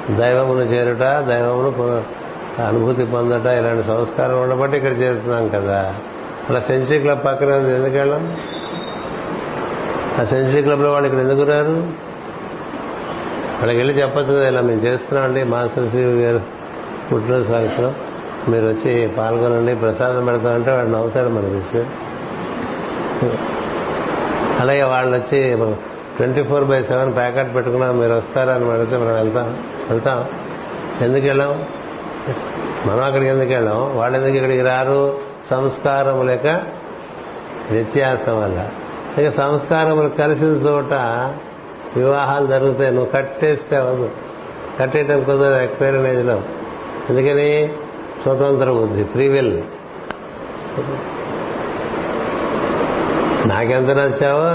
దైవమును 0.10 0.60
చేరుట 0.60 1.04
దైవమును 1.04 2.24
అనుభూతి 2.64 3.06
పొందట 3.06 3.45
ఇలాంటి 3.45 3.88
సంస్కారం 3.88 4.41
ఉండబట్టి 4.41 4.78
ఇక్కడ 4.78 4.91
చేస్తున్నాం 4.91 5.47
కదా. 5.47 5.95
అలా 6.49 6.60
సెంచరీ 6.60 6.99
క్లబ్ 6.99 7.26
పక్కన 7.26 7.47
ఎందుకు 7.47 7.97
వెళ్ళాం? 7.97 8.38
ఆ 10.22 10.24
సెంచరీ 10.24 10.62
క్లబ్లో 10.62 10.91
వాళ్ళు 10.91 11.08
ఇక్కడ 11.10 11.26
ఎందుకు 11.28 11.49
రారు? 11.49 12.06
వాళ్ళకి 13.60 13.78
వెళ్ళి 13.78 14.01
చెప్పచ్చు 14.01 14.34
కదా 14.34 14.47
ఇలా 14.47 14.62
మేము 14.62 14.82
చేస్తున్నామండి 14.82 15.43
మాస్టర్ 15.43 15.89
శ్రీ 15.89 16.01
గారు 16.01 16.41
పుట్టినరోజు 17.12 17.47
సాయంత్రం 17.47 17.95
మీరు 18.47 18.66
వచ్చి 18.66 19.08
పాల్గొనండి 19.08 19.76
ప్రసాదం 19.76 20.26
పెడతామంటే 20.26 20.72
వాడు 20.72 20.88
నవ్వుతాడు 20.88 21.30
మనకి 21.30 21.86
అలాగే 24.60 24.84
వాళ్ళు 24.84 25.16
వచ్చి 25.18 25.58
twenty 26.18 26.43
four 26.43 26.64
by 26.64 26.84
seven 26.84 27.16
packet 27.16 27.56
పెట్టుకున్నాం 27.56 27.99
మీరు 27.99 28.14
వస్తారని 28.14 28.72
అడిగితే 28.72 28.97
మనం 28.97 29.16
వెళ్తాం 29.16 29.58
వెళ్తాం. 29.89 30.26
ఎందుకు 31.01 31.26
వెళ్ళాం? 31.26 31.64
మనం 32.86 33.04
అక్కడికి 33.04 33.30
ఎందుకు 33.30 33.50
వెళ్ళాం 33.50 33.98
వాళ్ళు 33.98 34.18
ఎందుకు 34.18 34.36
ఇక్కడికి 34.36 34.62
రారు? 34.62 35.18
సంస్కారం 35.50 36.26
లేక 36.26 36.62
వ్యత్యాసం 37.72 38.42
వల్ల 38.42 38.70
ఇక 39.18 39.30
సంస్కారములు 39.30 40.10
కలిసిన 40.10 40.48
చోట 40.48 40.94
వివాహాలు 41.96 42.48
జరుగుతాయి. 42.48 42.92
నువ్వు 42.92 43.12
కట్టేస్తే 43.12 43.76
అవదు. 43.76 44.10
కట్టేయటం 44.80 45.24
కుదరదు. 45.24 45.64
ఎక్స్పైరీ 45.64 45.98
ఏజ్లో 45.98 46.42
ఎందుకని 47.10 47.74
స్వతంత్ర 48.22 48.72
బుద్ధి 48.72 49.04
ఫ్రీవిల్ 49.04 49.62
నాకెంత 53.50 53.90
నచ్చావో? 53.90 54.48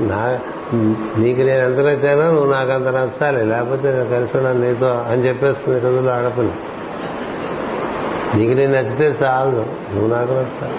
నా 0.00 0.38
నీకు 1.18 1.40
నేను 1.40 1.58
ఎంత 1.58 1.78
నచ్చానో 1.78 2.32
నువ్వు 2.32 2.52
నాకు 2.52 2.70
అంత 2.70 2.86
నచ్చాలి. 2.86 3.44
లేకపోతే 3.44 3.92
నేను 3.92 4.10
కలిసి 4.10 4.36
ఉన్నాను 4.36 4.60
నీతో 4.60 5.04
అని 5.08 5.28
చెప్పేస్తుంది 5.28 5.80
రోజుల్లో 5.80 6.12
ఆడపిల్ల. 6.12 6.50
నీకు 8.34 8.52
నేను 8.52 8.72
నచ్చితే 8.72 9.24
చాలు. 9.24 9.66
నువ్వు 9.94 10.16
నాకు 10.16 10.32
నచ్చాలి 10.32 10.78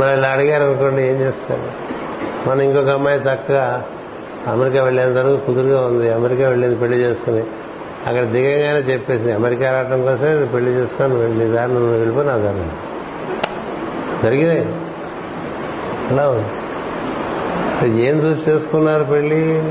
మన 0.00 0.08
ఇలా 0.08 0.28
అడిగారు 0.28 0.62
అనుకోండి 0.62 1.02
ఏం 1.02 1.14
చేస్తారు? 1.14 1.90
మనం 2.48 2.60
ఇంకొక 2.60 2.88
అమ్మాయి 2.88 3.18
చక్కగా 3.18 3.84
అమెరికా 4.46 4.84
వెళ్ళేంత 4.84 5.16
వరకు 5.16 5.46
కుదురుగా 5.46 5.86
ఉంది. 5.86 6.12
అమెరికా 6.12 6.48
వెళ్ళింది 6.48 6.76
పెళ్ళి 6.76 6.98
చేసుకుని. 6.98 7.42
అక్కడ 8.06 8.22
దిగగానే 8.22 8.78
చెప్పేసి 8.78 9.32
అమెరికా 9.32 9.72
రావడం 9.72 10.02
కోసం 10.02 10.24
నేను 10.24 10.46
పెళ్ళి 10.46 10.70
చేస్తాను 10.70 11.38
నీ 11.38 11.44
దారి 11.44 11.72
నువ్వు 11.72 11.90
వెళ్ళిపో 11.90 12.22
నా 12.22 12.36
దారి 12.36 12.66
జరిగినాయి 14.22 14.74
అలా 16.10 16.28
ఉంది. 16.28 16.46
ఏం 18.02 18.16
చూసి 18.18 18.50
చేసుకున్నారు 18.50 19.04
పెళ్ళి? 19.04 19.62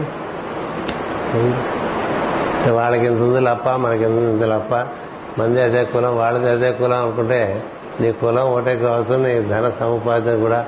వాళ్ళకి 2.68 3.05
ఇంత 3.05 3.22
ఉంది 3.22 3.39
లప్ప? 3.39 3.70
మనకి 3.70 4.03
ఎంత 4.03 4.14
ఉంది 4.14 4.45
లప్ప? 4.45 4.88
మంది 5.41 5.62
అదే 5.62 5.84
కులం 5.84 6.18
వాళ్ళది 6.18 6.49
అదే 6.49 6.72
కులం 6.72 6.97
అనుకుంటే 6.97 7.64
నీ 8.01 8.12
కులం 8.12 8.43
ఒకటే 8.43 8.76
కావచ్చు 8.76 9.24
నీ 9.24 9.39
ధన 9.39 9.72
సముపార్జన 9.80 10.36
కూడా 10.36 10.66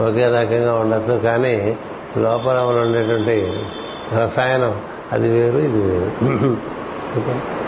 ఒకే 0.00 0.28
రకంగా 0.28 0.74
ఉండొచ్చు. 0.74 1.18
కానీ 1.18 1.78
లోపల 2.16 2.58
ఉండేటువంటి 2.58 3.60
రసాయనం 4.12 4.80
అది 5.12 5.28
వేరు 5.28 5.56
ఇది 5.56 5.82
వేరు. 5.82 6.24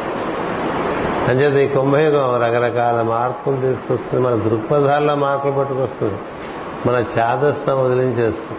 అంచేత 1.28 1.70
ఈ 1.70 1.74
కుంభయుగం 1.74 2.42
రకరకాల 2.42 3.02
మార్పులు 3.02 3.56
తీసుకొస్తుంది. 3.56 4.24
మన 4.24 4.34
దృక్పథాల్లో 4.34 5.14
మార్పులు 5.14 5.52
పట్టుకొస్తుంది. 5.52 6.14
మన 6.86 7.04
చాదస్తం 7.18 7.84
వదిలించేస్తుంది. 7.84 8.58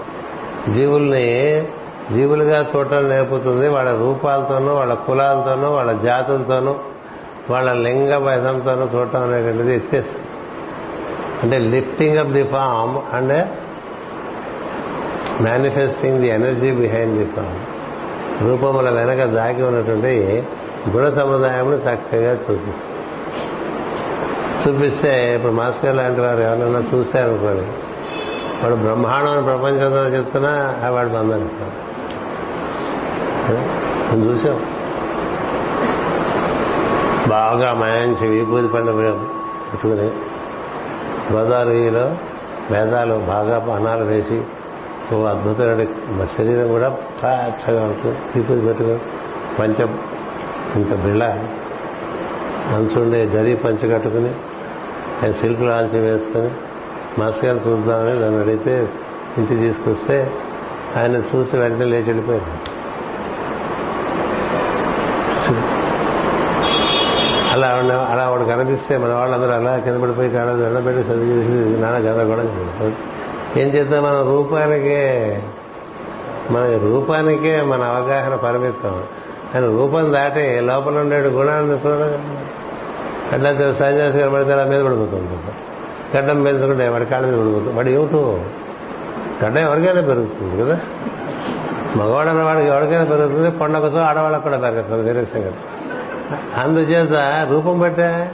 జీవుల్ని 0.73 1.67
జీవులుగా 2.13 2.59
చూడటం 2.75 3.09
నేర్పుతుంది 3.09 3.67
వాళ్ళ 3.67 3.89
రూపాలతోనూ 3.99 4.73
వాళ్ళ 4.73 4.93
కులాలతోనూ 4.93 5.69
వాళ్ళ 5.69 5.91
జాతులతోనూ 5.93 6.75
వాళ్ళ 7.49 7.73
లింగ 7.73 8.17
భేదంతోనూ 8.17 8.85
చూడటం 8.97 9.23
అనేటువంటిది 9.23 9.73
ఎత్తేస్తుంది. 9.75 10.23
అంటే 11.43 11.57
lifting 11.59 12.17
up 12.17 12.29
the 12.29 12.43
form 12.43 13.15
and 13.15 13.37
manifesting 15.43 16.19
the 16.19 16.27
energy 16.27 16.71
behind 16.71 17.17
the 17.17 17.25
form 17.25 17.57
రూపముల 18.47 18.89
వెనక 18.89 19.23
దాగి 19.25 19.63
ఉన్నటువంటి 19.63 20.43
గుణ 20.89 21.09
సముదాయమును 21.09 21.75
చక్కగా 21.75 22.31
చూపిస్తుంది. 22.31 22.93
చూపిస్తే 24.61 25.35
ఇప్పుడు 25.35 25.51
మాస్టర్ 25.51 25.95
లాంటి 25.95 26.21
వారు 26.21 26.41
ఎవరైనా 26.41 26.81
చూశారనుకోండి 26.93 27.67
వాడు 28.63 28.75
బ్రహ్మాండం 28.75 29.43
ప్రపంచంతో 29.43 30.03
చెప్తున్నా 30.17 30.53
వాడు 30.89 31.09
బంధిస్తాడు 31.09 31.76
మనం 33.49 34.21
చూసాం. 34.25 34.57
బాగా 37.29 37.73
మంచి 37.73 38.27
విభూతి 38.27 38.67
పండు 38.67 38.91
పెట్టుకుని 38.91 40.09
గోదావరిలో 41.33 42.15
వేదాలు 42.71 43.15
బాగా 43.15 43.59
బాణాలు 43.59 44.03
వేసి 44.03 44.43
ఓ 45.13 45.23
అద్భుతమైన 45.23 46.25
శరీరం 46.25 46.67
కూడా 46.67 46.89
పచ్చగా 46.89 47.83
ఉంటుంది. 47.83 48.17
విభూతి 48.35 48.61
పెట్టుకుని 48.61 48.99
పంచ 49.59 49.87
ఇంత 50.75 50.93
బిళ్ళ 50.93 51.23
అంచుండే 52.75 53.25
జరి 53.25 53.55
పంచ 53.55 53.93
కట్టుకుని 53.93 54.33
సిల్క్ 55.33 55.61
లాంచి 55.61 55.99
వేసుకుని 55.99 56.51
మాస్గారు 57.19 57.61
చూద్దామని 57.67 58.13
నన్ను 58.13 58.39
అడిగితే 58.39 58.89
ఇంటికి 59.37 59.59
తీసుకొస్తే 59.61 60.31
ఆయన 60.97 61.15
చూసి 61.15 61.57
వెంటనే 61.57 61.85
లేచి 61.85 62.03
వెళ్ళిపోయారు. 62.03 62.76
అలా 67.65 68.07
అలా 68.11 68.29
వాడు 68.29 68.43
కనిపిస్తే 68.43 68.97
మన 68.97 69.13
వాళ్ళందరూ 69.13 69.49
అలా 69.49 69.77
కింద 69.77 70.01
పడిపోయి 70.01 70.29
కాడ 70.29 70.45
దండపెట్టి 70.45 71.11
చదివి 71.11 71.81
నాన్న 71.81 71.97
గందరగోళం 71.97 72.93
ఏం 73.57 73.67
చేద్దాం? 73.67 74.03
మన 74.03 74.11
రూపానికే 74.11 75.41
మన 76.51 76.77
రూపానికే 76.77 77.61
మన 77.61 77.81
అవగాహన 77.81 78.35
పరిమితం. 78.35 79.03
అని 79.55 79.67
రూపం 79.67 80.13
దాటి 80.13 80.59
లోపల 80.59 80.97
ఉండే 80.97 81.19
గుణాన్ని 81.19 81.73
చూడగా 81.73 82.19
అట్లా 83.33 83.73
సన్యాసి 83.73 84.19
కనబడితే 84.19 84.53
అలా 84.53 84.63
మీద 84.63 84.85
పడిపోతుంది. 84.85 85.51
గడ్డం 86.17 86.43
పెంచుకుంటే 86.43 86.87
వాడి 86.87 87.05
కాళ్ళ 87.05 87.27
మీద 87.27 87.39
పడిపోతుంది. 87.39 87.73
వాడు 87.73 87.89
ఏమిటో? 87.89 88.39
గడ్డం 89.45 89.57
ఎవరికైనా 89.57 90.01
పెరుగుతుంది 90.01 90.61
కదా. 90.61 90.79
మగవాడు 91.95 92.29
అన్నవాడికి 92.29 92.67
ఎవరికైనా 92.67 93.05
పెరుగుతుంది. 93.05 93.51
పండగతో 93.51 93.97
ఆడవాళ్ళకు 93.97 94.43
కూడా 94.43 94.57
పెరుగుతుంది. 94.57 95.03
వేరే 95.03 95.25
సంగతి. 95.25 95.55
అందుచేత 96.57 97.47
రూపం 97.49 97.79
పట్టా? 97.79 98.29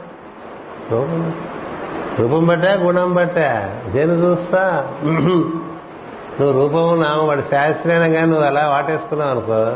రూపం 0.92 1.34
రూపం 2.20 2.48
బట్టే 2.48 2.74
గుణం 2.74 3.14
పట్టా? 3.14 3.80
దేని 3.94 4.12
చూస్తా? 4.12 4.92
నువ్వు 5.04 6.62
రూపం 6.62 7.02
నామం 7.02 7.28
వాడి 7.28 7.42
శాస్త్రీయన 7.42 8.14
కానీ 8.14 8.28
నువ్వు 8.28 8.46
అలా 8.46 8.70
వాటేసుకున్నావు 8.70 9.32
అనుకో. 9.32 9.76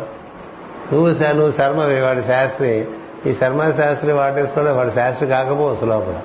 నువ్వు 0.94 1.08
నువ్వు 1.34 1.52
శర్మవి 1.52 2.02
వాడి 2.02 2.24
శాస్త్రి. 2.24 2.88
ఈ 3.26 3.34
శర్మ 3.34 3.72
శాస్త్రి 3.72 4.14
వాటేసుకున్నా 4.14 4.72
వాడి 4.72 4.92
శాస్త్రి 4.92 5.28
కాకపోవచ్చు 5.28 5.86
లోపల. 5.86 6.20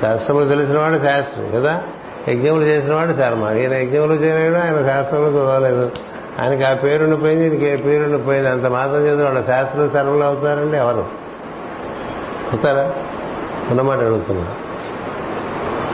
శాస్త్రములు 0.00 0.48
తెలిసిన 0.48 0.78
వాడు 0.78 0.98
శాస్త్రి 0.98 1.50
కదా? 1.52 1.82
యజ్ఞములు 2.28 2.62
చేసిన 2.62 2.94
వాడు 2.94 3.12
శర్మ. 3.12 3.50
ఈయన 3.58 3.74
యజ్ఞములు 3.74 4.12
చేయలేడు 4.12 4.64
ఆయన 4.64 4.82
శాస్త్రములు 4.82 5.28
చదవలేదు. 5.28 5.90
ఆయనకి 6.40 6.64
ఆ 6.64 6.74
పేరుండి 6.74 7.16
పోయింది 7.16 7.46
ఈయనకి 7.46 7.64
ఏ 7.64 7.76
పేరుండి 7.76 8.18
పోయింది 8.18 8.48
అంత 8.48 8.66
మాత్రం 8.66 9.06
చేత 9.06 9.24
వాళ్ళ 9.24 9.44
శాస్త్రం 9.44 9.90
శర్మలు 9.90 10.24
అవుతారండి 10.24 10.76
ఎవరు? 10.76 11.06
అవుతారా? 12.52 12.94
ఉన్నమాట 13.70 13.98
అడుగుతున్నా. 13.98 14.54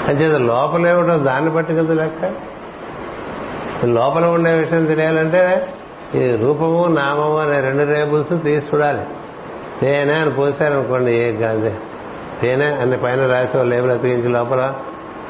అంచేత 0.09 0.37
లోపలేమిటో 0.37 1.19
దాన్ని 1.19 1.51
బట్టి 1.51 1.75
కదా 1.77 1.95
లెక్క. 1.95 2.33
లోపల 3.85 4.27
ఉండే 4.27 4.53
విషయం 4.53 4.87
తెలియాలంటే 4.87 5.75
ఈ 6.15 6.37
రూపము 6.37 6.87
నామము 6.87 7.39
అనే 7.39 7.61
రెండు 7.61 7.93
రేబుల్స్ 7.93 8.43
తీసి 8.43 8.67
చూడాలి. 8.75 9.03
తేనె 9.81 10.15
అని 10.15 10.31
పోసారనుకోండి 10.31 11.13
ఏ 11.13 11.33
కాదే 11.37 11.73
తేనె 12.41 12.65
అన్ని 12.65 12.97
పైన 12.97 13.27
రాసి 13.27 13.57
వాళ్ళు 13.57 13.75
లేబుల్ 13.75 13.91
అతికించి 13.91 14.29
లోపల 14.29 14.75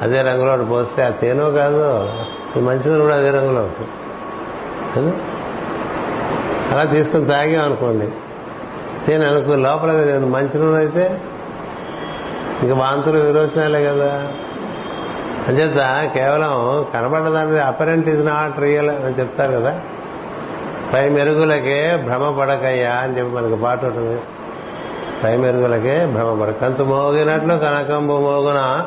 అదే 0.03 0.23
రంగులో 0.23 0.65
పోస్తే 0.65 1.03
ఆ 1.03 1.11
తేనో 1.11 1.51
కాదు 1.51 2.11
మంచిది 2.59 3.01
కూడా 3.01 3.17
అదే 3.17 3.29
రంగులో 3.29 3.61
ఉంటుంది 3.61 3.91
కదా? 4.97 5.13
అలా 6.73 6.85
తీసుకుని 6.85 7.25
తాగాం 7.25 7.65
అనుకోండి. 7.65 8.09
తేనె 9.07 9.27
అనుకో 9.27 9.57
లోపల 9.57 9.91
మంచినీళ్ళు 10.25 10.77
అయితే 10.77 11.21
ఇంకా 12.63 12.75
వాంతులు 12.75 13.21
విరోచనాలే 13.21 13.85
కదా. 13.85 14.33
అంచేత 15.49 16.11
కేవలం 16.15 16.87
కనబడదాన్ని 16.95 17.61
అపరెంట్ 17.61 18.09
ఇస్ 18.09 18.21
నాట్ 18.21 18.61
రియల్ 18.61 18.91
అని 18.91 19.21
చెప్తారు 19.21 19.53
కదా. 19.53 19.81
పై 20.93 21.09
మెరుగులకే 21.09 21.97
భ్రమ 21.97 22.37
పడకయ్యా 22.41 22.91
అని 22.91 23.19
చెప్పి 23.19 23.37
మనకు 23.37 23.57
పాట 23.57 23.85
ఉంటుంది. 23.85 24.21
పై 25.25 25.37
మెరుగులకే 25.37 26.07
భ్రమ 26.07 26.43
పడ 26.43 26.51
కంచు 26.51 26.85
మోగినట్లు 26.85 27.55
కనకంబు 27.59 28.13
మోగున 28.13 28.87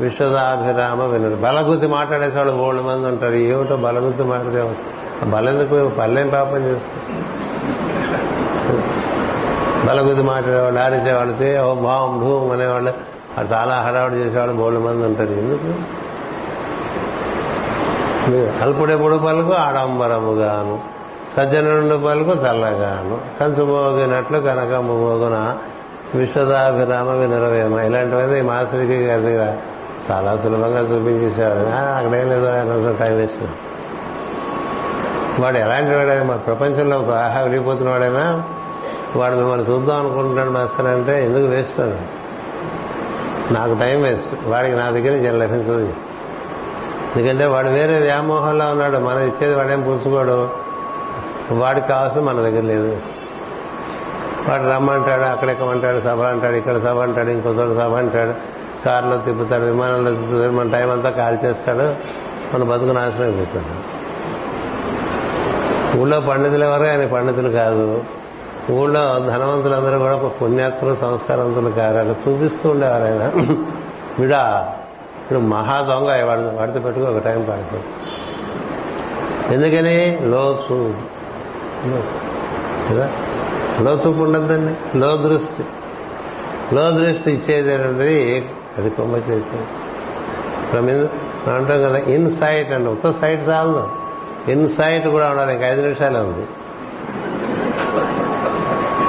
విశ్వదాభిరామ 0.00 1.02
వినరు 1.02 1.36
బలగుద్ది 1.36 1.86
మాట్లాడేసేవాళ్ళు 1.86 2.54
మూడు 2.54 2.76
మంది 2.76 3.06
ఉంటారు. 3.06 3.34
ఏమిటో 3.34 3.76
బలగుద్ది 3.76 4.22
మాట్లాడే 4.22 4.60
వస్తుంది 4.60 5.09
బలెందుకు? 5.24 5.88
పల్లెం 5.88 6.28
పాపం 6.28 6.64
చేస్తాం 6.64 7.14
బలగుద్ది 9.86 10.22
మాట్లాడేవాళ్ళు 10.22 10.80
ఆరేసేవాళ్ళకి 10.80 11.58
ఓ 11.58 11.74
భావం 11.74 12.20
భూమ్ 12.20 12.52
అనేవాళ్ళు 12.52 12.92
అది 13.38 13.52
చాలా 13.52 13.74
హడావుడు 13.74 14.14
చేసేవాళ్ళు 14.14 14.54
మూడు 14.54 14.74
మంది 14.74 15.06
ఉంటారు. 15.06 15.30
ఎందుకు? 15.30 16.00
అల్పుడెప్పుడు 18.64 19.16
పలుకు 19.16 19.52
ఆడంబరముగాను. 19.52 20.80
సజ్జనుడు 21.36 22.04
పలుకు 22.06 22.30
చల్లగాను. 22.30 23.18
కంచు 23.40 23.64
మోగినట్లు 23.64 24.38
కనకమ్మ 24.38 24.90
విశ్వదాభిరామ 26.14 27.08
వినరవేమ 27.08 27.78
ఇలాంటివన్నీ 27.78 28.38
ఈ 28.38 28.42
మాస్టర్కి 28.42 29.06
గారి 29.06 29.22
దగ్గర 29.22 29.56
చాలా 30.10 30.36
సులభంగా 30.36 30.80
చూపించేసేవారు. 30.80 31.68
అక్కడేం 31.96 32.28
లేదు 32.28 32.46
ఆయన 32.46 32.96
టైం 33.00 33.16
వేస్ట్. 33.16 33.69
వాడు 35.40 35.58
ఎలాంటి 35.58 35.94
వాడైనా 35.94 36.22
మన 36.22 36.36
ప్రపంచంలో 36.36 36.98
బాగా 36.98 37.40
విడిపోతున్న 37.40 37.90
వాడైనా 37.90 38.44
వాడు 39.16 39.34
మిమ్మల్ని 39.34 39.70
చూద్దాం 39.70 39.96
అనుకుంటున్నాడు 39.96 40.50
మాస్టర్ 40.50 40.86
అంటే 40.86 41.24
ఎందుకు 41.24 41.46
వేస్ట్ 41.46 41.80
అది? 41.80 41.98
నాకు 43.54 43.74
టైం 43.74 44.02
వేస్ట్. 44.02 44.48
వాడికి 44.48 44.76
నా 44.76 44.90
దగ్గర 44.90 45.10
నుంచి 45.10 45.38
లభించదు. 45.38 45.92
ఎందుకంటే 47.16 47.46
వాడు 47.46 47.68
వేరే 47.68 48.00
వ్యామోహంలో 48.00 48.70
ఉన్నాడు. 48.70 48.98
మనం 48.98 49.20
ఇచ్చేది 49.20 49.54
వాడేం 49.54 49.82
పుచ్చుకోడు 49.82 50.48
వాడికి 51.50 51.88
కావాల్సిన 51.88 52.20
మన 52.20 52.36
దగ్గర 52.36 52.62
లేదు. 52.62 53.02
వాడు 54.48 54.62
రమ్మంటాడు 54.62 55.22
అక్కడెక్కమంటాడు 55.22 56.00
సభ 56.00 56.20
అంటాడు 56.20 56.54
ఇక్కడ 56.54 56.78
సభ 56.78 56.98
అంటాడు 56.98 57.28
ఇంకో 57.28 57.48
చోట 57.48 57.78
సభ 57.78 57.94
అంటాడు 57.94 58.32
కారులో 58.84 59.16
తిప్పుతాడు 59.16 59.64
విమానంలో 59.64 60.10
తిప్పుతాడు 60.10 60.50
మన 60.50 60.70
టైం 60.70 60.90
అంతా 60.90 61.10
కాల్ 61.10 61.38
చేస్తాడు 61.44 61.94
మన 62.56 62.64
బతుకు 62.70 62.92
నాశనం 62.92 63.22
అయిపోతాడు 63.22 63.99
ఊళ్ళో 65.96 66.20
పండితులు 66.20 66.64
ఎవరు? 66.64 66.82
ఆయన 66.82 67.06
పండితులు 67.06 67.48
కాదు. 67.48 68.04
ఊళ్ళో 68.70 69.18
ధనవంతులందరూ 69.18 69.98
కూడా 69.98 70.16
ఒక 70.16 70.42
పుణ్యాత్ములు 70.42 70.94
సంస్కారవంతులు 70.94 71.70
కారు. 71.70 71.96
అక్కడ 71.96 72.32
చూపిస్తూ 72.32 72.70
ఉండేవారు 72.70 73.02
ఆయన. 73.02 73.30
విడా 74.18 74.74
ఇప్పుడు 75.22 75.38
మహా 75.38 75.80
దొంగ. 75.80 76.24
వాడి 76.24 76.56
వాడితో 76.56 76.80
పెట్టుకో 76.80 77.06
ఒక 77.06 77.18
టైం 77.18 77.46
పడుతుంది 77.50 77.84
ఎందుకని? 79.54 80.18
లోచు 80.22 80.94
కదా? 82.90 83.10
లో 83.80 83.92
చూపు 83.92 84.22
ఉండద్దండి. 84.22 84.98
లో 84.98 85.16
దృష్టి 85.16 85.64
లో 86.74 86.90
దృష్టి 86.90 87.30
ఇచ్చేది 87.30 87.74
అనేది 87.74 88.48
అది 88.78 88.90
కొమ్మ 88.90 89.16
చేసేది. 89.16 89.66
మనం 90.76 91.08
అంటాం 91.54 91.82
కదా 91.82 91.98
ఇన్సైట్ 91.98 92.72
అండి 92.72 92.90
ఉత్త 92.90 93.20
సైట్ 93.20 93.48
చాలదు. 93.48 93.99
ఇన్సైట్ 94.48 95.08
కూడా 95.08 95.30
ఉండాలి 95.30 95.52
ఇంకా 95.52 95.68
ఐదు 95.68 95.82
నిమిషాలే 95.82 96.20
ఉంది 96.20 96.46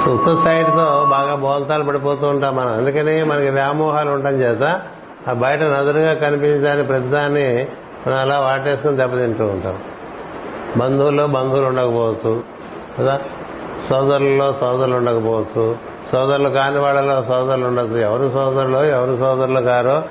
సో 0.04 0.12
ఉత్త 0.12 0.44
సైట్తో 0.44 1.06
బాగా 1.10 1.34
బోల్తాలు 1.34 1.84
పడిపోతూ 1.84 2.26
ఉంటాం 2.26 2.56
మనం. 2.56 2.76
అందుకని 2.76 3.24
మనకి 3.24 3.50
వ్యామోహాలు 3.50 4.10
ఉండటం 4.10 4.34
చేత 4.34 4.80
ఆ 5.28 5.32
బయట 5.32 5.62
నదురుగా 5.62 6.14
కనిపించడానికి 6.14 6.88
ప్రతిదాన్ని 6.88 7.68
మనం 8.06 8.18
అలా 8.18 8.40
వాటేసుకుని 8.40 8.96
దెబ్బతింటూ 8.96 9.44
ఉంటాం. 9.46 9.78
బంధువుల్లో 10.76 11.26
బంధువులు 11.26 11.66
ఉండకపోవచ్చు 11.66 12.42
కదా 13.00 13.20
సోదరుల్లో 13.90 14.54
సోదరులు 14.60 14.94
ఉండకపోవచ్చు 14.96 15.76
సోదరులు 16.12 16.48
కాని 16.48 16.78
వాళ్ళలో 16.78 17.22
సోదరులు 17.22 17.66
ఉండదు 17.66 17.96
ఎవరు 17.96 18.30
సోదరులో 18.34 18.84
ఎవరు 18.84 19.16
సోదరులు 19.16 19.60
కారో 19.60 20.02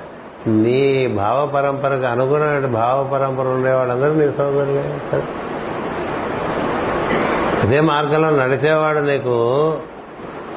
నీ 0.46 1.06
భావ 1.06 1.46
పరంపరకు 1.46 2.04
అనుగుణమైన 2.04 2.66
భావ 2.66 3.10
పరంపర 3.12 3.44
ఉండేవాళ్ళందరూ 3.44 4.14
నీ 4.14 4.32
సోదరులే. 4.32 4.98
అదే 7.62 7.80
మార్గంలో 7.80 8.30
నడిచేవాడు 8.30 8.98
నీకు 8.98 9.76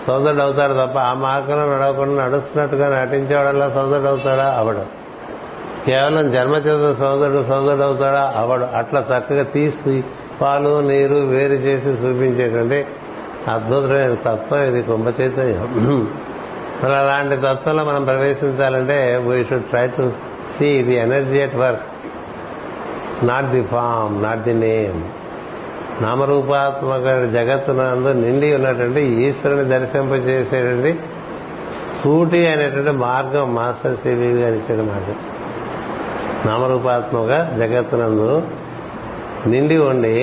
సోదరుడు 0.08 0.42
అవుతాడు 0.42 0.74
తప్ప 0.74 1.00
ఆ 1.00 1.14
మార్గంలో 1.14 1.76
నడవకుండా 1.76 2.26
నడుస్తున్నట్టుగా 2.26 3.02
నటించేవాడల్లా 3.02 3.70
సోదరుడు 3.70 4.08
అవుతాడా? 4.08 4.56
అవడు. 4.60 4.82
కేవలం 5.86 6.32
జన్మచేత 6.32 6.98
సోదరుడు 6.98 7.44
సోదరుడు 7.44 7.84
అవుతాడా? 7.84 8.34
అవడు. 8.38 8.78
అట్లా 8.78 9.00
చక్కగా 9.00 9.44
తీసి 9.44 10.04
పాలు 10.42 10.80
నీరు 10.80 11.16
వేరు 11.16 11.54
చేసి 11.54 11.90
చూపించేటువంటి 11.90 12.86
అద్భుతమైన 13.48 14.14
తత్వం 14.14 14.64
ఇది 14.64 14.82
కుంభ 14.82 15.08
చైతన్యం 15.22 16.14
మరి 16.84 16.93
అలాంటి 16.93 17.36
తత్వంలో 17.36 17.84
మనం 17.84 18.03
ప్రవేశించాలంటే 18.03 19.17
we 19.28 19.43
should 19.43 19.63
try 19.63 19.88
to 19.88 20.11
see 20.57 20.84
the 20.84 20.95
energy 20.95 21.38
at 21.38 21.55
work 21.55 21.86
not 23.26 23.45
the 23.45 23.63
form 23.63 24.23
not 24.23 24.41
the 24.41 24.53
name 24.53 24.99
నామరూపాత్మక 26.01 27.07
జగత్తునందు 27.26 28.09
నిండి 28.09 28.55
ఉన్నటువంటి 28.55 29.01
ఈశ్వరుని 29.01 29.69
దర్శింపజేసేటువంటి 29.69 30.99
సూటి 32.03 32.47
అనేటువంటి 32.47 32.91
మార్గం 32.91 33.55
మాస్టర్ 33.55 33.95
సివి 33.95 34.28
గారు 34.32 34.53
ఇచ్చిన 34.53 34.82
మార్గం 34.82 35.17
నామరూపాత్మక 36.45 37.32
జగత్తునందు 37.57 38.43
నిండి 39.47 39.78
ఉండి 39.78 40.15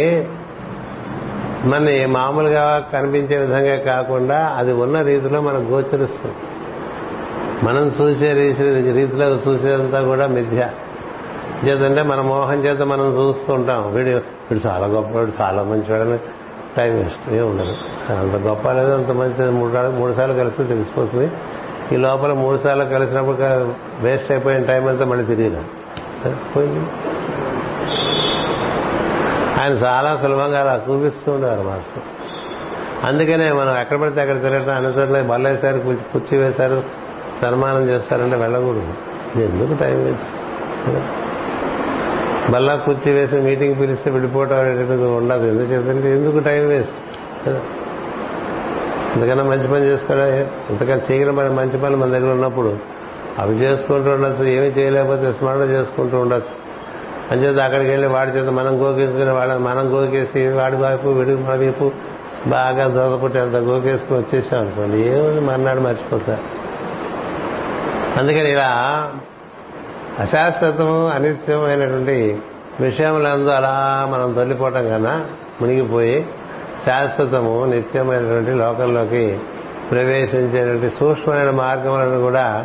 మన 1.65 2.07
మామూలుగా 2.07 2.91
కనిపించే 2.93 3.39
విధంగా 3.39 3.77
కాకుండా 3.77 4.55
అది 4.59 4.73
ఉన్న 4.73 5.03
రీతిలో 5.03 5.41
మనకు 5.41 5.63
గోచరిస్తుంది 5.63 6.35
మనం 7.63 7.93
చూసే 8.01 8.33
రీతి 8.33 8.93
రీతిలో 8.93 9.29
చూసేదంతా 9.49 10.03
కూడా 10.03 10.27
మిథ్య. 10.27 10.69
చేతంటే 11.67 12.03
మన 12.03 12.21
మోహం 12.21 12.65
చేత 12.65 12.83
మనం 12.83 13.07
చూస్తూ 13.19 13.53
ఉంటాం 13.53 13.95
వీడు 13.95 14.09
వీడు 14.09 14.69
చాలా 14.69 14.87
గొప్పవాడు 14.87 15.33
చాలా 15.41 15.63
మంచివాడని 15.63 16.19
టైం 16.77 16.97
వేస్ట్ 16.97 17.43
ఉండదు. 17.43 17.75
అంత 18.13 18.35
గొప్ప 18.35 18.71
లేదు 18.71 18.91
అంత 18.91 19.11
మంచిది 19.11 19.51
మూడు 19.51 19.73
సార్లు 19.73 19.99
మూడు 19.99 20.13
సార్లు 20.13 20.35
కలిసి 20.35 20.65
తెలిసిపోతుంది. 20.65 21.31
ఈ 21.93 21.97
లోపల 21.97 22.33
మూడు 22.33 22.59
సార్లు 22.59 22.85
కలిసినప్పుడు 22.85 23.37
వేస్ట్ 24.01 24.33
అయిపోయిన 24.33 24.65
టైం 24.65 24.89
అంతా 24.89 25.05
మళ్ళీ 25.05 25.25
తిరిగి 25.25 25.57
పోయింది. 26.57 27.12
ఆయన 29.63 29.73
చాలా 29.73 30.19
సులభంగా 30.23 30.61
అలా 30.61 30.83
చూపిస్తూ 30.91 31.33
ఉండేవారు 31.33 31.63
మాస్టర్. 31.63 32.03
అందుకనే 33.05 33.53
మనం 33.53 33.79
ఎక్కడ 33.79 34.01
పడితే 34.01 34.21
అక్కడ 34.21 34.43
తిరగటం 34.43 34.75
అన్ని 34.75 34.93
చోట్ల 34.93 35.21
బల్లేశారు 35.21 35.79
కుర్చీ- 35.79 36.41
వేశారు 36.41 36.83
సన్మానం 37.43 37.89
చేస్తారంటే 37.89 38.37
వెళ్ళకూడదు. 38.37 38.95
ఇది 39.37 39.45
ఎందుకు 39.45 39.79
టైం 39.81 40.05
వేస్ట్? 40.05 40.27
బల్లా 42.53 42.77
కుర్చీ 42.77 43.13
వేసి 43.13 43.37
మీటింగ్ 43.37 43.81
పిలిస్తే 43.81 44.11
వెళ్ళిపోవటం 44.11 44.59
అనేటువంటిది 44.59 45.09
ఉండదు. 45.09 45.47
ఎందుకు 45.47 45.73
చెప్తుంటే 45.73 46.13
ఎందుకు 46.13 46.39
టైం 46.39 46.69
వేస్ట్? 46.69 46.95
ఇంతకన్నా 49.17 49.45
మంచి 49.45 49.69
పని 49.69 49.85
చేసుకోవడం 49.85 50.27
ఇంతకన్నా 50.71 51.01
చేయగల 51.11 51.31
మన 51.31 51.49
మంచి 51.49 51.79
పనులు 51.79 51.97
మన 51.97 52.09
దగ్గర 52.09 52.33
ఉన్నప్పుడు? 52.33 52.79
అవి 53.39 53.55
చేసుకుంటూ 53.55 54.11
ఉండొచ్చు 54.11 54.45
ఏమీ 54.45 54.67
చేయలేకపోతే 54.67 55.33
స్మరణ 55.33 55.59
చేసుకుంటూ 55.59 56.21
ఉండొచ్చు. 56.21 56.62
అంచేత 57.31 57.59
అక్కడికి 57.59 57.91
వెళ్ళి 57.91 58.09
వాడి 58.09 58.31
చేత 58.31 58.49
మనం 58.49 58.83
గోకేసుకుని 58.83 59.31
వాళ్ళని 59.31 59.61
మనం 59.61 59.95
గోకేసి 59.95 60.49
వాడి 60.49 60.77
వైపు 60.77 61.09
విడి 61.09 61.35
మా 61.35 61.55
వైపు 61.55 61.93
బాగా 62.47 62.89
దొరకపుట్టి 62.89 63.39
అంత 63.39 63.55
గోకేసుకుని 63.55 64.19
వచ్చేసాం 64.19 64.61
అనుకోండి. 64.61 65.09
ఏముంది? 65.09 65.41
మర్నాడు 65.41 65.81
మర్చిపోతా. 65.81 66.39
అందుకని 68.19 68.53
ఇలా 68.53 69.13
అశాశ్వతము 70.19 71.07
అనిత్యమైనటువంటి 71.09 72.39
విషయములందు 72.81 73.49
అలా 73.49 74.07
మనం 74.11 74.33
తొలిపోవటం 74.33 74.89
కన్నా 74.89 75.25
మునిగిపోయి 75.63 76.27
శాశ్వతము 76.87 77.65
నిత్యమైనటువంటి 77.65 78.51
లోకంలోకి 78.51 79.39
ప్రవేశించేటువంటి 79.91 80.97
సూక్ష్మమైన 81.01 81.51
మార్గములను 81.51 82.21
కూడా 82.21 82.65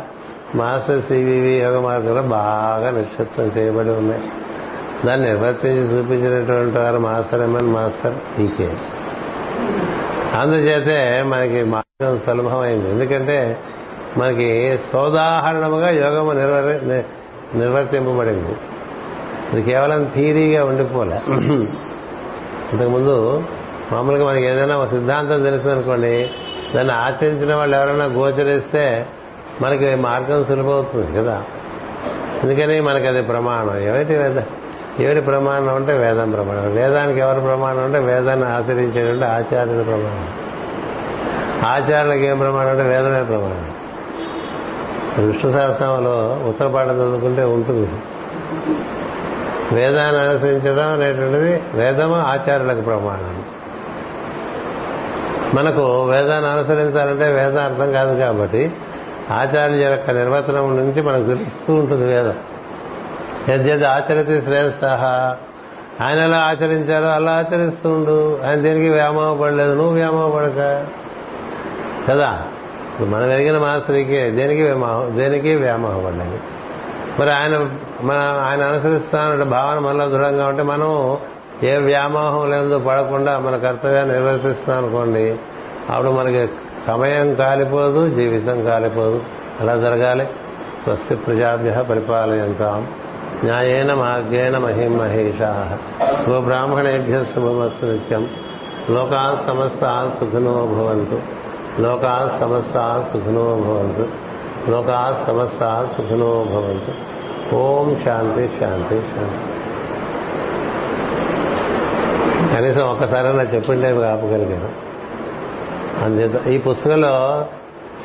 మాస్టర్ 0.54 1.02
సివివి 1.02 1.60
యోగ 1.60 1.80
మార్గంలో 1.80 2.22
బాగా 2.22 2.90
నిక్షిప్తం 2.90 3.44
చేయబడి 3.44 3.90
ఉన్నాయి. 3.90 4.22
దాన్ని 5.06 5.26
నిర్వర్తించి 5.26 5.98
చూపించినటువంటి 5.98 6.78
వారు 6.78 6.98
మాస్టర్ 6.98 7.42
ఎంఎన్ 7.42 7.72
మాస్టర్ 7.72 8.40
ఈకే 8.40 8.72
అందుచేతే 10.34 11.22
మనకి 11.22 11.64
మార్గం 11.64 12.20
సులభమైంది. 12.20 12.90
ఎందుకంటే 12.90 13.58
మనకి 14.16 14.78
సోదాహరణముగా 14.92 15.88
యోగము 15.88 16.32
నిర్వర్ 16.32 17.02
నిర్వర్తింపబడింది. 17.58 18.56
ఇది 19.52 19.62
కేవలం 19.62 20.10
థీరీగా 20.14 20.64
ఉండిపోలే. 20.64 21.20
ఇంతకుముందు 22.72 23.44
మామూలుగా 23.92 24.26
మనకి 24.26 24.46
ఏదైనా 24.46 24.76
ఒక 24.76 24.88
సిద్ధాంతం 24.88 25.42
తెలిసిందనుకోండి 25.42 26.30
దాన్ని 26.74 26.92
ఆచరించిన 26.92 27.54
వాళ్ళు 27.54 27.76
ఎవరైనా 27.76 28.04
గోచరిస్తే 28.04 29.06
మనకి 29.62 29.94
మార్గం 29.94 30.44
సులభమవుతుంది 30.44 31.18
కదా. 31.18 31.44
ఎందుకని? 32.44 32.80
మనకి 32.80 33.06
అది 33.06 33.22
ప్రమాణం. 33.22 33.78
ఏమిటి 33.78 34.14
ఏమిటి 35.00 35.20
ప్రమాణం 35.20 35.74
అంటే 35.74 35.92
వేదం 35.92 36.30
ప్రమాణం. 36.30 36.74
వేదానికి 36.74 37.20
ఎవరి 37.20 37.40
ప్రమాణం 37.40 37.84
అంటే 37.84 37.98
వేదాన్ని 37.98 38.46
ఆచరించేటువంటి 38.46 39.24
ఆచార్యుల 39.24 39.82
ప్రమాణం. 39.82 40.28
ఆచార్యులకు 41.66 42.20
ఏం 42.20 42.38
ప్రమాణం 42.38 42.70
అంటే 42.70 42.82
వేదమే 42.82 43.22
ప్రమాణం. 43.22 43.70
విష్ణు 45.26 45.50
సహస్రంలో 45.50 46.40
ఉత్తరపాఠం 46.48 46.96
చదువుకుంటే 46.96 47.44
ఉంటుంది. 47.44 47.92
వేదాన్ని 49.72 50.22
అనుసరించడం 50.22 50.92
అనేటువంటిది 50.92 51.62
వేదము 51.74 52.14
ఆచార్యులకు 52.14 52.80
ప్రమాణం. 52.80 53.42
మనకు 55.54 56.04
వేదాన్ని 56.04 56.50
అనుసరించాలంటే 56.50 57.32
వేదం 57.32 57.64
అర్థం 57.64 57.92
కాదు 57.92 58.18
కాబట్టి 58.18 58.72
ఆచార్యుల 59.30 59.80
యొక్క 59.80 60.10
నిర్వచనం 60.10 60.76
నుంచి 60.76 61.02
మనకు 61.02 61.24
తెలుస్తూ 61.24 61.74
ఉంటుంది 61.74 62.04
వేదం. 62.04 62.34
యద్యద్ 63.48 63.82
ఆచరితే 63.82 64.40
శ్రేష్ట 64.40 64.84
ఆయన 66.02 66.18
ఎలా 66.18 66.36
ఆచరించారో 66.36 67.06
అలా 67.06 67.32
ఆచరిస్తుండు 67.32 68.40
ఆయన 68.46 68.60
దేనికి 68.60 68.88
వ్యామోహపడలేదు 68.88 69.74
నువ్వు 69.74 69.94
వ్యామోహపడక 69.94 70.86
కదా? 72.08 72.42
మనం 73.00 73.30
ఎరిగిన 73.30 73.58
మాస్టర్కి 73.58 74.30
దేనికి 74.30 74.62
వ్యామోహం 74.62 75.18
దేనికి 75.18 75.56
వ్యామోహపడలేదు 75.56 76.38
మరి 77.20 77.30
ఆయన 77.30 77.70
మన 78.00 78.16
ఆయన 78.48 78.62
అనుసరిస్తానంటే 78.62 79.44
భావన 79.44 79.78
మనలో 79.78 80.06
దృఢంగా 80.06 80.46
ఉంటే 80.46 80.62
మనం 80.62 81.18
ఏ 81.62 81.76
వ్యామోహం 81.76 82.50
లేదు 82.50 82.78
పడకుండా 82.78 83.38
మన 83.38 83.56
కర్తవ్యాన్ని 83.56 84.14
నిర్వర్తిస్తాం 84.14 84.84
అనుకోండి. 84.84 85.36
అప్పుడు 85.90 86.10
మనకి 86.10 86.48
సమయం 86.86 87.34
కాలిపోదు 87.34 88.14
జీవితం 88.14 88.64
కాలిపోదు. 88.64 89.22
అలా 89.60 89.76
జరగాలి. 89.76 90.26
స్వస్తి 90.84 91.14
ప్రజాభ్య 91.14 91.84
పరిపాలయంతాం. 91.90 92.88
న్యాయేన 93.44 93.94
మార్గేణ 93.94 94.58
మహిం 94.58 94.98
మహేషా 94.98 95.78
గోబ్రాహ్మణేభ్య 96.30 97.24
శుభమస్తు 97.24 97.86
నిత్యం. 97.86 98.30
లోకా 98.90 99.44
సమస్త 99.46 100.12
సుఖినో 100.20 100.52
భవంతు. 100.52 101.22
లోకా 101.82 102.38
సమస్త 102.40 103.04
సుఖినో 103.12 103.40
భవంతు. 103.40 104.08
లోకా 104.70 105.24
సమస్త 105.26 105.88
సుఖినో 105.96 106.44
భవంతు. 106.44 106.92
ఓం 107.54 107.96
శాంతి 108.04 108.50
శాంతి 108.60 109.02
శాంతి. 109.14 109.58
కనీసం 112.56 112.82
ఒక్కసారైనా 112.82 113.42
చెప్పిండే 113.42 113.88
ఆపగలిగాను. 113.88 114.68
అందుచేత 116.04 116.46
ఈ 116.46 116.58
పుస్తకంలో 116.58 117.46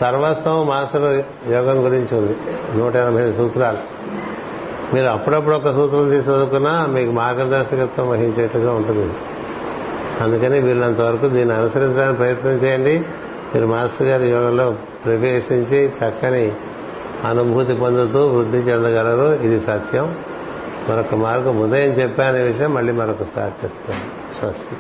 సర్వస్వం 0.02 0.68
మాస్టర్ 0.68 1.24
యోగం 1.52 1.86
గురించి 1.86 2.18
ఉంది. 2.18 2.36
నూట 2.78 2.96
ఎనభై 2.96 3.32
సూత్రాలు. 3.32 4.04
మీరు 4.94 5.06
అప్పుడప్పుడు 5.06 5.56
ఒక 5.56 5.72
సూత్రం 5.72 6.10
తీసి 6.10 6.30
చదువుకున్నా 6.30 6.86
మీకు 6.86 7.12
మార్గదర్శకత్వం 7.12 8.10
వహించేట్టుగా 8.10 8.74
ఉంటుంది. 8.74 9.14
అందుకని 10.22 10.60
వీళ్ళంత 10.60 11.02
వరకు 11.02 11.28
దీన్ని 11.28 11.56
అనుసరించడానికి 11.56 12.18
ప్రయత్నం 12.18 12.52
చేయండి. 12.52 13.00
మీరు 13.56 13.66
మాస్టర్ 13.66 14.08
గారి 14.08 14.30
యోగంలో 14.30 14.76
ప్రవేశించి 15.06 15.86
చక్కని 15.86 16.52
అనుభూతి 17.28 17.74
పొందుతూ 17.74 18.28
వృద్ధి 18.28 18.58
చెందగలరు. 18.58 19.44
ఇది 19.44 19.60
సత్యం. 19.60 20.16
మరొక 20.90 21.16
మార్గం 21.16 21.62
ఉదయం 21.62 21.92
చెప్పానే 21.92 22.40
విషయం 22.40 22.74
మళ్ళీ 22.74 22.94
మరొకసారి 22.94 23.54
చెప్తాను. 23.64 24.34
స్వస్తి. 24.40 24.76